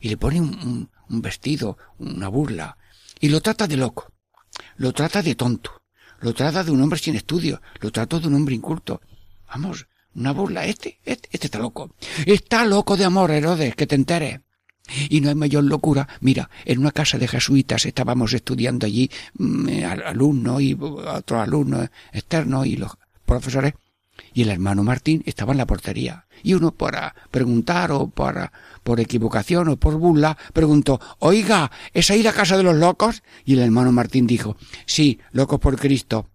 y 0.00 0.08
le 0.08 0.16
pone 0.16 0.40
un, 0.40 0.90
vestido, 1.08 1.78
una 1.98 2.28
burla, 2.28 2.76
y 3.20 3.28
lo 3.28 3.40
trata 3.40 3.66
de 3.66 3.76
loco, 3.76 4.12
lo 4.76 4.92
trata 4.92 5.22
de 5.22 5.34
tonto, 5.34 5.82
lo 6.20 6.34
trata 6.34 6.62
de 6.64 6.70
un 6.70 6.80
hombre 6.82 6.98
sin 6.98 7.16
estudio, 7.16 7.60
lo 7.80 7.90
trata 7.90 8.18
de 8.18 8.28
un 8.28 8.34
hombre 8.34 8.54
inculto. 8.54 9.00
Vamos, 9.48 9.86
una 10.14 10.32
burla, 10.32 10.64
este, 10.64 10.98
este, 11.04 11.28
este 11.30 11.46
está 11.46 11.58
loco. 11.58 11.94
Está 12.24 12.64
loco 12.64 12.96
de 12.96 13.04
amor, 13.04 13.30
Herodes, 13.30 13.74
que 13.76 13.86
te 13.86 13.94
enteres. 13.94 14.40
Y 15.10 15.20
no 15.20 15.28
hay 15.28 15.34
mayor 15.34 15.64
locura. 15.64 16.08
Mira, 16.20 16.48
en 16.64 16.78
una 16.78 16.92
casa 16.92 17.18
de 17.18 17.28
jesuitas 17.28 17.84
estábamos 17.86 18.32
estudiando 18.32 18.86
allí 18.86 19.10
mm, 19.34 19.68
al- 19.84 20.02
alumnos 20.04 20.62
y 20.62 20.74
otros 20.80 21.40
alumnos 21.42 21.88
externos 22.12 22.66
y 22.66 22.76
los 22.76 22.92
profesores. 23.24 23.74
Y 24.32 24.42
el 24.42 24.50
hermano 24.50 24.82
Martín 24.82 25.22
estaba 25.26 25.52
en 25.52 25.58
la 25.58 25.66
portería. 25.66 26.26
Y 26.42 26.54
uno 26.54 26.72
para 26.72 27.14
preguntar 27.30 27.92
o 27.92 28.08
para, 28.08 28.52
por 28.82 29.00
equivocación 29.00 29.68
o 29.68 29.76
por 29.76 29.96
burla, 29.96 30.36
preguntó, 30.52 31.00
oiga, 31.18 31.70
¿es 31.92 32.10
ahí 32.10 32.22
la 32.22 32.32
casa 32.32 32.56
de 32.56 32.62
los 32.62 32.76
locos? 32.76 33.22
Y 33.44 33.54
el 33.54 33.60
hermano 33.60 33.92
Martín 33.92 34.26
dijo, 34.26 34.56
sí, 34.84 35.20
locos 35.32 35.60
por 35.60 35.78
Cristo. 35.78 36.28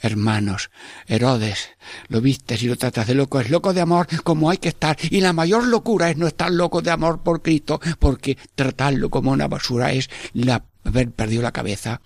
Hermanos, 0.00 0.70
Herodes, 1.06 1.70
lo 2.08 2.20
viste 2.20 2.56
si 2.56 2.66
lo 2.66 2.76
tratas 2.76 3.06
de 3.06 3.14
loco, 3.14 3.40
es 3.40 3.50
loco 3.50 3.72
de 3.72 3.80
amor 3.80 4.06
como 4.22 4.50
hay 4.50 4.58
que 4.58 4.68
estar. 4.68 4.96
Y 5.10 5.20
la 5.20 5.32
mayor 5.32 5.66
locura 5.66 6.10
es 6.10 6.16
no 6.16 6.26
estar 6.26 6.50
loco 6.50 6.82
de 6.82 6.90
amor 6.90 7.22
por 7.22 7.42
Cristo, 7.42 7.80
porque 7.98 8.36
tratarlo 8.54 9.10
como 9.10 9.32
una 9.32 9.48
basura 9.48 9.92
es 9.92 10.10
la, 10.32 10.64
haber 10.84 11.10
perdido 11.10 11.42
la 11.42 11.52
cabeza 11.52 12.00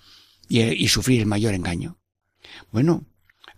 y, 0.47 0.61
y 0.61 0.87
sufrir 0.87 1.21
el 1.21 1.27
mayor 1.27 1.53
engaño. 1.53 1.97
Bueno, 2.71 3.05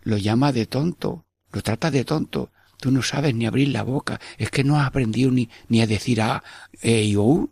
lo 0.02 0.16
llama 0.16 0.52
de 0.52 0.66
tonto, 0.66 1.26
lo 1.52 1.62
trata 1.62 1.90
de 1.90 2.04
tonto. 2.04 2.50
Tú 2.78 2.90
no 2.90 3.02
sabes 3.02 3.34
ni 3.34 3.46
abrir 3.46 3.68
la 3.68 3.82
boca, 3.82 4.20
es 4.38 4.50
que 4.50 4.64
no 4.64 4.80
has 4.80 4.86
aprendido 4.86 5.30
ni, 5.30 5.50
ni 5.68 5.82
a 5.82 5.86
decir 5.86 6.22
A, 6.22 6.42
E 6.80 7.02
y 7.04 7.16
O. 7.16 7.50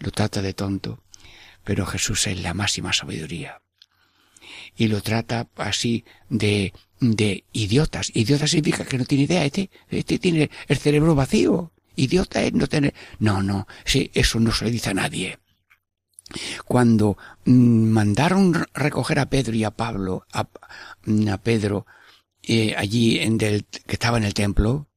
Lo 0.00 0.10
trata 0.10 0.40
de 0.40 0.54
tonto. 0.54 1.02
Pero 1.64 1.86
Jesús 1.86 2.26
es 2.26 2.40
la 2.40 2.54
máxima 2.54 2.92
sabiduría 2.92 3.62
y 4.76 4.88
lo 4.88 5.00
trata 5.02 5.48
así 5.56 6.04
de, 6.28 6.72
de 7.00 7.44
idiotas. 7.52 8.10
Idiota 8.14 8.46
significa 8.46 8.84
que 8.84 8.98
no 8.98 9.04
tiene 9.04 9.24
idea, 9.24 9.44
este, 9.44 9.70
este 9.88 10.18
tiene 10.18 10.50
el 10.68 10.78
cerebro 10.78 11.14
vacío. 11.14 11.72
Idiota 11.96 12.42
es 12.42 12.52
no 12.54 12.66
tener, 12.66 12.94
no, 13.18 13.42
no, 13.42 13.66
sí, 13.84 14.10
eso 14.14 14.40
no 14.40 14.52
se 14.52 14.64
le 14.64 14.70
dice 14.70 14.90
a 14.90 14.94
nadie. 14.94 15.38
Cuando 16.64 17.18
mm, 17.44 17.90
mandaron 17.90 18.66
recoger 18.72 19.18
a 19.18 19.26
Pedro 19.26 19.54
y 19.54 19.64
a 19.64 19.70
Pablo, 19.70 20.26
a, 20.32 20.48
a 21.30 21.38
Pedro, 21.38 21.86
eh, 22.42 22.74
allí 22.76 23.18
en 23.18 23.38
del, 23.38 23.64
que 23.64 23.94
estaba 23.94 24.18
en 24.18 24.24
el 24.24 24.34
templo, 24.34 24.88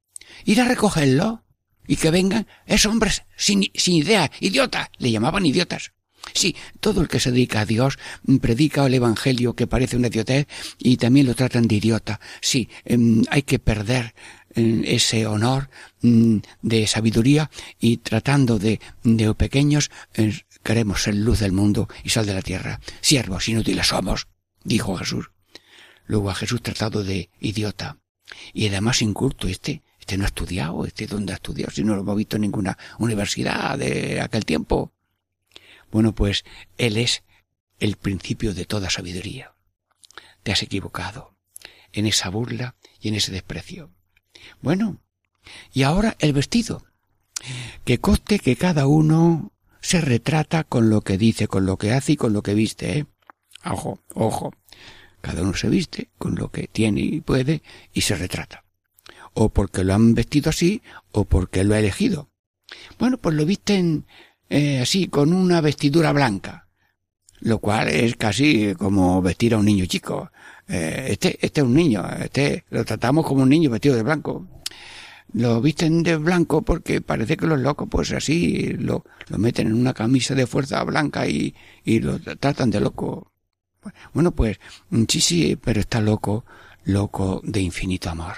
ir 0.45 0.61
a 0.61 0.67
recogerlo 0.67 1.43
y 1.87 1.95
que 1.97 2.11
vengan 2.11 2.47
esos 2.65 2.91
hombres 2.91 3.23
sin, 3.37 3.65
sin 3.73 3.95
idea, 3.95 4.31
idiotas, 4.39 4.89
le 4.97 5.11
llamaban 5.11 5.45
idiotas. 5.45 5.91
Sí, 6.33 6.55
todo 6.79 7.01
el 7.01 7.07
que 7.07 7.19
se 7.19 7.31
dedica 7.31 7.61
a 7.61 7.65
Dios 7.65 7.99
mm, 8.23 8.37
predica 8.37 8.85
el 8.85 8.93
Evangelio 8.93 9.55
que 9.55 9.67
parece 9.67 9.95
una 9.97 10.07
idiotez 10.07 10.47
y 10.79 10.97
también 10.97 11.27
lo 11.27 11.35
tratan 11.35 11.67
de 11.67 11.75
idiota. 11.75 12.19
Sí, 12.41 12.69
em, 12.83 13.23
hay 13.29 13.43
que 13.43 13.59
perder 13.59 14.15
em, 14.55 14.83
ese 14.85 15.27
honor 15.27 15.69
mm, 16.01 16.37
de 16.61 16.87
sabiduría 16.87 17.51
y 17.79 17.97
tratando 17.97 18.57
de, 18.57 18.79
de 19.03 19.33
pequeños 19.35 19.91
eh, 20.15 20.33
queremos 20.63 21.03
ser 21.03 21.15
luz 21.15 21.39
del 21.39 21.51
mundo 21.51 21.87
y 22.03 22.09
sal 22.09 22.25
de 22.25 22.33
la 22.33 22.41
tierra. 22.41 22.79
Siervos 23.01 23.47
inútiles 23.47 23.87
somos, 23.87 24.27
dijo 24.63 24.95
Jesús. 24.97 25.29
Luego 26.07 26.29
a 26.29 26.35
Jesús 26.35 26.61
tratado 26.61 27.03
de 27.03 27.29
idiota 27.39 27.97
y 28.53 28.67
además 28.67 29.01
inculto 29.01 29.47
este, 29.47 29.83
Este 29.99 30.17
no 30.17 30.23
ha 30.23 30.27
estudiado, 30.27 30.85
este 30.85 31.07
dónde 31.07 31.33
ha 31.33 31.35
estudiado, 31.35 31.71
si 31.71 31.83
no 31.83 31.95
lo 31.95 32.01
hemos 32.01 32.17
visto 32.17 32.35
en 32.35 32.43
ninguna 32.43 32.77
universidad 32.99 33.77
de 33.77 34.21
aquel 34.21 34.45
tiempo. 34.45 34.91
Bueno, 35.91 36.13
pues 36.13 36.43
Él 36.77 36.97
es 36.97 37.23
el 37.79 37.95
principio 37.95 38.53
de 38.53 38.65
toda 38.65 38.89
sabiduría. 38.89 39.53
Te 40.43 40.51
has 40.51 40.61
equivocado 40.61 41.35
en 41.91 42.05
esa 42.05 42.29
burla 42.29 42.75
y 42.99 43.07
en 43.07 43.15
ese 43.15 43.31
desprecio. 43.31 43.91
Bueno, 44.61 44.99
y 45.73 45.83
ahora 45.83 46.15
el 46.19 46.33
vestido. 46.33 46.85
Que 47.83 47.99
coste 47.99 48.39
que 48.39 48.55
cada 48.55 48.87
uno 48.87 49.51
se 49.81 50.01
retrata 50.01 50.63
con 50.63 50.89
lo 50.89 51.01
que 51.01 51.17
dice, 51.17 51.47
con 51.47 51.65
lo 51.65 51.77
que 51.77 51.93
hace 51.93 52.13
y 52.13 52.17
con 52.17 52.33
lo 52.33 52.41
que 52.41 52.53
viste, 52.53 52.99
¿eh? 52.99 53.05
Ojo, 53.65 53.99
ojo. 54.13 54.53
Cada 55.25 55.41
uno 55.41 55.55
se 55.55 55.69
viste 55.69 56.09
con 56.19 56.35
lo 56.35 56.51
que 56.51 56.67
tiene 56.67 57.01
y 57.01 57.19
puede 57.19 57.63
y 57.91 58.01
se 58.01 58.15
retrata. 58.15 58.63
O 59.33 59.49
porque 59.49 59.83
lo 59.83 59.95
han 59.95 60.13
vestido 60.13 60.51
así 60.51 60.83
o 61.13 61.25
porque 61.25 61.63
lo 61.63 61.73
ha 61.73 61.79
elegido. 61.79 62.29
Bueno, 62.99 63.17
pues 63.17 63.33
lo 63.33 63.43
visten 63.43 64.05
eh, 64.49 64.81
así, 64.81 65.07
con 65.07 65.33
una 65.33 65.61
vestidura 65.61 66.13
blanca. 66.13 66.67
Lo 67.39 67.57
cual 67.57 67.87
es 67.87 68.15
casi 68.17 68.75
como 68.75 69.19
vestir 69.23 69.55
a 69.55 69.57
un 69.57 69.65
niño 69.65 69.87
chico. 69.87 70.29
Eh, 70.67 71.07
este, 71.09 71.43
este 71.43 71.61
es 71.61 71.65
un 71.65 71.73
niño, 71.73 72.05
este 72.19 72.63
lo 72.69 72.85
tratamos 72.85 73.25
como 73.25 73.41
un 73.41 73.49
niño 73.49 73.71
vestido 73.71 73.95
de 73.95 74.03
blanco 74.03 74.47
lo 75.33 75.59
visten 75.59 76.03
de 76.03 76.17
blanco 76.17 76.61
porque 76.61 77.01
parece 77.01 77.35
que 77.35 77.47
los 77.47 77.59
locos 77.59 77.87
pues 77.89 78.11
así 78.13 78.73
lo, 78.77 79.03
lo 79.27 79.37
meten 79.37 79.67
en 79.67 79.73
una 79.73 79.93
camisa 79.93 80.35
de 80.35 80.47
fuerza 80.47 80.83
blanca 80.83 81.27
y, 81.27 81.55
y 81.83 81.99
lo 81.99 82.19
tratan 82.19 82.69
de 82.69 82.79
loco. 82.79 83.31
Bueno, 84.13 84.31
pues 84.31 84.59
sí, 85.07 85.21
sí, 85.21 85.55
pero 85.55 85.79
está 85.79 86.01
loco, 86.01 86.45
loco 86.83 87.41
de 87.43 87.61
infinito 87.61 88.09
amor. 88.09 88.35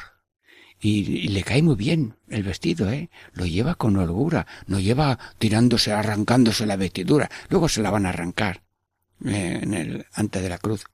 Y, 0.79 1.27
le 1.29 1.43
cae 1.43 1.61
muy 1.63 1.75
bien 1.75 2.15
el 2.29 2.43
vestido, 2.43 2.89
¿eh? 2.89 3.09
Lo 3.33 3.45
lleva 3.45 3.75
con 3.75 3.95
holgura, 3.97 4.45
no 4.67 4.79
lleva 4.79 5.17
tirándose, 5.39 5.91
arrancándose 5.91 6.65
la 6.65 6.75
vestidura. 6.75 7.29
Luego 7.49 7.67
se 7.67 7.81
la 7.81 7.89
van 7.89 8.05
a 8.05 8.09
arrancar 8.09 8.63
eh, 9.25 9.59
en 9.63 9.73
el, 9.73 10.05
antes 10.13 10.41
de 10.41 10.49
la 10.49 10.59
cruz. 10.59 10.85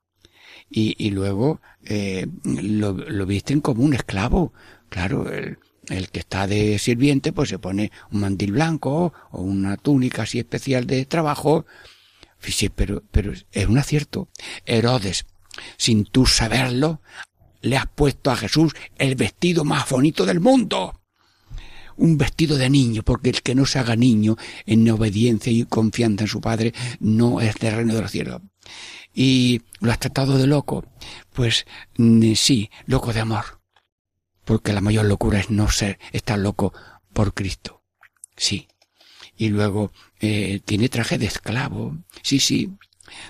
Y, 0.70 1.10
luego 1.10 1.60
eh, 1.84 2.26
lo, 2.42 3.26
visten 3.26 3.60
como 3.60 3.84
un 3.84 3.94
esclavo. 3.94 4.52
Claro, 4.88 5.30
el, 5.30 5.58
el 5.88 6.10
que 6.10 6.20
está 6.20 6.46
de 6.46 6.78
sirviente, 6.78 7.32
pues 7.32 7.48
se 7.50 7.58
pone 7.58 7.92
un 8.10 8.20
mandil 8.20 8.52
blanco 8.52 9.12
o 9.30 9.42
una 9.42 9.76
túnica 9.76 10.22
así 10.22 10.38
especial 10.38 10.86
de 10.86 11.04
trabajo. 11.04 11.66
Sí, 12.46 12.68
pero, 12.68 13.02
pero 13.10 13.32
es 13.32 13.66
un 13.66 13.78
acierto. 13.78 14.28
Herodes, 14.64 15.26
sin 15.76 16.04
tú 16.04 16.26
saberlo, 16.26 17.00
le 17.60 17.76
has 17.76 17.86
puesto 17.86 18.30
a 18.30 18.36
Jesús 18.36 18.72
el 18.96 19.14
vestido 19.14 19.64
más 19.64 19.88
bonito 19.88 20.26
del 20.26 20.40
mundo. 20.40 21.00
Un 21.96 22.18
vestido 22.18 22.56
de 22.56 22.68
niño, 22.68 23.02
porque 23.02 23.30
el 23.30 23.42
que 23.42 23.54
no 23.54 23.66
se 23.66 23.78
haga 23.78 23.94
niño 23.94 24.36
en 24.66 24.88
obediencia 24.90 25.52
y 25.52 25.64
confianza 25.64 26.24
en 26.24 26.28
su 26.28 26.40
padre 26.40 26.74
no 26.98 27.40
es 27.40 27.54
de 27.56 27.70
reino 27.70 27.94
de 27.94 28.02
los 28.02 28.10
cielos. 28.10 28.42
Y 29.14 29.62
lo 29.80 29.92
has 29.92 30.00
tratado 30.00 30.36
de 30.36 30.46
loco. 30.48 30.84
Pues 31.32 31.66
mm, 31.96 32.32
sí, 32.34 32.68
loco 32.86 33.12
de 33.12 33.20
amor 33.20 33.64
porque 34.44 34.72
la 34.72 34.80
mayor 34.80 35.06
locura 35.06 35.40
es 35.40 35.50
no 35.50 35.68
ser, 35.70 35.98
estar 36.12 36.38
loco 36.38 36.72
por 37.12 37.34
Cristo. 37.34 37.82
Sí. 38.36 38.68
Y 39.36 39.48
luego 39.48 39.92
eh, 40.24 40.60
tiene 40.64 40.88
traje 40.88 41.18
de 41.18 41.26
esclavo. 41.26 41.98
Sí, 42.22 42.38
sí. 42.38 42.72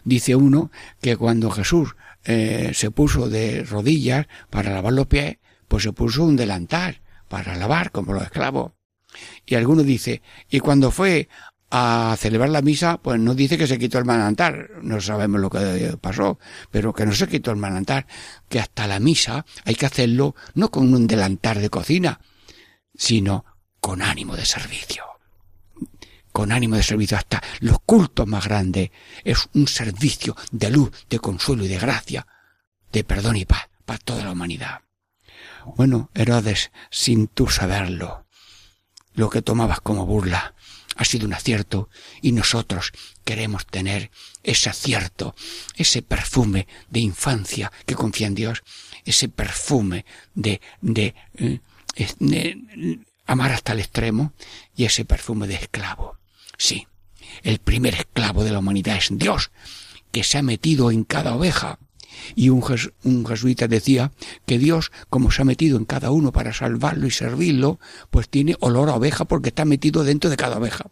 Dice 0.05 0.36
uno 0.36 0.70
que 1.01 1.16
cuando 1.16 1.51
Jesús 1.51 1.97
eh, 2.24 2.70
se 2.72 2.90
puso 2.90 3.28
de 3.28 3.64
rodillas 3.64 4.26
para 4.51 4.72
lavar 4.72 4.92
los 4.92 5.07
pies, 5.07 5.38
pues 5.66 5.82
se 5.82 5.92
puso 5.92 6.24
un 6.24 6.36
delantal 6.36 7.01
para 7.28 7.57
lavar 7.57 7.90
como 7.90 8.12
los 8.12 8.22
esclavos. 8.22 8.72
Y 9.45 9.57
alguno 9.57 9.82
dice, 9.82 10.22
y 10.49 10.61
cuando 10.61 10.90
fue 10.90 11.28
a 11.70 12.14
celebrar 12.16 12.51
la 12.51 12.62
misa, 12.62 12.99
pues 12.99 13.18
no 13.18 13.34
dice 13.34 13.59
que 13.59 13.66
se 13.66 13.78
quitó 13.78 13.99
el 13.99 14.05
manantar, 14.05 14.70
no 14.82 15.01
sabemos 15.01 15.40
lo 15.40 15.51
que 15.51 15.97
pasó, 16.01 16.38
pero 16.70 16.92
que 16.92 17.07
no 17.07 17.12
se 17.12 17.26
quitó 17.26 17.51
el 17.51 17.57
manantar, 17.57 18.07
que 18.49 18.61
hasta 18.61 18.86
la 18.86 19.01
misa 19.01 19.45
hay 19.64 19.74
que 19.74 19.86
hacerlo 19.86 20.36
no 20.55 20.70
con 20.70 20.95
un 20.95 21.09
delantar 21.09 21.59
de 21.59 21.70
cocina, 21.70 22.20
sino 22.95 23.45
con 23.80 24.03
ánimo 24.03 24.36
de 24.36 24.47
servicio. 24.47 25.14
Con 26.35 26.51
ánimo 26.51 26.74
de 26.74 26.82
servicio 26.82 27.16
hasta 27.16 27.41
los 27.61 27.78
cultos 27.87 28.26
más 28.26 28.45
grandes 28.49 28.91
es 29.22 29.49
un 29.55 29.68
servicio 29.68 30.35
de 30.51 30.68
luz, 30.68 30.91
de 31.09 31.20
consuelo 31.20 31.64
y 31.64 31.68
de 31.68 31.78
gracia, 31.78 32.26
de 32.91 33.05
perdón 33.05 33.37
y 33.37 33.45
paz 33.45 33.68
para 33.85 34.01
toda 34.01 34.24
la 34.24 34.32
humanidad. 34.32 34.80
Bueno, 35.76 36.11
Herodes, 36.12 36.72
sin 36.91 37.28
tú 37.28 37.47
saberlo, 37.47 38.26
lo 39.12 39.30
que 39.30 39.43
tomabas 39.43 39.80
como 39.80 40.07
burla, 40.07 40.57
ha 40.97 41.05
sido 41.05 41.28
un 41.28 41.35
acierto 41.35 41.89
y 42.20 42.32
nosotros 42.32 42.91
queremos 43.24 43.64
tener 43.64 44.11
ese 44.43 44.70
acierto, 44.70 45.37
ese 45.76 46.03
perfume 46.03 46.66
de 46.91 46.99
infancia 46.99 47.70
que 47.87 47.95
confía 47.95 48.26
en 48.26 48.35
Dios, 48.35 48.64
ese 49.05 49.28
perfume 49.28 50.05
de, 50.35 50.61
de, 50.80 51.14
eh, 51.37 51.61
de 52.18 52.99
amar 53.24 53.53
hasta 53.53 53.72
el 53.72 53.78
extremo 53.78 54.32
y 54.74 54.85
ese 54.85 55.05
perfume 55.05 55.47
de 55.47 55.55
esclavo. 55.55 56.18
Sí, 56.59 56.87
el 57.43 57.59
primer 57.59 57.95
esclavo 57.95 58.45
de 58.45 58.53
la 58.53 58.59
humanidad 58.59 58.97
es 58.97 59.09
Dios, 59.13 59.51
que 60.13 60.25
se 60.25 60.39
ha 60.39 60.43
metido 60.43 60.91
en 60.91 61.05
cada 61.05 61.35
oveja. 61.35 61.79
Y 62.37 62.49
un, 62.49 62.65
un, 63.03 63.27
jesuita 63.27 63.67
decía 63.67 64.13
que 64.47 64.59
Dios, 64.59 64.93
como 65.11 65.31
se 65.31 65.43
ha 65.43 65.45
metido 65.45 65.77
en 65.77 65.85
cada 65.85 66.11
uno 66.11 66.33
para 66.33 66.53
salvarlo 66.53 67.07
y 67.07 67.11
servirlo, 67.11 67.81
pues 68.11 68.29
tiene 68.29 68.57
olor 68.61 68.89
a 68.89 68.95
oveja 68.95 69.25
porque 69.25 69.49
está 69.49 69.65
metido 69.65 70.05
dentro 70.05 70.31
de 70.31 70.37
cada 70.37 70.59
oveja. 70.59 70.87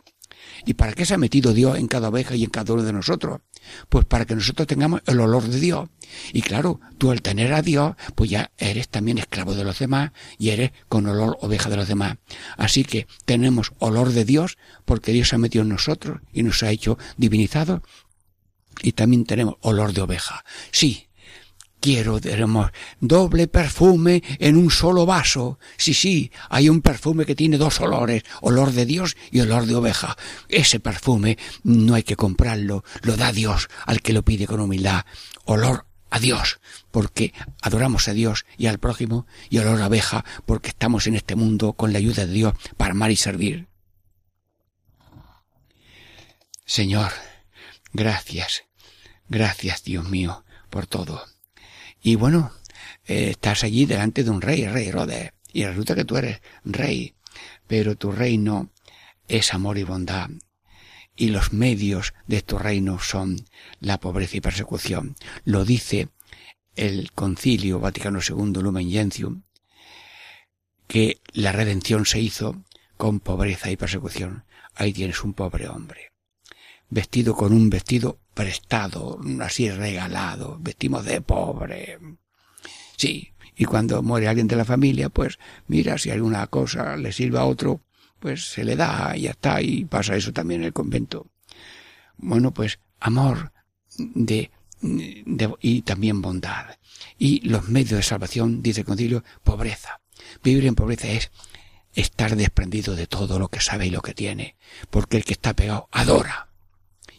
¿Y 0.64 0.74
para 0.74 0.92
qué 0.92 1.06
se 1.06 1.14
ha 1.14 1.18
metido 1.18 1.52
Dios 1.52 1.78
en 1.78 1.88
cada 1.88 2.08
oveja 2.08 2.34
y 2.34 2.44
en 2.44 2.50
cada 2.50 2.72
uno 2.72 2.82
de 2.82 2.92
nosotros? 2.92 3.40
Pues 3.88 4.04
para 4.04 4.24
que 4.24 4.34
nosotros 4.34 4.66
tengamos 4.66 5.02
el 5.06 5.20
olor 5.20 5.44
de 5.44 5.60
Dios. 5.60 5.88
Y 6.32 6.42
claro, 6.42 6.80
tú 6.98 7.10
al 7.10 7.22
tener 7.22 7.52
a 7.52 7.62
Dios, 7.62 7.94
pues 8.14 8.30
ya 8.30 8.52
eres 8.58 8.88
también 8.88 9.18
esclavo 9.18 9.54
de 9.54 9.64
los 9.64 9.78
demás 9.78 10.12
y 10.38 10.50
eres 10.50 10.72
con 10.88 11.06
olor 11.06 11.38
oveja 11.40 11.70
de 11.70 11.76
los 11.76 11.88
demás. 11.88 12.18
Así 12.56 12.84
que 12.84 13.06
tenemos 13.24 13.72
olor 13.78 14.12
de 14.12 14.24
Dios 14.24 14.58
porque 14.84 15.12
Dios 15.12 15.28
se 15.28 15.36
ha 15.36 15.38
metido 15.38 15.62
en 15.62 15.70
nosotros 15.70 16.20
y 16.32 16.42
nos 16.42 16.62
ha 16.62 16.70
hecho 16.70 16.98
divinizados. 17.16 17.80
Y 18.82 18.92
también 18.92 19.24
tenemos 19.24 19.56
olor 19.60 19.92
de 19.92 20.02
oveja. 20.02 20.44
Sí, 20.70 21.08
quiero, 21.82 22.20
tenemos 22.20 22.70
doble 23.00 23.48
perfume 23.48 24.22
en 24.38 24.56
un 24.56 24.70
solo 24.70 25.04
vaso. 25.04 25.58
Sí, 25.76 25.92
sí, 25.92 26.30
hay 26.48 26.68
un 26.68 26.80
perfume 26.80 27.26
que 27.26 27.34
tiene 27.34 27.58
dos 27.58 27.80
olores, 27.80 28.22
olor 28.40 28.72
de 28.72 28.86
Dios 28.86 29.16
y 29.30 29.40
olor 29.40 29.66
de 29.66 29.74
oveja. 29.74 30.16
Ese 30.48 30.80
perfume 30.80 31.36
no 31.64 31.94
hay 31.94 32.04
que 32.04 32.16
comprarlo, 32.16 32.84
lo 33.02 33.16
da 33.16 33.32
Dios 33.32 33.68
al 33.84 34.00
que 34.00 34.12
lo 34.12 34.22
pide 34.22 34.46
con 34.46 34.60
humildad. 34.60 35.04
Olor 35.44 35.86
a 36.08 36.20
Dios, 36.20 36.60
porque 36.92 37.34
adoramos 37.60 38.06
a 38.06 38.12
Dios 38.12 38.46
y 38.56 38.68
al 38.68 38.78
prójimo, 38.78 39.26
y 39.50 39.58
olor 39.58 39.82
a 39.82 39.88
oveja, 39.88 40.24
porque 40.46 40.68
estamos 40.68 41.06
en 41.08 41.16
este 41.16 41.34
mundo 41.34 41.72
con 41.72 41.92
la 41.92 41.98
ayuda 41.98 42.26
de 42.26 42.32
Dios 42.32 42.54
para 42.76 42.92
amar 42.92 43.10
y 43.10 43.16
servir. 43.16 43.66
Señor, 46.64 47.10
gracias, 47.92 48.62
gracias 49.28 49.82
Dios 49.82 50.08
mío 50.08 50.44
por 50.70 50.86
todo. 50.86 51.32
Y 52.02 52.16
bueno, 52.16 52.50
eh, 53.06 53.30
estás 53.30 53.62
allí 53.62 53.86
delante 53.86 54.24
de 54.24 54.30
un 54.30 54.42
rey, 54.42 54.66
rey 54.66 54.88
Herodes, 54.88 55.32
y 55.52 55.64
resulta 55.64 55.94
que 55.94 56.04
tú 56.04 56.16
eres 56.16 56.40
rey, 56.64 57.14
pero 57.68 57.96
tu 57.96 58.10
reino 58.10 58.70
es 59.28 59.54
amor 59.54 59.78
y 59.78 59.84
bondad. 59.84 60.28
Y 61.14 61.28
los 61.28 61.52
medios 61.52 62.14
de 62.26 62.42
tu 62.42 62.58
reino 62.58 62.98
son 62.98 63.46
la 63.80 64.00
pobreza 64.00 64.38
y 64.38 64.40
persecución. 64.40 65.14
Lo 65.44 65.64
dice 65.64 66.08
el 66.74 67.12
Concilio 67.12 67.78
Vaticano 67.78 68.18
II 68.26 68.60
Lumen 68.62 68.90
Gentium, 68.90 69.42
que 70.88 71.20
la 71.32 71.52
redención 71.52 72.04
se 72.04 72.20
hizo 72.20 72.64
con 72.96 73.20
pobreza 73.20 73.70
y 73.70 73.76
persecución. 73.76 74.44
Ahí 74.74 74.92
tienes 74.92 75.22
un 75.22 75.34
pobre 75.34 75.68
hombre, 75.68 76.12
vestido 76.88 77.36
con 77.36 77.52
un 77.52 77.70
vestido 77.70 78.18
prestado, 78.34 79.18
así 79.40 79.70
regalado, 79.70 80.58
vestimos 80.60 81.04
de 81.04 81.20
pobre. 81.20 81.98
Sí, 82.96 83.32
y 83.56 83.64
cuando 83.64 84.02
muere 84.02 84.28
alguien 84.28 84.48
de 84.48 84.56
la 84.56 84.64
familia, 84.64 85.08
pues 85.08 85.38
mira, 85.66 85.98
si 85.98 86.10
alguna 86.10 86.46
cosa 86.46 86.96
le 86.96 87.12
sirve 87.12 87.38
a 87.38 87.44
otro, 87.44 87.82
pues 88.18 88.50
se 88.52 88.64
le 88.64 88.76
da 88.76 89.12
y 89.16 89.22
ya 89.22 89.30
está, 89.30 89.60
y 89.60 89.84
pasa 89.84 90.16
eso 90.16 90.32
también 90.32 90.62
en 90.62 90.66
el 90.68 90.72
convento. 90.72 91.26
Bueno, 92.16 92.52
pues 92.52 92.78
amor 93.00 93.52
de, 93.98 94.50
de, 94.80 95.54
y 95.60 95.82
también 95.82 96.22
bondad. 96.22 96.76
Y 97.18 97.40
los 97.48 97.68
medios 97.68 97.90
de 97.90 98.02
salvación, 98.02 98.62
dice 98.62 98.80
el 98.80 98.86
concilio, 98.86 99.24
pobreza. 99.42 100.00
Vivir 100.42 100.66
en 100.66 100.74
pobreza 100.74 101.08
es 101.08 101.30
estar 101.94 102.36
desprendido 102.36 102.94
de 102.94 103.06
todo 103.06 103.38
lo 103.38 103.48
que 103.48 103.60
sabe 103.60 103.86
y 103.86 103.90
lo 103.90 104.00
que 104.00 104.14
tiene, 104.14 104.56
porque 104.90 105.18
el 105.18 105.24
que 105.24 105.34
está 105.34 105.54
pegado 105.54 105.88
adora 105.90 106.51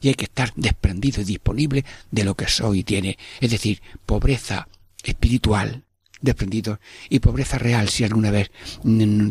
y 0.04 0.10
hay 0.10 0.16
que 0.16 0.26
estar 0.26 0.52
desprendido 0.56 1.22
y 1.22 1.24
disponible 1.26 1.86
de 2.12 2.26
lo 2.26 2.36
que 2.36 2.48
soy 2.48 2.80
y 2.80 2.84
tiene, 2.84 3.18
es 3.40 3.50
decir, 3.50 3.82
pobreza 4.06 4.68
espiritual, 5.02 5.86
desprendidos. 6.20 6.80
Y 7.10 7.20
pobreza 7.20 7.58
real, 7.58 7.88
si 7.88 8.04
alguna 8.04 8.30
vez 8.30 8.52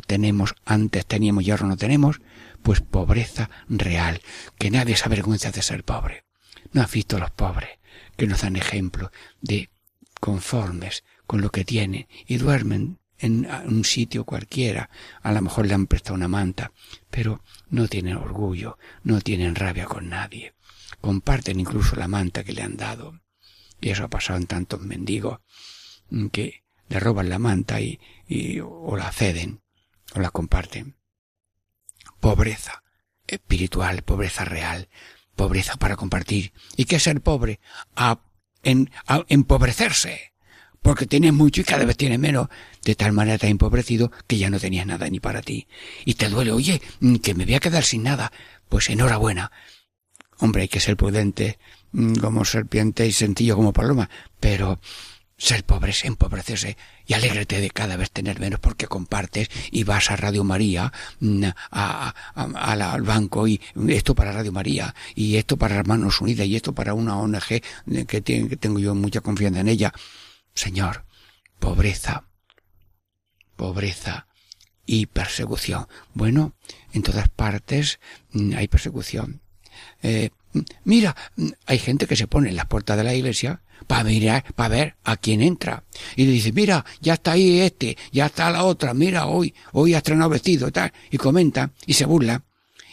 tenemos, 0.07 0.55
antes 0.65 1.05
teníamos 1.05 1.45
y 1.45 1.51
ahora 1.51 1.67
no 1.67 1.77
tenemos, 1.77 2.23
pues 2.63 2.81
pobreza 2.81 3.51
real, 3.69 4.23
que 4.59 4.71
nadie 4.71 4.97
se 4.97 5.05
avergüenza 5.05 5.51
de 5.51 5.61
ser 5.61 5.85
pobre. 5.85 6.25
No 6.73 6.81
has 6.81 6.91
visto 6.91 7.19
a 7.19 7.21
los 7.21 7.31
pobres, 7.31 7.79
que 8.17 8.27
nos 8.27 8.41
dan 8.41 8.57
ejemplo 8.57 9.13
de 9.43 9.69
conformes 10.21 11.05
con 11.27 11.43
lo 11.43 11.51
que 11.51 11.67
tienen 11.67 12.09
y 12.27 12.39
duermen 12.39 12.99
en 13.23 13.47
un 13.67 13.85
sitio 13.85 14.25
cualquiera. 14.25 14.91
A 15.23 15.33
lo 15.33 15.41
mejor 15.41 15.67
le 15.67 15.75
han 15.75 15.87
prestado 15.87 16.15
una 16.15 16.29
manta, 16.29 16.73
pero 17.11 17.43
no 17.71 17.89
tienen 17.89 18.17
orgullo, 18.17 18.79
no 19.05 19.21
tienen 19.21 19.55
rabia 19.55 19.87
con 19.87 20.09
nadie. 20.09 20.55
Comparten 21.01 21.59
incluso 21.59 21.97
la 21.97 22.09
manta 22.09 22.45
que 22.45 22.53
le 22.53 22.63
han 22.63 22.77
dado. 22.77 23.21
Y 23.81 23.91
eso 23.91 24.05
ha 24.05 24.09
pasado 24.09 24.39
en 24.39 24.47
tantos 24.47 24.81
mendigos 24.81 25.41
que 26.31 26.65
le 26.89 27.01
roban 27.01 27.29
la 27.29 27.39
manta 27.39 27.81
y, 27.81 28.01
y 28.29 28.61
o 28.61 28.97
la 28.97 29.11
ceden 29.11 29.63
o 30.15 30.21
la 30.21 30.31
comparten. 30.31 30.97
Pobreza 32.21 32.83
espiritual, 33.27 34.03
pobreza 34.03 34.45
real, 34.45 34.89
pobreza 35.37 35.77
para 35.77 35.97
compartir. 35.97 36.53
¿Y 36.77 36.85
qué 36.85 36.99
ser 36.99 37.21
pobre? 37.21 37.61
A, 37.97 38.21
en, 38.63 38.91
a 39.07 39.25
empobrecerse. 39.29 40.32
Porque 40.83 41.07
tienes 41.07 41.33
mucho 41.33 41.61
y 41.61 41.65
cada 41.65 41.85
vez 41.85 41.97
tienes 41.97 42.19
menos. 42.19 42.49
De 42.85 42.97
tal 42.97 43.13
manera 43.13 43.39
te 43.39 43.47
has 43.47 43.53
empobrecido 43.53 44.11
que 44.27 44.37
ya 44.37 44.51
no 44.51 44.59
tenías 44.59 44.85
nada 44.85 45.09
ni 45.09 45.21
para 45.21 45.41
ti. 45.41 45.69
Y 46.05 46.15
te 46.15 46.29
duele, 46.29 46.51
oye, 46.51 46.83
mm, 47.01 47.17
que 47.17 47.35
me 47.35 47.45
voy 47.45 47.55
a 47.55 47.61
quedar 47.61 47.85
sin 47.85 48.03
nada. 48.03 48.33
Pues 48.69 48.91
enhorabuena. 48.91 49.53
Hombre, 50.39 50.63
hay 50.63 50.69
que 50.69 50.81
ser 50.81 50.97
prudente 50.97 51.59
mm, 51.93 52.17
como 52.17 52.45
serpiente 52.45 53.07
y 53.07 53.13
sencillo 53.13 53.55
como 53.55 53.73
paloma. 53.73 54.11
Pero 54.41 54.81
ser 55.37 55.65
pobre 55.65 55.93
es 55.93 56.05
empobrecerse 56.05 56.77
y 57.07 57.15
alégrate 57.15 57.61
de 57.61 57.71
cada 57.71 57.97
vez 57.97 58.11
tener 58.11 58.41
menos 58.41 58.59
porque 58.59 58.87
compartes 58.87 59.51
y 59.71 59.85
vas 59.85 60.11
a 60.11 60.17
Radio 60.17 60.43
María, 60.43 60.93
mm, 61.21 61.45
a, 61.71 62.15
al 62.35 63.03
banco 63.03 63.47
y 63.47 63.61
esto 63.89 64.17
para 64.17 64.33
Radio 64.33 64.53
María 64.53 64.95
y 65.15 65.37
esto 65.37 65.57
para 65.57 65.77
Hermanos 65.77 66.21
Unidas 66.21 66.47
y 66.47 66.57
esto 66.57 66.73
para 66.73 66.95
una 66.95 67.17
ONG 67.19 67.63
que, 68.09 68.23
que 68.23 68.57
tengo 68.57 68.81
yo 68.81 68.97
mucha 68.97 69.21
confianza 69.21 69.61
en 69.61 69.69
ella. 69.69 69.93
Señor, 70.55 71.05
pobreza, 71.59 72.25
pobreza 73.57 74.27
y 74.87 75.07
persecución. 75.07 75.87
Bueno, 76.15 76.55
en 76.93 77.03
todas 77.03 77.29
partes 77.29 78.01
mm, 78.33 78.55
hay 78.57 78.69
persecución. 78.69 79.41
Eh, 80.03 80.31
mira, 80.85 81.17
mm, 81.37 81.49
hay 81.67 81.79
gente 81.79 82.07
que 82.07 82.17
se 82.17 82.27
pone 82.27 82.51
en 82.51 82.57
las 82.57 82.67
puertas 82.67 82.97
de 82.97 83.05
la 83.05 83.15
iglesia 83.15 83.63
para 83.87 84.05
mirar, 84.05 84.45
para 84.55 84.69
ver 84.69 84.97
a 85.05 85.17
quién 85.17 85.41
entra. 85.41 85.85
Y 86.17 86.25
dice, 86.27 86.53
mira, 86.53 86.85
ya 87.01 87.15
está 87.15 87.33
ahí 87.33 87.61
este, 87.61 87.97
ya 88.13 88.27
está 88.27 88.51
la 88.51 88.65
otra, 88.65 88.95
mira, 88.95 89.27
hoy, 89.27 89.55
hoy 89.73 89.95
ha 89.95 89.99
estrenado 89.99 90.31
vestido 90.31 90.69
y 90.69 90.73
tal, 90.73 90.93
y 91.11 91.17
comenta, 91.17 91.71
y 91.87 91.95
se 91.95 92.05
burla. 92.05 92.43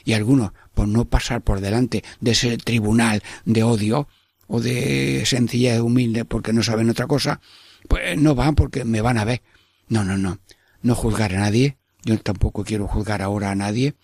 Y 0.06 0.14
algunos, 0.14 0.52
por 0.74 0.88
no 0.88 1.06
pasar 1.06 1.42
por 1.42 1.60
delante 1.60 2.04
de 2.22 2.32
ese 2.32 2.58
tribunal 2.58 3.22
de 3.46 3.64
odio, 3.64 4.08
o 4.50 4.60
de 4.60 5.24
sencillez 5.26 5.80
humilde 5.80 6.26
porque 6.26 6.52
no 6.52 6.64
saben 6.64 6.90
otra 6.90 7.08
cosa, 7.08 7.40
pues 7.88 8.18
no 8.18 8.36
van 8.36 8.56
porque 8.56 8.84
me 8.84 9.00
van 9.00 9.18
a 9.18 9.24
ver. 9.24 9.42
No, 9.88 10.04
no, 10.04 10.18
no. 10.18 10.40
No 10.82 10.96
juzgar 10.96 11.34
a 11.34 11.40
nadie. 11.40 11.78
Yo 12.04 12.20
tampoco 12.20 12.66
quiero 12.66 12.88
juzgar 12.88 13.22
ahora 13.22 13.52
a 13.52 13.56
nadie, 13.56 13.96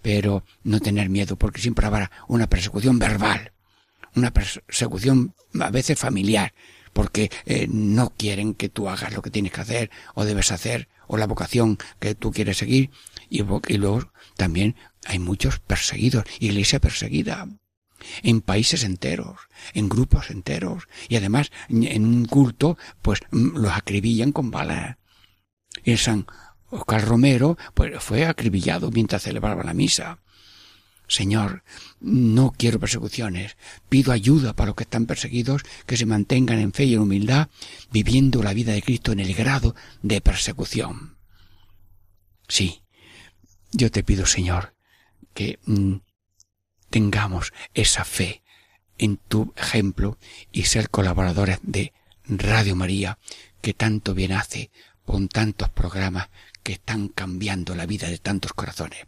pero 0.00 0.44
no 0.64 0.80
tener 0.80 1.08
miedo 1.08 1.36
porque 1.36 1.60
siempre 1.60 1.86
habrá 1.86 2.10
una 2.26 2.48
persecución 2.48 2.98
verbal 2.98 3.52
una 4.14 4.32
persecución 4.32 5.34
a 5.58 5.70
veces 5.70 5.98
familiar, 5.98 6.54
porque 6.92 7.30
eh, 7.46 7.66
no 7.70 8.10
quieren 8.10 8.54
que 8.54 8.68
tú 8.68 8.88
hagas 8.88 9.12
lo 9.14 9.22
que 9.22 9.30
tienes 9.30 9.52
que 9.52 9.60
hacer 9.60 9.90
o 10.14 10.24
debes 10.24 10.52
hacer 10.52 10.88
o 11.06 11.16
la 11.16 11.26
vocación 11.26 11.78
que 11.98 12.14
tú 12.14 12.30
quieres 12.32 12.58
seguir 12.58 12.90
y, 13.30 13.40
y 13.40 13.78
luego 13.78 14.12
también 14.36 14.76
hay 15.04 15.18
muchos 15.18 15.58
perseguidos, 15.60 16.24
iglesia 16.38 16.80
perseguida 16.80 17.48
en 18.22 18.40
países 18.40 18.84
enteros, 18.84 19.40
en 19.74 19.88
grupos 19.88 20.30
enteros 20.30 20.84
y 21.08 21.16
además 21.16 21.50
en 21.68 22.06
un 22.06 22.26
culto 22.26 22.76
pues 23.02 23.20
mm, 23.30 23.56
los 23.56 23.72
acribillan 23.72 24.32
con 24.32 24.50
balas. 24.50 24.96
Y 25.84 25.96
San 25.96 26.26
Oscar 26.70 27.04
Romero 27.04 27.56
pues 27.74 28.02
fue 28.02 28.26
acribillado 28.26 28.90
mientras 28.90 29.22
celebraba 29.22 29.64
la 29.64 29.74
misa. 29.74 30.18
Señor, 31.12 31.62
no 32.00 32.54
quiero 32.56 32.80
persecuciones. 32.80 33.56
Pido 33.90 34.12
ayuda 34.12 34.54
para 34.54 34.68
los 34.68 34.76
que 34.76 34.84
están 34.84 35.04
perseguidos, 35.04 35.62
que 35.84 35.98
se 35.98 36.06
mantengan 36.06 36.58
en 36.58 36.72
fe 36.72 36.84
y 36.84 36.94
en 36.94 37.00
humildad, 37.00 37.48
viviendo 37.90 38.42
la 38.42 38.54
vida 38.54 38.72
de 38.72 38.82
Cristo 38.82 39.12
en 39.12 39.20
el 39.20 39.34
grado 39.34 39.74
de 40.00 40.22
persecución. 40.22 41.18
Sí, 42.48 42.82
yo 43.72 43.90
te 43.90 44.02
pido, 44.02 44.24
Señor, 44.24 44.74
que 45.34 45.58
mm, 45.66 45.96
tengamos 46.92 47.54
esa 47.72 48.04
fe 48.04 48.42
en 48.98 49.16
tu 49.16 49.54
ejemplo 49.56 50.18
y 50.52 50.64
ser 50.64 50.90
colaboradores 50.90 51.58
de 51.62 51.94
Radio 52.26 52.76
María, 52.76 53.18
que 53.62 53.72
tanto 53.72 54.14
bien 54.14 54.32
hace 54.32 54.70
con 55.06 55.28
tantos 55.28 55.70
programas 55.70 56.28
que 56.62 56.74
están 56.74 57.08
cambiando 57.08 57.74
la 57.74 57.86
vida 57.86 58.08
de 58.08 58.18
tantos 58.18 58.52
corazones. 58.52 59.06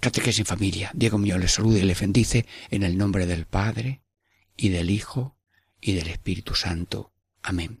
Catequesis 0.00 0.40
en 0.40 0.46
familia. 0.46 0.90
Diego 0.92 1.16
mío 1.16 1.38
le 1.38 1.48
saluda 1.48 1.78
y 1.78 1.82
le 1.82 1.94
bendice 1.94 2.44
en 2.70 2.82
el 2.82 2.98
nombre 2.98 3.24
del 3.24 3.46
Padre, 3.46 4.02
y 4.54 4.68
del 4.68 4.90
Hijo, 4.90 5.38
y 5.80 5.94
del 5.94 6.08
Espíritu 6.08 6.54
Santo. 6.54 7.10
Amén. 7.42 7.80